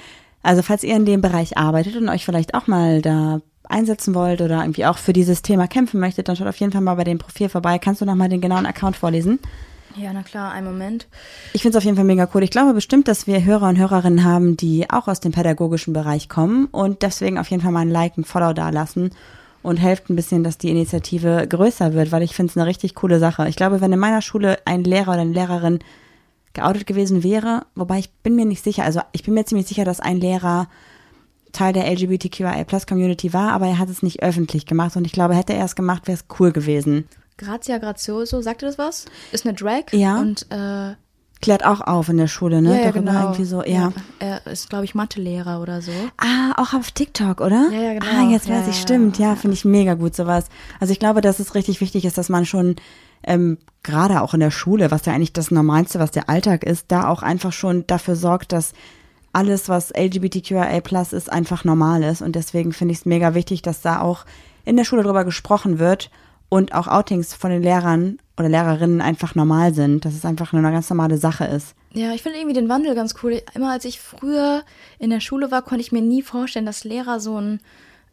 Also 0.43 0.63
falls 0.63 0.85
ihr 0.85 0.97
in 0.97 1.05
dem 1.05 1.21
Bereich 1.21 1.59
arbeitet 1.59 1.97
und 1.97 2.09
euch 2.09 2.25
vielleicht 2.25 2.55
auch 2.55 2.67
mal 2.67 3.03
da 3.03 3.41
einsetzen 3.69 4.15
wollt 4.15 4.41
oder 4.41 4.61
irgendwie 4.61 4.87
auch 4.87 4.99
für 4.99 5.13
dieses 5.13 5.43
Thema 5.43 5.67
kämpfen 5.67 6.01
möchtet, 6.01 6.29
dann 6.29 6.37
schaut 6.37 6.47
auf 6.47 6.57
jeden 6.57 6.73
Fall 6.73 6.81
mal 6.81 6.95
bei 6.95 7.05
dem 7.05 7.19
Profil 7.19 7.49
vorbei. 7.49 7.79
Kannst 7.79 8.01
du 8.01 8.05
noch 8.05 8.15
mal 8.15 8.29
den 8.29 8.41
genauen 8.41 8.67
Account 8.67 8.97
vorlesen? 8.97 9.39
Ja, 9.97 10.13
na 10.13 10.23
klar, 10.23 10.53
einen 10.53 10.67
Moment. 10.67 11.07
Ich 11.53 11.63
finde 11.63 11.77
es 11.77 11.83
auf 11.83 11.85
jeden 11.85 11.97
Fall 11.97 12.05
mega 12.05 12.29
cool. 12.35 12.43
Ich 12.45 12.51
glaube 12.51 12.73
bestimmt, 12.73 13.09
dass 13.09 13.27
wir 13.27 13.45
Hörer 13.45 13.69
und 13.69 13.79
Hörerinnen 13.79 14.23
haben, 14.23 14.57
die 14.57 14.89
auch 14.91 15.09
aus 15.09 15.21
dem 15.21 15.33
pädagogischen 15.33 15.93
Bereich 15.93 16.29
kommen 16.29 16.67
und 16.67 17.03
deswegen 17.03 17.39
auf 17.39 17.51
jeden 17.51 17.63
Fall 17.63 17.73
mal 17.73 17.81
ein 17.81 17.91
Like, 17.91 18.17
ein 18.17 18.25
Follow 18.25 18.53
da 18.53 18.71
lassen 18.71 19.11
und 19.63 19.79
helft 19.79 20.09
ein 20.09 20.17
bisschen, 20.17 20.45
dass 20.45 20.59
die 20.59 20.71
Initiative 20.71 21.47
größer 21.49 21.95
wird, 21.95 22.13
weil 22.13 22.23
ich 22.23 22.35
finde 22.35 22.51
es 22.51 22.57
eine 22.57 22.67
richtig 22.67 22.95
coole 22.95 23.19
Sache. 23.19 23.49
Ich 23.49 23.57
glaube, 23.57 23.81
wenn 23.81 23.93
in 23.93 23.99
meiner 23.99 24.23
Schule 24.23 24.59
ein 24.65 24.85
Lehrer 24.85 25.13
oder 25.13 25.23
eine 25.23 25.33
Lehrerin 25.33 25.81
geoutet 26.53 26.87
gewesen 26.87 27.23
wäre, 27.23 27.67
wobei 27.75 27.99
ich 27.99 28.11
bin 28.23 28.37
mir 28.37 28.45
nicht 28.45 28.63
sicher, 28.63 28.85
also 28.85 29.01
ich 29.13 29.25
bin 29.25 29.35
mir 29.35 29.47
ziemlich 29.47 29.67
sicher, 29.67 29.85
dass 29.85 30.01
ein 30.01 30.19
Lehrer 30.19 30.69
Teil 31.59 31.73
der 31.73 31.91
LGBTQIA 31.91 32.63
Plus 32.63 32.87
Community 32.87 33.33
war, 33.33 33.51
aber 33.51 33.67
er 33.67 33.79
hat 33.79 33.89
es 33.89 34.03
nicht 34.03 34.23
öffentlich 34.23 34.65
gemacht 34.65 34.95
und 34.97 35.05
ich 35.05 35.13
glaube, 35.13 35.35
hätte 35.35 35.55
er 35.55 35.65
es 35.65 35.75
gemacht, 35.75 36.07
wäre 36.07 36.17
es 36.17 36.25
cool 36.39 36.53
gewesen. 36.53 37.09
Grazia 37.37 37.79
Grazioso, 37.79 38.41
sagt 38.41 38.63
ihr 38.63 38.69
das 38.69 38.79
was? 38.79 39.07
Ist 39.33 39.45
eine 39.45 39.55
Drag. 39.55 39.93
Ja. 39.93 40.21
Und, 40.21 40.47
äh, 40.51 40.95
Klärt 41.41 41.65
auch 41.65 41.81
auf 41.81 42.09
in 42.09 42.17
der 42.17 42.27
Schule, 42.27 42.63
ne? 42.63 42.71
ja, 42.71 42.77
ja, 42.77 42.93
Darüber 42.93 43.13
genau. 43.13 43.23
irgendwie 43.23 43.45
so, 43.45 43.65
ja. 43.65 43.93
Er 44.19 44.45
ist, 44.47 44.71
glaube 44.71 44.85
ich, 44.85 44.97
Mathelehrer 44.97 45.61
oder 45.61 45.83
so. 45.83 45.93
Ah, 46.17 46.53
auch 46.57 46.75
auf 46.75 46.91
TikTok, 46.91 47.41
oder? 47.41 47.69
Ja, 47.73 47.81
ja, 47.81 47.93
genau. 47.93 48.07
Ah, 48.07 48.31
jetzt 48.31 48.49
weiß 48.49 48.65
Ja, 48.65 48.71
ich, 48.71 48.77
ja, 48.77 48.83
stimmt. 48.83 49.19
Ja, 49.19 49.29
ja. 49.29 49.37
finde 49.37 49.55
ich 49.55 49.65
mega 49.65 49.95
gut 49.95 50.17
sowas. 50.17 50.47
Also 50.81 50.93
ich 50.93 50.99
glaube, 50.99 51.21
dass 51.21 51.39
es 51.39 51.55
richtig 51.55 51.81
wichtig 51.81 52.05
ist, 52.05 52.19
dass 52.19 52.29
man 52.29 52.45
schon 52.45 52.75
ähm, 53.23 53.59
gerade 53.85 54.21
auch 54.23 54.35
in 54.35 54.41
der 54.41 54.51
Schule, 54.51 54.91
was 54.91 55.07
ja 55.07 55.13
eigentlich 55.13 55.33
das 55.33 55.53
Normalste, 55.53 56.01
was 56.01 56.11
der 56.11 56.29
Alltag 56.29 56.65
ist, 56.65 56.87
da 56.89 57.09
auch 57.09 57.23
einfach 57.23 57.53
schon 57.53 57.87
dafür 57.87 58.17
sorgt, 58.17 58.53
dass 58.53 58.73
alles, 59.33 59.69
was 59.69 59.93
LGBTQIA 59.97 60.65
ist, 61.13 61.31
einfach 61.31 61.65
normal 61.65 62.03
ist. 62.03 62.23
Und 62.23 62.35
deswegen 62.35 62.73
finde 62.73 62.93
ich 62.93 63.01
es 63.01 63.07
mega 63.07 63.35
wichtig, 63.35 63.63
dass 63.63 63.83
da 63.83 64.01
auch 64.01 64.25
in 64.65 64.77
der 64.77 64.85
Schule 64.85 65.03
drüber 65.03 65.25
gesprochen 65.25 65.79
wird 65.79 66.11
und 66.49 66.75
auch 66.75 66.89
Outings 66.89 67.35
von 67.35 67.51
den 67.51 67.63
Lehrern 67.63 68.19
oder 68.39 68.49
Lehrerinnen 68.49 69.01
einfach 69.01 69.35
normal 69.35 69.75
sind, 69.75 70.05
dass 70.05 70.15
es 70.15 70.25
einfach 70.25 70.53
eine 70.53 70.63
ganz 70.63 70.89
normale 70.89 71.19
Sache 71.19 71.45
ist. 71.45 71.75
Ja, 71.93 72.13
ich 72.13 72.23
finde 72.23 72.39
irgendwie 72.39 72.55
den 72.55 72.69
Wandel 72.69 72.95
ganz 72.95 73.15
cool. 73.23 73.41
Immer 73.55 73.73
als 73.73 73.85
ich 73.85 74.01
früher 74.01 74.63
in 74.99 75.11
der 75.11 75.21
Schule 75.21 75.51
war, 75.51 75.63
konnte 75.63 75.81
ich 75.81 75.93
mir 75.93 76.03
nie 76.03 76.23
vorstellen, 76.23 76.67
dass 76.67 76.85
Lehrer 76.85 77.21
so 77.21 77.41
ein 77.41 77.61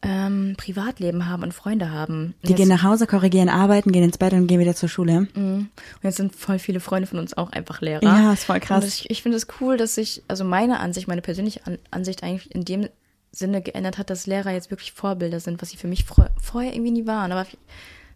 ähm, 0.01 0.55
Privatleben 0.57 1.27
haben 1.27 1.43
und 1.43 1.53
Freunde 1.53 1.91
haben. 1.91 2.35
Und 2.41 2.49
Die 2.49 2.55
gehen 2.55 2.67
nach 2.69 2.83
Hause, 2.83 3.07
korrigieren, 3.07 3.49
arbeiten, 3.49 3.91
gehen 3.91 4.03
ins 4.03 4.17
Bett 4.17 4.33
und 4.33 4.47
gehen 4.47 4.59
wieder 4.59 4.75
zur 4.75 4.89
Schule. 4.89 5.27
und 5.35 5.69
jetzt 6.03 6.17
sind 6.17 6.35
voll 6.35 6.59
viele 6.59 6.79
Freunde 6.79 7.07
von 7.07 7.19
uns 7.19 7.35
auch 7.35 7.51
einfach 7.51 7.81
Lehrer. 7.81 8.03
Ja, 8.03 8.33
ist 8.33 8.43
voll 8.45 8.59
krass. 8.59 8.83
Und 8.83 8.87
ich 8.87 9.09
ich 9.09 9.23
finde 9.23 9.37
es 9.37 9.47
cool, 9.59 9.77
dass 9.77 9.95
sich, 9.95 10.23
also 10.27 10.43
meine 10.43 10.79
Ansicht, 10.79 11.07
meine 11.07 11.21
persönliche 11.21 11.65
An 11.65 11.77
Ansicht 11.91 12.23
eigentlich 12.23 12.53
in 12.53 12.65
dem 12.65 12.87
Sinne 13.31 13.61
geändert 13.61 13.97
hat, 13.97 14.09
dass 14.09 14.27
Lehrer 14.27 14.51
jetzt 14.51 14.71
wirklich 14.71 14.93
Vorbilder 14.93 15.39
sind, 15.39 15.61
was 15.61 15.69
sie 15.69 15.77
für 15.77 15.87
mich 15.87 16.05
vor 16.05 16.29
vorher 16.41 16.73
irgendwie 16.73 16.91
nie 16.91 17.07
waren. 17.07 17.31
Aber 17.31 17.45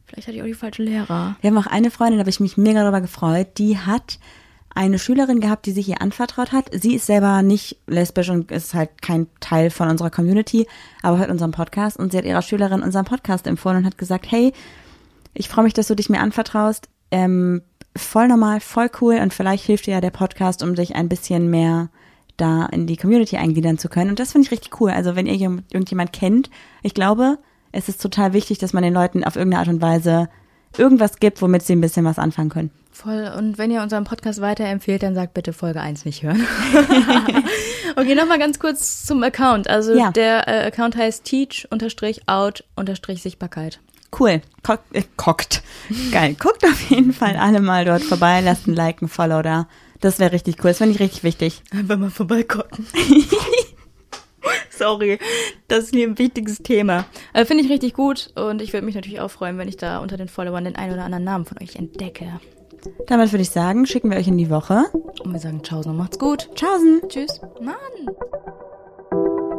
vielleicht 0.06 0.28
hatte 0.28 0.38
ich 0.38 0.42
auch 0.42 0.48
die 0.48 0.54
falschen 0.54 0.86
Lehrer. 0.86 1.36
Wir 1.42 1.50
haben 1.50 1.58
auch 1.58 1.68
eine 1.68 1.92
Freundin, 1.92 2.18
da 2.18 2.22
habe 2.22 2.30
ich 2.30 2.40
mich 2.40 2.58
mega 2.58 2.82
darüber 2.82 3.02
gefreut, 3.02 3.58
die 3.58 3.78
hat 3.78 4.20
eine 4.80 4.98
Schülerin 4.98 5.42
gehabt, 5.42 5.66
die 5.66 5.74
sich 5.74 5.90
ihr 5.90 6.02
anvertraut 6.02 6.54
hat. 6.54 6.70
Sie 6.72 6.96
ist 6.96 7.06
selber 7.06 7.42
nicht 7.42 7.76
lesbisch 7.86 8.30
und 8.30 8.50
ist 8.50 8.74
halt 8.74 9.02
kein 9.02 9.28
Teil 9.42 9.72
von 9.72 9.90
unserer 9.90 10.10
Community, 10.10 10.68
aber 11.04 11.18
hört 11.18 11.30
unseren 11.30 11.52
Podcast 11.52 11.98
und 11.98 12.14
sie 12.14 12.18
hat 12.18 12.24
ihrer 12.24 12.42
Schülerin 12.42 12.82
unseren 12.82 13.04
Podcast 13.04 13.46
empfohlen 13.46 13.80
und 13.80 13.86
hat 13.86 13.98
gesagt, 13.98 14.32
hey, 14.32 14.54
ich 15.34 15.50
freue 15.50 15.66
mich, 15.66 15.74
dass 15.74 15.88
du 15.88 15.96
dich 15.96 16.10
mir 16.10 16.22
anvertraust. 16.22 16.88
Ähm, 17.12 17.62
voll 17.94 18.30
normal, 18.30 18.62
voll 18.62 18.90
cool 19.02 19.20
und 19.22 19.34
vielleicht 19.34 19.66
hilft 19.66 19.86
dir 19.86 19.96
ja 19.96 20.02
der 20.02 20.12
Podcast, 20.12 20.64
um 20.64 20.76
dich 20.76 20.96
ein 20.96 21.10
bisschen 21.10 21.50
mehr 21.50 21.90
da 22.38 22.66
in 22.68 22.88
die 22.88 22.96
Community 22.96 23.36
eingliedern 23.36 23.78
zu 23.78 23.90
können. 23.90 24.12
Und 24.12 24.20
das 24.20 24.32
finde 24.32 24.46
ich 24.46 24.52
richtig 24.52 24.80
cool. 24.80 24.92
Also 24.92 25.18
wenn 25.18 25.26
ihr 25.26 25.36
jem- 25.36 25.64
irgendjemand 25.74 26.14
kennt, 26.14 26.50
ich 26.84 26.94
glaube, 26.94 27.38
es 27.74 27.90
ist 27.90 28.02
total 28.02 28.32
wichtig, 28.32 28.60
dass 28.60 28.72
man 28.72 28.84
den 28.84 28.94
Leuten 28.94 29.26
auf 29.26 29.36
irgendeine 29.36 29.60
Art 29.60 29.68
und 29.68 29.82
Weise 29.82 30.30
irgendwas 30.78 31.18
gibt, 31.18 31.42
womit 31.42 31.64
sie 31.64 31.74
ein 31.74 31.82
bisschen 31.82 32.06
was 32.06 32.18
anfangen 32.18 32.50
können. 32.50 32.72
Voll. 33.02 33.32
Und 33.38 33.58
wenn 33.58 33.72
ihr 33.72 33.82
unseren 33.82 34.04
Podcast 34.04 34.42
weiterempfehlt, 34.42 35.02
dann 35.04 35.16
sagt 35.16 35.34
bitte 35.34 35.54
Folge 35.54 35.80
1 35.80 36.04
nicht 36.04 36.22
hören. 36.22 36.46
okay, 37.96 38.14
nochmal 38.14 38.40
ganz 38.40 38.60
kurz 38.60 39.06
zum 39.06 39.24
Account. 39.24 39.70
Also 39.70 39.98
Ja. 39.98 40.12
der 40.12 40.50
äh, 40.50 40.66
Account 40.68 40.98
heißt 40.98 41.24
teach-out-sichtbarkeit. 41.24 43.80
Cool. 44.20 44.42
Cock, 44.64 44.82
äh, 44.92 45.04
cockt. 45.16 45.64
Geil. 46.12 46.36
Guckt 46.38 46.66
auf 46.66 46.90
jeden 46.90 47.14
Fall 47.14 47.38
alle 47.38 47.62
mal 47.62 47.86
dort 47.86 48.04
vorbei. 48.04 48.42
Lasst 48.42 48.68
ein 48.68 48.76
Like, 48.76 49.02
ein 49.02 49.08
Follow 49.08 49.42
da. 49.44 49.70
Das 50.02 50.20
wäre 50.20 50.34
richtig 50.34 50.58
cool. 50.60 50.72
Das 50.72 50.80
finde 50.80 50.96
ich 50.96 51.00
richtig 51.00 51.24
wichtig. 51.24 51.64
Einfach 51.72 51.98
mal 51.98 52.10
vorbeigucken. 52.10 52.86
Sorry, 54.72 55.20
das 55.70 55.86
ist 55.86 55.94
mir 55.94 56.06
ein 56.06 56.18
wichtiges 56.18 56.58
Thema. 56.58 57.06
Äh, 57.32 57.46
Finde 57.46 57.64
ich 57.64 57.70
richtig 57.70 57.94
gut 57.94 58.34
und 58.36 58.62
ich 58.62 58.74
würde 58.74 58.86
mich 58.86 58.96
natürlich 58.96 59.22
auch 59.22 59.32
freuen, 59.32 59.58
wenn 59.58 59.70
ich 59.70 59.78
da 59.78 60.00
unter 60.00 60.18
den 60.18 60.28
Followern 60.28 60.66
den 60.66 60.76
einen 60.76 60.92
oder 60.94 61.06
anderen 61.06 61.24
Namen 61.24 61.46
von 61.46 61.58
euch 61.62 61.78
entdecke. 61.78 62.42
Damit 63.08 63.32
würde 63.32 63.42
ich 63.42 63.50
sagen, 63.50 63.86
schicken 63.86 64.12
wir 64.12 64.18
euch 64.18 64.28
in 64.28 64.38
die 64.38 64.50
Woche. 64.50 64.84
Und 65.24 65.34
wir 65.34 65.40
sagen 65.40 65.64
Ciao 65.64 65.80
und 65.80 65.98
macht's 65.98 66.20
gut. 66.20 66.50
Tschaußen. 66.56 67.02
Tschüss. 67.08 67.42
Mann. 67.62 67.76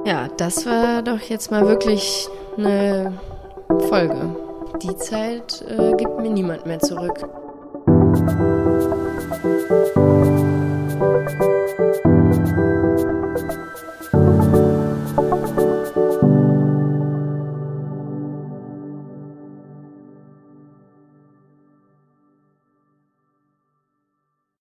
Ja, 0.04 0.28
das 0.36 0.66
war 0.66 1.02
doch 1.02 1.20
jetzt 1.20 1.50
mal 1.50 1.66
wirklich 1.66 2.28
eine 2.56 3.12
Folge. 3.88 4.36
Die 4.82 4.96
Zeit 4.96 5.64
äh, 5.68 5.92
gibt 5.96 6.18
mir 6.20 6.30
niemand 6.30 6.66
mehr 6.66 6.78
zurück. 6.78 7.26